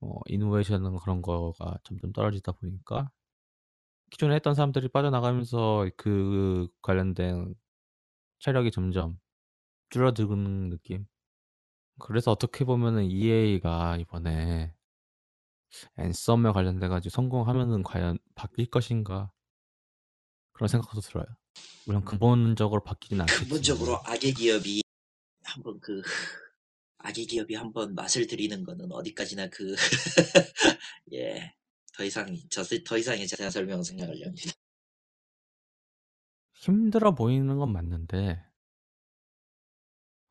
어, 0.00 0.20
이노베이션 0.28 0.96
그런 0.98 1.20
거가 1.22 1.78
점점 1.84 2.12
떨어지다 2.12 2.52
보니까 2.52 3.10
기존에 4.10 4.34
했던 4.36 4.54
사람들이 4.54 4.88
빠져나가면서 4.88 5.88
그 5.96 6.68
관련된 6.82 7.54
체력이 8.40 8.70
점점 8.72 9.18
줄어드는 9.90 10.70
느낌. 10.70 11.06
그래서 12.00 12.32
어떻게 12.32 12.64
보면은 12.66 13.04
EA가 13.04 13.98
이번에 13.98 14.73
앤썸에 15.98 16.52
관련돼 16.52 16.88
가지고 16.88 17.10
성공하면은 17.10 17.82
과연 17.82 18.18
바뀔 18.34 18.66
것인가 18.66 19.32
그런 20.52 20.68
생각도 20.68 21.00
들어요. 21.00 21.26
물론 21.86 22.04
근본적으로 22.04 22.82
바뀌진 22.82 23.20
않겠지만 23.20 23.48
근본적으로 23.48 24.00
악의 24.04 24.34
기업이 24.34 24.82
한번 25.44 25.78
그 25.80 26.02
아기 26.98 27.26
기업이 27.26 27.54
한번 27.54 27.94
맛을 27.94 28.26
들이는 28.26 28.64
거는 28.64 28.90
어디까지나 28.90 29.48
그, 29.50 29.74
예. 31.12 31.54
더 31.92 32.02
이상, 32.02 32.34
저, 32.50 32.64
더 32.84 32.96
이상의 32.96 33.28
자세한 33.28 33.50
설명은 33.50 33.84
생각하려 33.84 34.26
합니다. 34.26 34.52
힘들어 36.54 37.14
보이는 37.14 37.58
건 37.58 37.72
맞는데 37.72 38.42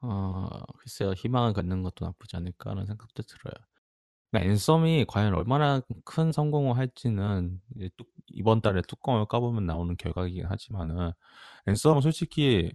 어 0.01 0.49
글쎄요. 0.79 1.13
희망을 1.13 1.53
갖는 1.53 1.83
것도 1.83 2.05
나쁘지 2.05 2.35
않을까라는 2.37 2.87
생각도 2.87 3.21
들어요. 3.23 3.53
그러니까 4.33 4.51
앤썸이 4.51 5.05
과연 5.07 5.35
얼마나 5.35 5.81
큰 6.05 6.31
성공을 6.31 6.75
할지는 6.77 7.61
이번 8.29 8.61
달에 8.61 8.81
뚜껑을 8.87 9.27
까보면 9.27 9.65
나오는 9.67 9.95
결과이긴 9.97 10.45
하지만은 10.47 11.11
앤썸은 11.67 12.01
솔직히 12.01 12.73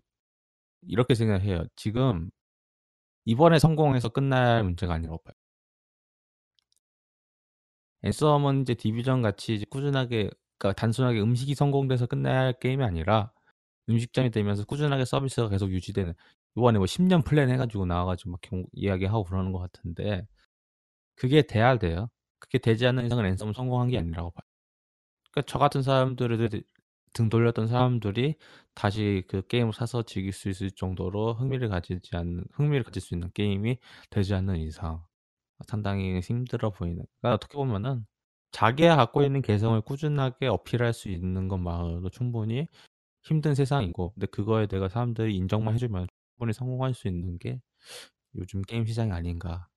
이렇게 0.83 1.15
생각해요. 1.15 1.65
지금 1.77 2.31
이번에 3.27 3.59
성공해서 3.61 4.09
끝날 4.11 4.65
문제가 4.65 4.95
아니라고 4.95 5.19
봐요. 5.25 5.35
앤썸은 8.03 8.63
이제 8.63 8.75
디비전 8.75 9.23
같이 9.23 9.55
이제 9.55 9.65
꾸준하게 9.71 10.31
그러니까 10.59 10.81
단순하게 10.81 11.21
음식이 11.21 11.55
성공돼서 11.55 12.07
끝날 12.07 12.33
날 12.35 12.53
게임이 12.61 12.85
아니라 12.85 13.33
음식점이 13.89 14.31
되면서 14.31 14.65
꾸준하게 14.65 15.05
서비스가 15.05 15.49
계속 15.49 15.71
유지되는 15.73 16.15
이번에 16.57 16.79
뭐 16.79 16.87
10년 16.87 17.23
플랜 17.23 17.51
해가지고 17.51 17.87
나와가지고 17.87 18.33
막 18.33 18.41
경- 18.43 18.65
이야기하고 18.73 19.25
그러는 19.25 19.53
것 19.53 19.59
같은데 19.61 20.27
그게 21.19 21.43
돼야 21.43 21.79
돼요. 21.79 22.09
그게 22.39 22.59
되지 22.59 22.87
않는 22.87 23.07
이상은 23.07 23.27
앤썸은 23.27 23.53
성공한 23.55 23.89
게 23.89 23.99
아니라고 23.99 24.31
봐요. 24.31 24.43
그러니까 25.33 25.51
저 25.51 25.59
같은 25.59 25.83
사람들을 25.83 26.51
등 27.15 27.29
돌렸던 27.31 27.69
사람들이 27.69 28.37
다시 28.75 29.25
그 29.29 29.47
게임을 29.47 29.73
사서 29.73 30.03
즐길 30.05 30.33
수 30.33 30.49
있을 30.51 30.71
정도로 30.71 31.35
흥미를 31.35 31.69
가지지 31.69 32.17
않는 32.17 32.45
흥미를 32.53 32.85
가질 32.85 33.03
수 33.03 33.15
있는 33.15 33.31
게임이 33.35 33.79
되지 34.11 34.35
않는 34.35 34.57
이상 34.59 35.03
상당히 35.67 36.21
힘들어 36.21 36.71
보이는. 36.71 37.05
그러니까 37.21 37.35
어떻게 37.35 37.57
보면은 37.57 38.07
자기가 38.53 38.97
갖고 38.97 39.23
있는 39.25 39.43
개성을 39.43 39.81
꾸준하게 39.83 40.49
어필할 40.49 40.93
수 40.95 41.09
있는 41.11 41.49
것만으로도 41.49 42.11
충분히 42.11 42.67
힘든 43.25 43.55
세상이고, 43.55 44.13
근데 44.15 44.27
그거에 44.29 44.67
내가 44.69 44.89
사람들이 44.89 45.37
인정만 45.37 45.75
해주면 45.75 46.09
충분히 46.37 46.53
성공할 46.55 46.95
수 46.95 47.09
있는 47.09 47.39
게 47.39 47.61
요즘 48.37 48.63
게임 48.63 48.87
시장이 48.87 49.13
아닌가 49.13 49.68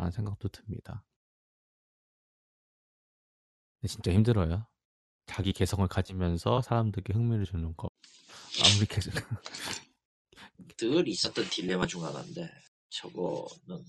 하는 0.00 0.10
생각도 0.10 0.48
듭니다. 0.48 1.04
진짜 3.86 4.12
힘들어요. 4.12 4.66
자기 5.26 5.52
개성을 5.52 5.86
가지면서 5.88 6.60
사람들에게 6.60 7.12
흥미를 7.14 7.44
주는 7.44 7.74
거. 7.76 7.88
아무리 8.64 8.86
개성, 8.86 9.12
늘 10.76 11.08
있었던 11.08 11.44
딜레마 11.50 11.86
중 11.86 12.04
하나인데, 12.04 12.50
저거는 12.90 13.84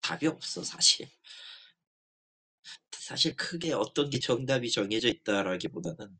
답이 0.00 0.26
없어, 0.26 0.62
사실. 0.62 1.08
사실 2.92 3.36
크게 3.36 3.72
어떤 3.72 4.10
게 4.10 4.18
정답이 4.18 4.70
정해져 4.70 5.08
있다라기보다는 5.08 6.18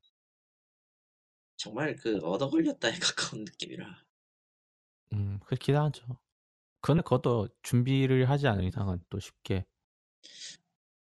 정말 1.57 1.97
그 1.97 2.19
얻어 2.19 2.49
걸렸다에 2.49 2.93
가까운 2.99 3.45
느낌이라. 3.45 4.05
음, 5.13 5.41
그렇긴 5.45 5.77
하죠. 5.77 6.19
근데 6.81 7.03
그것도 7.03 7.49
준비를 7.63 8.29
하지 8.31 8.47
않은 8.49 8.65
이상은 8.65 8.99
또 9.11 9.19
쉽게 9.21 9.65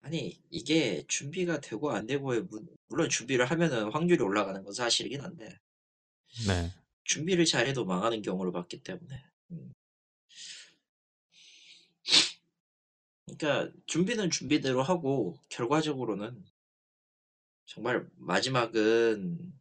아니, 0.02 0.38
이게 0.50 1.04
준비가 1.08 1.60
되고 1.60 1.90
안 1.90 2.06
되고에, 2.06 2.40
문- 2.40 2.68
물론 2.88 3.08
준비를 3.08 3.46
하면은 3.46 3.90
확률이 3.90 4.22
올라가는 4.22 4.62
건 4.62 4.72
사실이긴 4.72 5.22
한데, 5.22 5.58
네. 6.46 6.70
준비를 7.04 7.46
잘해도 7.46 7.84
망하는 7.86 8.20
경우를 8.22 8.52
봤기 8.52 8.82
때문에. 8.82 9.24
음. 9.52 9.72
그러니까 13.26 13.72
준비는 13.86 14.30
준비대로 14.30 14.82
하고 14.82 15.38
결과적으로는 15.48 16.44
정말 17.64 18.06
마지막은 18.16 19.52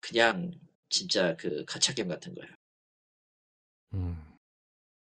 그냥 0.00 0.52
진짜 0.88 1.36
그 1.36 1.64
게임 1.94 2.08
같은 2.08 2.34
거예요. 2.34 2.52
음, 3.94 4.16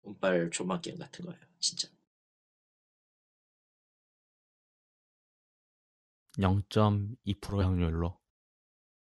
운빨 0.02 0.50
조만 0.50 0.80
게임 0.80 0.98
같은 0.98 1.24
거예요. 1.26 1.40
진짜. 1.60 1.88
0.2% 6.38 7.62
확률로 7.62 8.18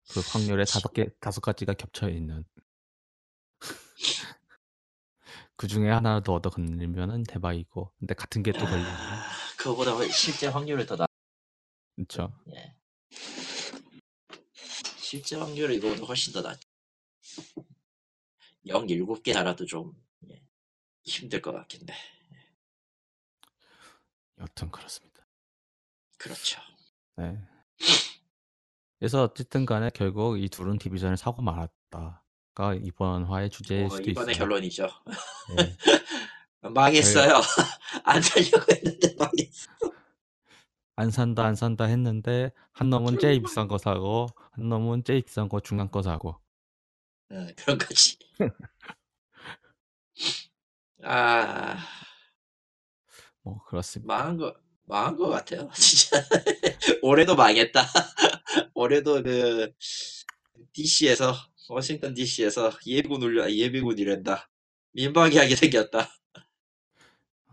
그 0.08 0.22
확률에 0.22 0.64
지- 0.64 0.74
다섯 0.74 0.94
개 0.94 1.10
다섯 1.20 1.42
가지가 1.42 1.74
겹쳐 1.74 2.10
있는 2.10 2.46
그 5.58 5.68
중에 5.68 5.90
하나라도 5.90 6.34
얻어 6.36 6.50
걸리면은 6.50 7.24
대박이고 7.24 7.92
근데 8.00 8.14
같은 8.14 8.44
게 8.44 8.52
또 8.54 8.60
걸리면 8.60 8.88
아, 8.90 9.30
그거보다 9.58 9.92
훨- 9.96 10.10
실제 10.12 10.48
확률을 10.48 10.86
더 10.86 10.96
낮. 10.96 11.08
그렇죠. 11.96 12.34
예. 12.54 12.76
실제 14.98 15.36
확률은 15.36 15.76
이거보다 15.76 16.04
훨씬 16.06 16.32
더 16.34 16.42
낮. 16.42 16.60
0, 18.68 18.88
7개 18.88 19.34
달아도 19.34 19.66
좀 19.66 19.94
예, 20.30 20.42
힘들 21.04 21.42
것 21.42 21.52
같긴데. 21.52 21.94
여튼 24.40 24.70
그렇습니다. 24.70 25.26
그렇죠. 26.18 26.62
네. 27.16 27.38
그래서 29.00 29.24
어쨌든 29.24 29.66
간에 29.66 29.90
결국 29.94 30.40
이 30.40 30.50
둘은 30.50 30.78
디비전을 30.78 31.18
사고 31.18 31.42
말았다가 31.42 32.76
이번 32.82 33.26
화의 33.26 33.50
주제일 33.50 33.88
뭐 33.88 33.98
수도 33.98 34.10
이번의 34.10 34.34
있어요. 34.34 34.46
결론이죠. 34.46 34.88
네. 35.56 35.78
망했어요. 36.70 37.42
안 38.04 38.22
살려고 38.22 38.66
했는데 38.72 39.16
망했어. 39.18 39.72
안 40.96 41.12
산다 41.12 41.46
안 41.46 41.56
산다 41.56 41.86
했는데 41.86 42.52
한 42.72 42.90
놈은 42.90 43.20
제일 43.20 43.42
비싼 43.42 43.68
거 43.68 43.78
사고 43.78 44.28
한 44.52 44.68
놈은 44.68 45.04
제일 45.04 45.22
비싼 45.22 45.48
거 45.48 45.60
중간 45.60 45.92
거 45.92 46.02
사고 46.02 46.40
어, 47.30 47.48
그런 47.58 47.78
거지. 47.78 48.18
아, 51.04 51.78
뭐 53.42 53.64
그렇습니다. 53.66 54.14
망한 54.14 54.38
거, 54.38 54.56
망한 54.86 55.16
거 55.16 55.30
같아요. 55.30 55.70
진짜. 55.76 56.24
올해도 57.02 57.36
망했다. 57.36 57.82
올해도 58.74 59.24
그, 59.24 59.74
DC에서, 60.74 61.34
워싱턴 61.70 62.14
DC에서 62.14 62.72
예비군 62.86 63.22
울려, 63.22 63.52
예비군 63.52 63.98
이랜다. 63.98 64.50
민방위하게 64.94 65.56
생겼다. 65.56 66.10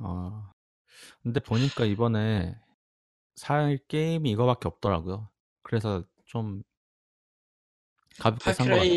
어, 0.01 0.53
근데 1.22 1.41
보니까 1.41 1.85
이번에 1.85 2.57
살 3.37 3.79
게임이 3.89 4.31
이거밖에 4.31 4.68
없더라고요. 4.68 5.29
그래서 5.62 6.05
좀 6.27 6.62
가볍게 8.18 8.52
산것 8.52 8.78
같아. 8.78 8.88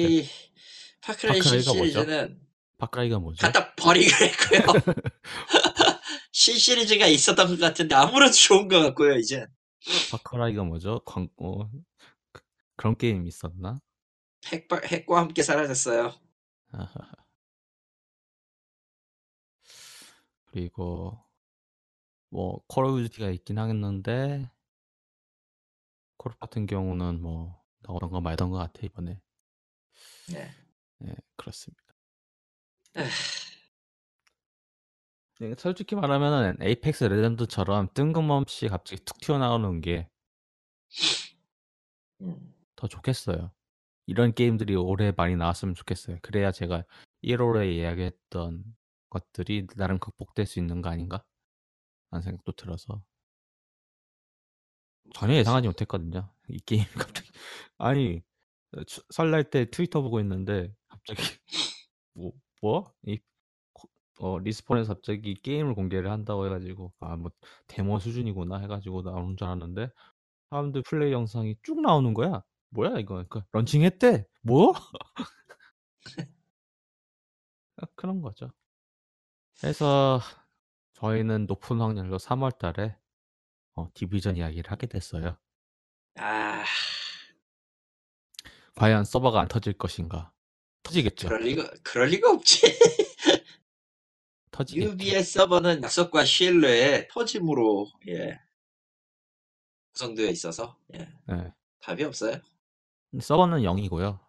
파크레이가 1.01 1.73
뭐죠? 1.73 1.73
시리즈는 1.73 2.41
파크라이가 2.77 3.19
뭐죠? 3.19 3.41
갖다 3.41 3.73
버리기로 3.75 4.15
했고요. 4.17 4.61
신 6.31 6.57
시리즈가 6.57 7.07
있었던 7.07 7.47
것 7.47 7.59
같은데 7.59 7.95
아무래도 7.95 8.31
좋은 8.33 8.67
것 8.67 8.79
같고요, 8.81 9.15
이제. 9.15 9.45
파크라이가 10.11 10.63
뭐죠? 10.63 10.99
광고 11.05 11.69
그- 12.31 12.41
그런 12.75 12.95
게임이 12.97 13.27
있었나? 13.27 13.79
핵, 14.47 14.67
핵과 14.85 15.19
함께 15.19 15.41
사라졌어요. 15.41 16.13
그리고 20.45 21.23
뭐 22.29 22.63
콜 22.67 22.85
오브 22.85 23.03
듀티가 23.03 23.29
있긴 23.29 23.57
하겠는데 23.57 24.49
콜 26.17 26.33
같은 26.39 26.65
경우는 26.65 27.21
뭐 27.21 27.61
나오던 27.87 28.09
거 28.09 28.21
말던 28.21 28.51
것 28.51 28.57
같아 28.57 28.79
이번에. 28.83 29.19
네. 30.31 30.51
네 30.99 31.15
그렇습니다. 31.35 31.83
에휴. 32.95 33.07
네, 35.39 35.53
솔직히 35.55 35.95
말하면은 35.95 36.57
에이펙스 36.61 37.03
레전드처럼 37.03 37.89
뜬금없이 37.93 38.67
갑자기 38.67 39.03
툭 39.05 39.19
튀어나오는 39.19 39.81
게더 39.81 40.07
음. 42.21 42.53
좋겠어요. 42.89 43.51
이런 44.07 44.33
게임들이 44.33 44.75
올해 44.75 45.11
많이 45.15 45.35
나왔으면 45.35 45.75
좋겠어요. 45.75 46.17
그래야 46.23 46.51
제가 46.51 46.83
1월에 47.23 47.71
이야기했던 47.71 48.63
것들이 49.09 49.67
나름 49.75 49.99
극복될 49.99 50.47
수 50.47 50.59
있는 50.59 50.81
거 50.81 50.89
아닌가? 50.89 51.23
라는 52.09 52.23
생각도 52.23 52.53
들어서 52.53 53.03
전혀 55.13 55.35
예상하지 55.35 55.67
못했거든요. 55.67 56.33
이 56.47 56.59
게임 56.59 56.83
갑자기 57.23 57.29
아니 57.77 58.21
추- 58.87 59.01
설날 59.09 59.49
때 59.49 59.69
트위터 59.69 60.01
보고 60.01 60.19
있는데 60.21 60.73
갑자기 60.87 61.21
뭐 62.15 62.33
뭐? 62.61 62.93
이 63.03 63.19
코- 63.73 63.89
어, 64.19 64.39
리스폰에서 64.39 64.95
갑자기 64.95 65.35
게임을 65.35 65.75
공개를 65.75 66.11
한다고 66.11 66.45
해가지고 66.47 66.93
아 66.99 67.17
뭐 67.17 67.31
데모 67.67 67.99
수준이구나 67.99 68.59
해가지고 68.59 69.03
나오는 69.03 69.37
줄 69.37 69.47
알았는데 69.47 69.89
사람들 70.51 70.83
플레이 70.83 71.13
영상이 71.13 71.57
쭉 71.63 71.81
나오는 71.81 72.13
거야. 72.15 72.43
뭐야 72.71 72.99
이거? 72.99 73.15
그러니까 73.15 73.45
launching했대. 73.53 74.25
뭐? 74.43 74.73
아, 77.77 77.85
그런 77.95 78.21
거죠. 78.21 78.51
해서 79.63 80.19
저희는 80.93 81.45
높은 81.47 81.79
확률로 81.81 82.17
3월 82.19 82.51
달에 82.53 82.97
어, 83.75 83.87
디비전 83.93 84.37
이야기를 84.37 84.71
하게 84.71 84.87
됐어요. 84.87 85.37
아, 86.17 86.63
과연 88.75 89.05
서버가 89.05 89.41
안 89.41 89.47
터질 89.47 89.73
것인가? 89.73 90.31
터지겠죠. 90.83 91.27
그럴 91.27 91.41
리가, 91.41 91.69
그럴 91.83 92.07
리가 92.09 92.31
없지. 92.31 92.61
터지겠죠. 94.51 94.91
UB의 94.91 95.23
서버는 95.23 95.83
약속과 95.83 96.25
신뢰의 96.25 97.07
터짐으로, 97.09 97.87
예. 98.09 98.39
구성되어 99.93 100.29
있어서, 100.29 100.77
예. 100.93 101.09
네. 101.27 101.53
답이 101.81 102.03
없어요. 102.03 102.39
서버는 103.19 103.61
0이고요. 103.61 104.19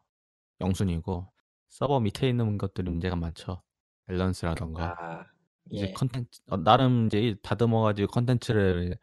0순위고 0.60 1.28
서버 1.68 2.00
밑에 2.00 2.28
있는 2.28 2.58
것들이 2.58 2.90
문제가 2.90 3.16
많죠. 3.16 3.62
밸런스라던가 4.06 4.96
아, 4.98 5.26
이제 5.70 5.88
예. 5.88 5.92
컨텐츠 5.92 6.40
어, 6.48 6.56
나름 6.56 7.06
이제 7.06 7.36
다듬어가지고 7.42 8.08
컨텐츠를 8.08 8.98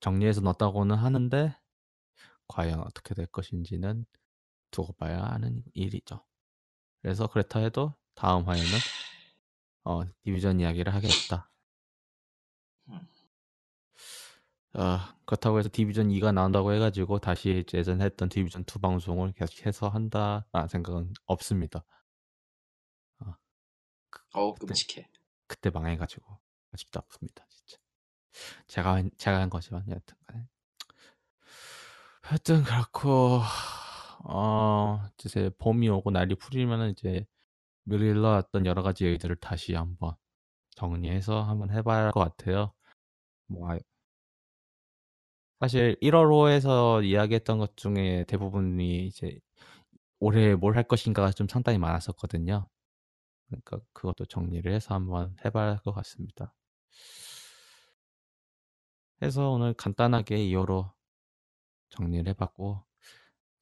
정리해서 0.00 0.40
넣었다고는 0.40 0.96
하는데 0.96 1.54
과연 2.48 2.80
어떻게 2.80 3.14
될 3.14 3.26
것인지는 3.26 4.06
두고 4.70 4.92
봐야 4.94 5.22
하는 5.22 5.62
일이죠. 5.74 6.24
그래서 7.02 7.26
그렇다 7.28 7.60
해도 7.60 7.94
다음 8.14 8.48
화에는 8.48 8.66
어, 9.84 10.02
디비전 10.22 10.60
이야기를 10.60 10.92
하겠다. 10.94 11.50
음. 12.88 13.00
어, 14.74 14.98
그렇다고 15.24 15.58
해서 15.58 15.68
디비전 15.72 16.08
2가 16.08 16.32
나온다고 16.32 16.72
해가지고 16.72 17.18
다시 17.18 17.64
예전에 17.72 18.04
했던 18.04 18.28
디비전 18.28 18.64
2 18.64 18.80
방송을 18.80 19.32
계속해서 19.32 19.88
한다라는 19.88 20.68
생각은 20.68 21.12
없습니다. 21.26 21.84
어우, 24.34 24.54
그때, 24.54 24.66
끔찍해. 24.66 25.10
그때 25.46 25.70
망해가지고 25.70 26.38
아직도 26.72 27.00
없습니다. 27.00 27.46
진짜. 27.48 27.78
제가 28.66 28.94
한- 28.94 29.10
제가 29.16 29.40
한 29.40 29.50
거지만 29.50 29.88
여튼간에 29.88 30.46
하여튼 32.28 32.62
그렇고 32.64 33.40
어 34.24 35.00
이제 35.24 35.50
봄이 35.58 35.88
오고 35.88 36.10
날이 36.10 36.34
풀리면은 36.34 36.90
이제 36.90 37.24
미리 37.84 38.06
일러왔던 38.10 38.66
여러 38.66 38.82
가지 38.82 39.06
얘기들을 39.06 39.36
다시 39.36 39.74
한번 39.74 40.14
정리해서 40.76 41.42
한번 41.44 41.70
해봐야 41.72 42.04
할 42.06 42.12
것 42.12 42.20
같아요. 42.20 42.72
뭐 43.48 43.72
아- 43.72 43.78
사실 45.60 45.96
1월호에서 46.00 47.02
이야기했던 47.02 47.58
것 47.58 47.76
중에 47.76 48.24
대부분이 48.28 49.06
이제 49.06 49.38
올해 50.20 50.54
뭘 50.56 50.76
할 50.76 50.84
것인가가 50.84 51.32
좀 51.32 51.48
상당히 51.48 51.78
많았었거든요. 51.78 52.68
그러니까 53.48 53.80
그것도 53.94 54.26
정리를 54.26 54.72
해서 54.72 54.94
한번 54.94 55.36
해봐야 55.44 55.72
할 55.72 55.78
것 55.80 55.92
같습니다. 55.94 56.54
해서 59.22 59.50
오늘 59.50 59.74
간단하게 59.74 60.36
2호로 60.38 60.92
정리를 61.90 62.26
해봤고 62.28 62.84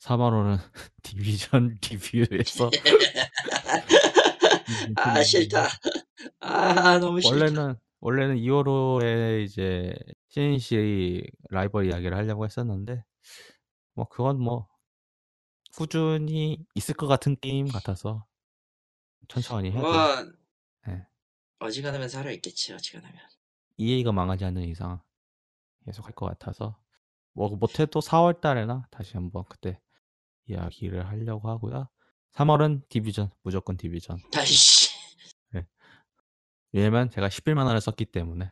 3월호는 0.01 0.59
디비전 1.03 1.79
리뷰에서 1.91 2.71
아, 4.97 5.23
싫다. 5.23 5.69
아, 6.41 6.99
너무 6.99 7.21
싫다. 7.21 7.37
원래는 7.37 7.75
원래는 8.01 8.37
2월호에 8.37 9.45
이제 9.45 9.95
CNC 10.29 11.25
라이벌 11.51 11.87
이야기를 11.87 12.17
하려고 12.17 12.45
했었는데 12.45 13.05
뭐 13.95 14.09
그건 14.09 14.41
뭐 14.41 14.69
꾸준히 15.77 16.59
있을 16.75 16.95
것 16.95 17.07
같은 17.07 17.37
게임 17.41 17.69
같아서 17.69 18.27
천천히 19.29 19.71
해도 19.71 19.81
뭐, 19.81 19.93
예. 20.89 21.07
어지간하면 21.59 22.09
살아있겠지, 22.09 22.73
어지간하면. 22.75 23.19
EA가 23.77 24.13
망하지 24.13 24.45
않는 24.47 24.63
이상 24.65 25.01
계속 25.85 26.07
할 26.07 26.13
것 26.15 26.27
같아서 26.27 26.79
뭐 27.37 27.51
못해도 27.51 28.01
4월 28.01 28.41
달에나 28.41 28.89
다시 28.91 29.13
한번 29.13 29.45
그때 29.49 29.79
이야기를 30.47 31.07
하려고 31.07 31.51
하고요. 31.51 31.89
3월은 32.33 32.89
디비전 32.89 33.31
무조건 33.43 33.77
디비전 33.77 34.19
다이씨. 34.33 34.87
왜냐면 36.73 37.11
제가 37.11 37.29
11만 37.29 37.67
원을 37.67 37.81
썼기 37.81 38.07
때문에 38.07 38.51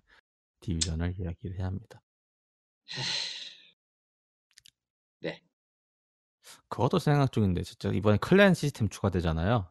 디비전을 0.61 1.15
이야기를 1.19 1.59
해야 1.59 1.67
합니다. 1.67 2.03
네. 5.21 5.43
그것도 6.69 6.99
생각 6.99 7.33
중인데 7.33 7.63
진짜 7.63 7.91
이번에 7.91 8.19
클랜 8.19 8.55
시스템 8.55 8.89
추가되잖아요. 8.89 9.71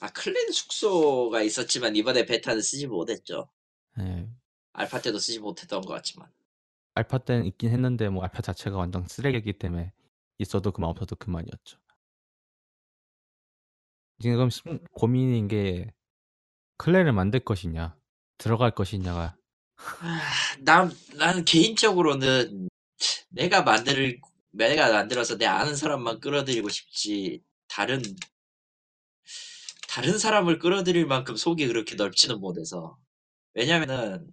아, 0.00 0.08
클랜 0.12 0.52
숙소가 0.52 1.42
있었지만 1.42 1.96
이번에 1.96 2.26
베타는 2.26 2.62
쓰지 2.62 2.86
못했죠. 2.86 3.48
예, 3.98 4.28
알파 4.72 5.00
때도 5.00 5.18
쓰지 5.18 5.40
못했던 5.40 5.80
것 5.80 5.94
같지만. 5.94 6.30
알파 6.94 7.18
때는 7.18 7.46
있긴 7.46 7.70
했는데 7.70 8.08
뭐 8.08 8.22
알파 8.22 8.40
자체가 8.42 8.76
완전 8.76 9.06
쓰레기이기 9.06 9.58
때문에 9.58 9.92
있어도 10.38 10.72
그만 10.72 10.90
없어도 10.90 11.16
그만이었죠. 11.16 11.78
지금 14.20 14.48
심- 14.50 14.78
고민인 14.92 15.48
게 15.48 15.92
클랜을 16.78 17.12
만들 17.12 17.40
것이냐 17.40 17.96
들어갈 18.38 18.70
것이냐가 18.72 19.36
아, 19.76 20.20
난, 20.60 20.90
나는 21.16 21.44
개인적으로는 21.44 22.68
내가 23.28 23.62
만들, 23.62 24.20
내가 24.52 24.90
만들어서 24.92 25.36
내 25.36 25.46
아는 25.46 25.74
사람만 25.74 26.20
끌어들이고 26.20 26.68
싶지, 26.68 27.42
다른, 27.68 28.00
다른 29.88 30.16
사람을 30.18 30.58
끌어들일 30.58 31.06
만큼 31.06 31.36
속이 31.36 31.66
그렇게 31.66 31.96
넓지는 31.96 32.40
못해서. 32.40 32.96
왜냐면은, 33.54 34.26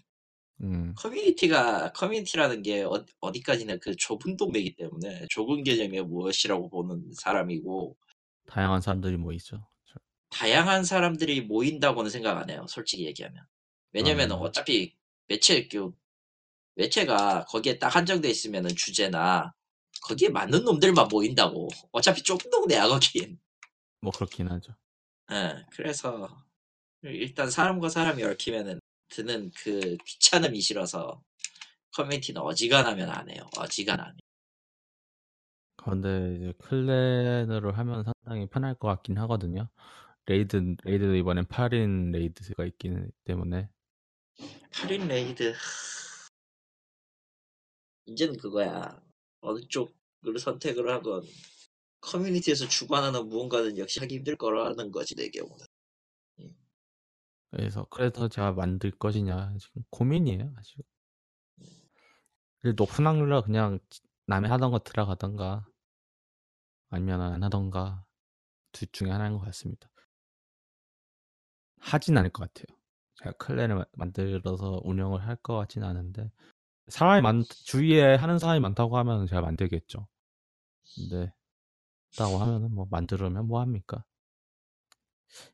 음, 0.63 0.93
커뮤니티가, 0.95 1.91
커뮤니티라는 1.93 2.61
게 2.61 2.83
어, 2.83 3.03
어디까지나 3.19 3.77
그 3.77 3.95
좁은 3.95 4.37
동네이기 4.37 4.75
때문에, 4.75 5.25
좁은 5.29 5.63
개념이 5.63 6.01
무엇이라고 6.01 6.69
보는 6.69 7.11
사람이고, 7.13 7.97
다양한 8.47 8.81
사람들이 8.81 9.17
모이죠. 9.17 9.65
다양한 10.29 10.83
사람들이 10.83 11.41
모인다고는 11.41 12.09
생각 12.09 12.37
안 12.37 12.49
해요. 12.49 12.65
솔직히 12.69 13.05
얘기하면. 13.05 13.43
왜냐면 13.91 14.31
음. 14.31 14.37
어차피 14.37 14.95
매체 15.27 15.67
그 15.67 15.91
매체가 16.75 17.45
거기에 17.45 17.79
딱 17.79 17.93
한정돼 17.95 18.29
있으면은 18.29 18.69
주제나 18.75 19.53
거기에 20.03 20.29
맞는 20.29 20.63
놈들만 20.63 21.09
모인다고. 21.09 21.67
어차피 21.91 22.23
좁은 22.23 22.49
동네야 22.49 22.87
거긴. 22.87 23.39
뭐 23.99 24.11
그렇긴 24.11 24.47
하죠. 24.47 24.73
예, 25.31 25.65
그래서 25.71 26.29
일단 27.03 27.49
사람과 27.49 27.89
사람이 27.89 28.23
얽히면은 28.23 28.79
드는 29.11 29.51
그 29.55 29.97
귀찮음이 30.05 30.59
싫어서 30.61 31.21
커뮤니티는 31.95 32.41
어지간하면 32.41 33.09
안 33.09 33.29
해요. 33.29 33.49
어지간하면. 33.57 34.17
그런데 35.75 36.35
이제 36.35 36.53
clan으로 36.59 37.71
하면 37.71 38.03
상당히 38.03 38.47
편할 38.47 38.75
것 38.75 38.87
같긴 38.87 39.17
하거든요. 39.19 39.67
raid 40.27 40.75
raid도 40.83 41.15
이번엔 41.15 41.45
8인 41.45 42.11
raid가 42.11 42.65
있기 42.65 42.93
때문에 43.25 43.69
8인 44.71 45.07
raid 45.07 45.53
이제는 48.05 48.37
그거야. 48.37 49.01
어느 49.41 49.59
쪽을 49.67 50.39
선택을 50.39 50.89
하건 50.89 51.23
커뮤니티에서 52.01 52.67
주관하는 52.67 53.27
무언가는 53.27 53.77
역시 53.77 53.99
하기 53.99 54.15
힘들 54.15 54.35
거라는 54.35 54.91
거지 54.91 55.15
내 55.15 55.29
경우는. 55.29 55.65
그래서 57.51 57.85
그래서 57.89 58.27
제가 58.27 58.53
만들 58.53 58.91
것이냐 58.91 59.55
지금 59.59 59.83
고민이에요 59.89 60.53
아직. 60.57 60.77
그래도 62.59 62.83
높은 62.83 63.05
확률로 63.05 63.41
그냥 63.43 63.79
남이 64.27 64.47
하던 64.47 64.71
거 64.71 64.79
들어가던가 64.79 65.65
아니면 66.89 67.21
안 67.21 67.43
하던가 67.43 68.05
둘 68.71 68.87
중에 68.91 69.09
하나인 69.09 69.33
것 69.33 69.39
같습니다. 69.45 69.89
하진 71.79 72.17
않을 72.17 72.29
것 72.29 72.47
같아요. 72.53 72.77
제가 73.15 73.31
클랜을 73.33 73.75
마- 73.75 73.85
만들어서 73.93 74.81
운영을 74.83 75.25
할 75.25 75.35
것 75.37 75.55
같지는 75.57 75.87
않은데 75.87 76.31
사람이 76.87 77.21
많 77.21 77.43
주위에 77.43 78.15
하는 78.15 78.39
사람이 78.39 78.59
많다고 78.59 78.97
하면 78.97 79.25
제가 79.27 79.41
만들겠죠. 79.41 80.07
근데 80.95 81.33
있다고 82.13 82.37
하면은 82.37 82.73
뭐 82.73 82.87
만들면 82.89 83.47
뭐 83.47 83.61
합니까? 83.61 84.03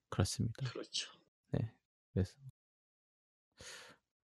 그렇습니다. 0.09 0.69
그렇죠. 0.71 1.11
그래서 2.18 2.34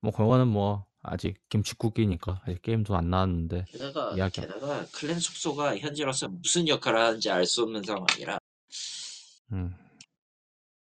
뭐 0.01 0.11
그거는 0.11 0.47
뭐 0.47 0.87
아직 1.03 1.37
김치국이니까 1.49 2.41
아직 2.43 2.61
게임도 2.63 2.95
안 2.95 3.11
나왔는데 3.11 3.65
게다가 3.69 4.15
이야기- 4.15 4.41
게다가 4.41 4.83
클랜 4.87 5.19
숙소가 5.19 5.77
현재로서 5.77 6.27
무슨 6.27 6.67
역할을 6.67 6.99
하는지 6.99 7.29
알 7.29 7.45
수 7.45 7.61
없는 7.61 7.83
상황이라 7.83 8.39
음, 9.51 9.75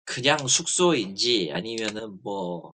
그냥 0.04 0.46
숙소인지 0.46 1.50
아니면은 1.54 2.20
뭐 2.22 2.72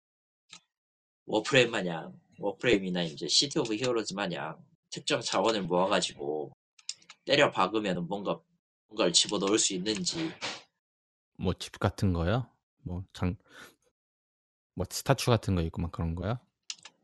워프레임 1.26 1.70
마냥 1.70 2.18
워프레임이나 2.40 3.04
이제 3.04 3.28
시티 3.28 3.60
오브 3.60 3.76
히어로즈 3.76 4.14
마냥 4.14 4.58
특정 4.90 5.20
자원을 5.20 5.62
모아가지고 5.62 6.50
때려 7.24 7.52
박으면 7.52 8.08
뭔가 8.08 8.40
뭔가를 8.88 9.12
집어 9.12 9.38
넣을 9.38 9.58
수 9.60 9.74
있는지 9.74 10.32
뭐 11.38 11.54
집 11.54 11.78
같은 11.78 12.12
거요? 12.12 12.48
뭐 12.82 13.04
장 13.12 13.36
뭐 14.74 14.86
statue 14.88 15.30
같은 15.30 15.54
거 15.54 15.62
있고 15.62 15.82
막 15.82 15.92
그런 15.92 16.14
거야? 16.14 16.40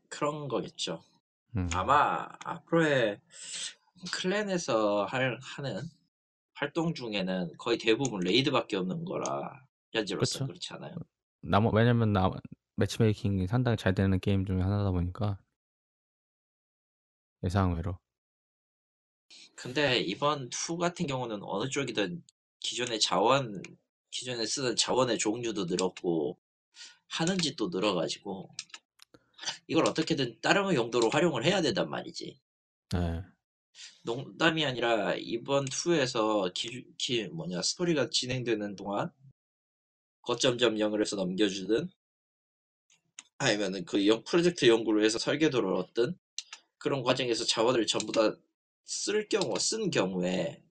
그런 0.09 0.47
거겠죠. 0.47 1.01
음. 1.55 1.69
아마 1.73 2.27
앞으로의 2.43 3.19
clan에서 4.13 5.05
할, 5.05 5.39
하는 5.41 5.81
활동 6.53 6.93
중에는 6.93 7.57
거의 7.57 7.77
대부분 7.77 8.19
raid밖에 8.21 8.77
없는 8.77 9.05
거라 9.05 9.65
현재로서. 9.91 10.45
그렇지 10.45 10.73
않아요. 10.73 10.95
나머 11.41 11.69
왜냐면 11.73 12.13
나 12.13 12.29
매치메이킹이 12.75 13.47
상당히 13.47 13.77
잘 13.77 13.93
되는 13.93 14.19
게임 14.19 14.45
중에 14.45 14.61
하나다 14.61 14.91
보니까 14.91 15.39
예상외로. 17.43 17.97
근데 19.55 19.99
이번 19.99 20.49
2 20.49 20.77
같은 20.77 21.07
경우는 21.07 21.39
어느 21.43 21.69
쪽이든 21.69 22.23
기존의 22.59 22.99
자원 22.99 23.61
기존에 24.09 24.45
쓰던 24.45 24.75
자원의 24.75 25.17
종류도 25.17 25.65
늘었고 25.65 26.37
하는 27.11 27.37
짓도 27.37 27.69
늘어가지고 27.69 28.49
이걸 29.67 29.87
어떻게든 29.87 30.39
다른 30.41 30.73
용도로 30.75 31.09
활용을 31.09 31.45
해야 31.45 31.61
된단 31.61 31.89
말이지. 31.89 32.39
네. 32.93 33.21
농담이 34.03 34.65
아니라 34.65 35.15
이번 35.15 35.65
2에서 35.65 36.51
기, 36.53 36.85
기 36.97 37.27
뭐냐 37.27 37.61
스토리가 37.61 38.09
진행되는 38.09 38.75
동안 38.75 39.11
거점점 40.21 40.75
0을 40.75 41.01
해서 41.01 41.15
넘겨주든 41.15 41.89
아니면은 43.39 43.85
그 43.85 44.05
영- 44.07 44.23
프로젝트 44.23 44.67
연구를 44.67 45.03
해서 45.03 45.17
설계도를 45.19 45.73
얻든 45.73 46.17
그런 46.77 47.03
과정에서 47.03 47.45
자원을 47.45 47.85
전부 47.87 48.11
다 48.11 48.35
쓸 48.85 49.29
경우 49.29 49.57
쓴 49.57 49.89
경우에 49.89 50.61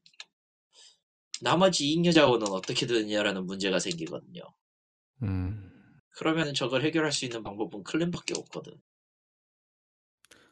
나머지 1.40 1.90
잉여 1.92 2.12
자원은 2.12 2.48
어떻게 2.48 2.86
되느냐라는 2.86 3.46
문제가 3.46 3.78
생기거든요. 3.78 4.42
음. 5.22 5.69
그러면 6.10 6.54
저걸 6.54 6.82
해결할 6.84 7.10
수 7.10 7.24
있는 7.24 7.42
방법은 7.42 7.82
클랜밖에 7.82 8.34
없거든. 8.38 8.80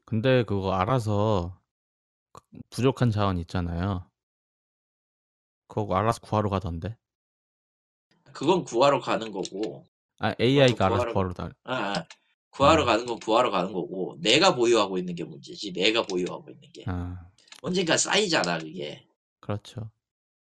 근데 0.05 0.43
그거 0.45 0.73
알아서 0.73 1.61
그 2.33 2.43
부족한 2.71 3.11
자원 3.13 3.39
있잖아요. 3.39 4.11
그거 5.67 5.95
알아서 5.97 6.21
구하러 6.21 6.51
가던데. 6.51 6.99
그건 8.33 8.65
구하러 8.65 9.01
가는 9.01 9.31
거고, 9.33 9.85
아 10.19 10.35
AI가 10.41 10.87
알아서 10.87 11.07
구하러- 11.07 11.07
구하러 11.07 11.33
다. 11.33 11.51
아, 11.65 11.75
아, 11.75 12.09
구하러 12.51 12.85
음. 12.85 12.87
가는 12.87 13.07
건 13.07 13.19
구하러 13.21 13.51
가는 13.51 13.73
거고, 13.73 14.17
내가 14.21 14.55
보유하고 14.55 14.99
있는 14.99 15.15
게 15.15 15.25
문제지. 15.25 15.73
내가 15.73 16.03
보유하고 16.07 16.51
있는 16.51 16.71
게 16.73 16.87
아 16.87 17.31
언젠가 17.63 17.97
쌓이잖아 17.97 18.59
그게. 18.59 19.07
그렇죠. 19.41 19.91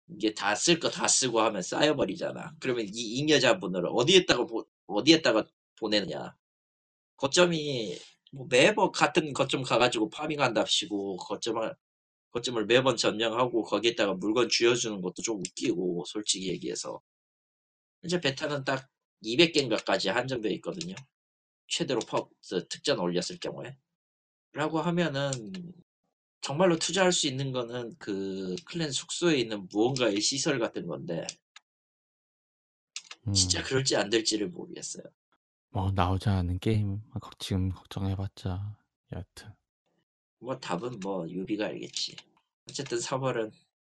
이게 0.08 0.32
다 0.34 0.54
쓸 0.54 0.78
거 0.78 0.88
다 0.90 1.08
쓰고 1.08 1.40
하면 1.40 1.60
쌓여버리잖아. 1.62 2.54
그러면 2.60 2.86
이 2.88 3.18
잉여자분을 3.18 3.86
어디에다가 3.86 4.46
보, 4.46 4.64
어디에다가 4.86 5.46
보내느냐. 5.78 6.36
거점이 7.16 7.98
뭐 8.32 8.46
매번 8.48 8.92
같은 8.92 9.32
거점 9.32 9.62
가가지고 9.62 10.10
파밍한답시고 10.10 11.18
거점을 11.18 11.74
거점을 12.32 12.64
매번 12.66 12.96
점령하고 12.96 13.62
거기에다가 13.62 14.14
물건 14.14 14.48
쥐어주는 14.48 15.00
것도 15.02 15.22
좀 15.22 15.38
웃기고 15.40 16.04
솔직히 16.06 16.48
얘기해서 16.48 17.00
현재 18.00 18.20
베타는 18.20 18.64
딱 18.64 18.88
200개인가까지 19.24 20.10
한정되어 20.10 20.50
있거든요. 20.52 20.94
최대로 21.68 22.00
퍼, 22.00 22.28
그 22.48 22.66
특전 22.68 22.98
올렸을 22.98 23.38
경우에 23.40 23.76
라고 24.52 24.80
하면은 24.80 25.30
정말로 26.40 26.76
투자할 26.76 27.12
수 27.12 27.26
있는 27.28 27.52
거는 27.52 27.94
그 27.98 28.56
클랜 28.66 28.90
숙소에 28.90 29.38
있는 29.38 29.68
무언가의 29.70 30.20
시설 30.20 30.58
같은 30.58 30.86
건데 30.86 31.26
음. 33.28 33.32
진짜 33.32 33.62
그럴지 33.62 33.96
안 33.96 34.10
될지를 34.10 34.48
모르겠어요. 34.48 35.04
뭐 35.70 35.90
나오지 35.92 36.28
않은 36.28 36.58
게임 36.58 37.00
걱- 37.20 37.38
지금 37.38 37.70
걱정해봤자 37.70 38.76
여하튼 39.12 39.54
뭐 40.40 40.58
답은 40.58 41.00
뭐 41.00 41.28
유비가 41.28 41.66
알겠지. 41.66 42.16
어쨌든 42.68 42.98
3월은 42.98 43.52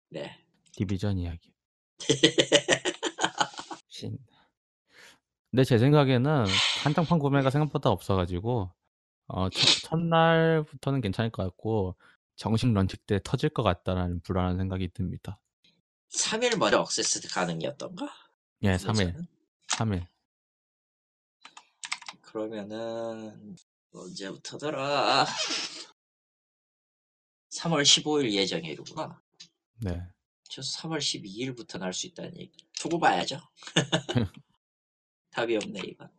네 0.10 0.38
디비전 0.74 1.18
이야기. 1.18 1.54
신. 3.88 4.18
근데 5.52 5.64
제 5.64 5.78
생각에는 5.78 6.46
한정판 6.84 7.20
구매가 7.20 7.50
생각보다 7.50 7.90
없어가지고 7.92 8.72
어, 9.28 9.50
첫, 9.50 9.90
첫날부터는 9.90 11.02
괜찮을 11.02 11.32
것 11.32 11.44
같고 11.44 11.96
정식 12.36 12.72
런칭 12.74 13.00
때 13.06 13.20
터질 13.24 13.50
것 13.50 13.64
같다라는 13.64 14.20
불안한 14.22 14.58
생각이 14.58 14.90
듭니다. 14.90 15.40
3일 16.10 16.58
먼저 16.58 16.80
access 16.82 17.28
가능이었던가? 17.30 18.10
예, 18.64 18.76
3일, 18.78 19.08
그거는? 19.14 19.28
3일. 19.70 20.08
그러면은 22.22 23.56
언제부터더라? 23.94 25.26
3월 27.52 27.84
15일 27.84 28.32
예정이구나. 28.32 29.22
네. 29.82 30.02
저 30.50 30.62
3월 30.62 30.98
12일부터 31.00 31.78
날 31.80 31.94
수 31.94 32.08
있다는 32.08 32.38
얘기. 32.38 32.68
두고 32.80 33.00
봐야죠. 33.00 33.40
답이 35.32 35.56
없네 35.58 35.80
이건. 35.86 36.10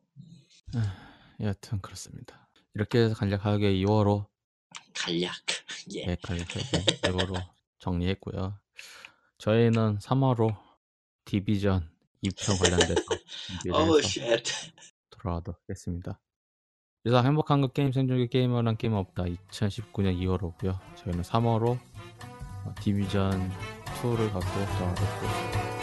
여하튼 1.41 1.81
그렇습니다. 1.81 2.49
이렇게 2.75 2.99
해서 3.05 3.15
간략하게 3.15 3.73
2월호 3.75 4.29
간략. 4.95 5.35
예. 5.95 6.05
예, 6.09 6.17
간략하게 6.23 6.61
2월호 7.11 7.55
정리했고요. 7.79 8.59
저희는 9.39 9.99
3월호 9.99 10.57
디비전 11.25 11.93
2편 12.25 12.59
관련돼서 12.61 13.03
쉣. 14.03 14.43
돌아오도록 15.11 15.61
하겠습니다. 15.63 16.21
이상 17.05 17.27
행복한 17.27 17.61
것 17.61 17.75
게임 17.75 17.93
생존기 17.93 18.29
게이머란 18.29 18.77
게임 18.77 18.95
없다 18.95 19.25
2019년 19.25 20.19
2월호고요. 20.19 20.79
저희는 20.97 21.23
3월호 21.23 21.79
디비전 22.81 23.51
2를 24.01 24.33
갖고 24.33 24.41
돌아오도록 24.41 25.09
하겠습니다. 25.09 25.74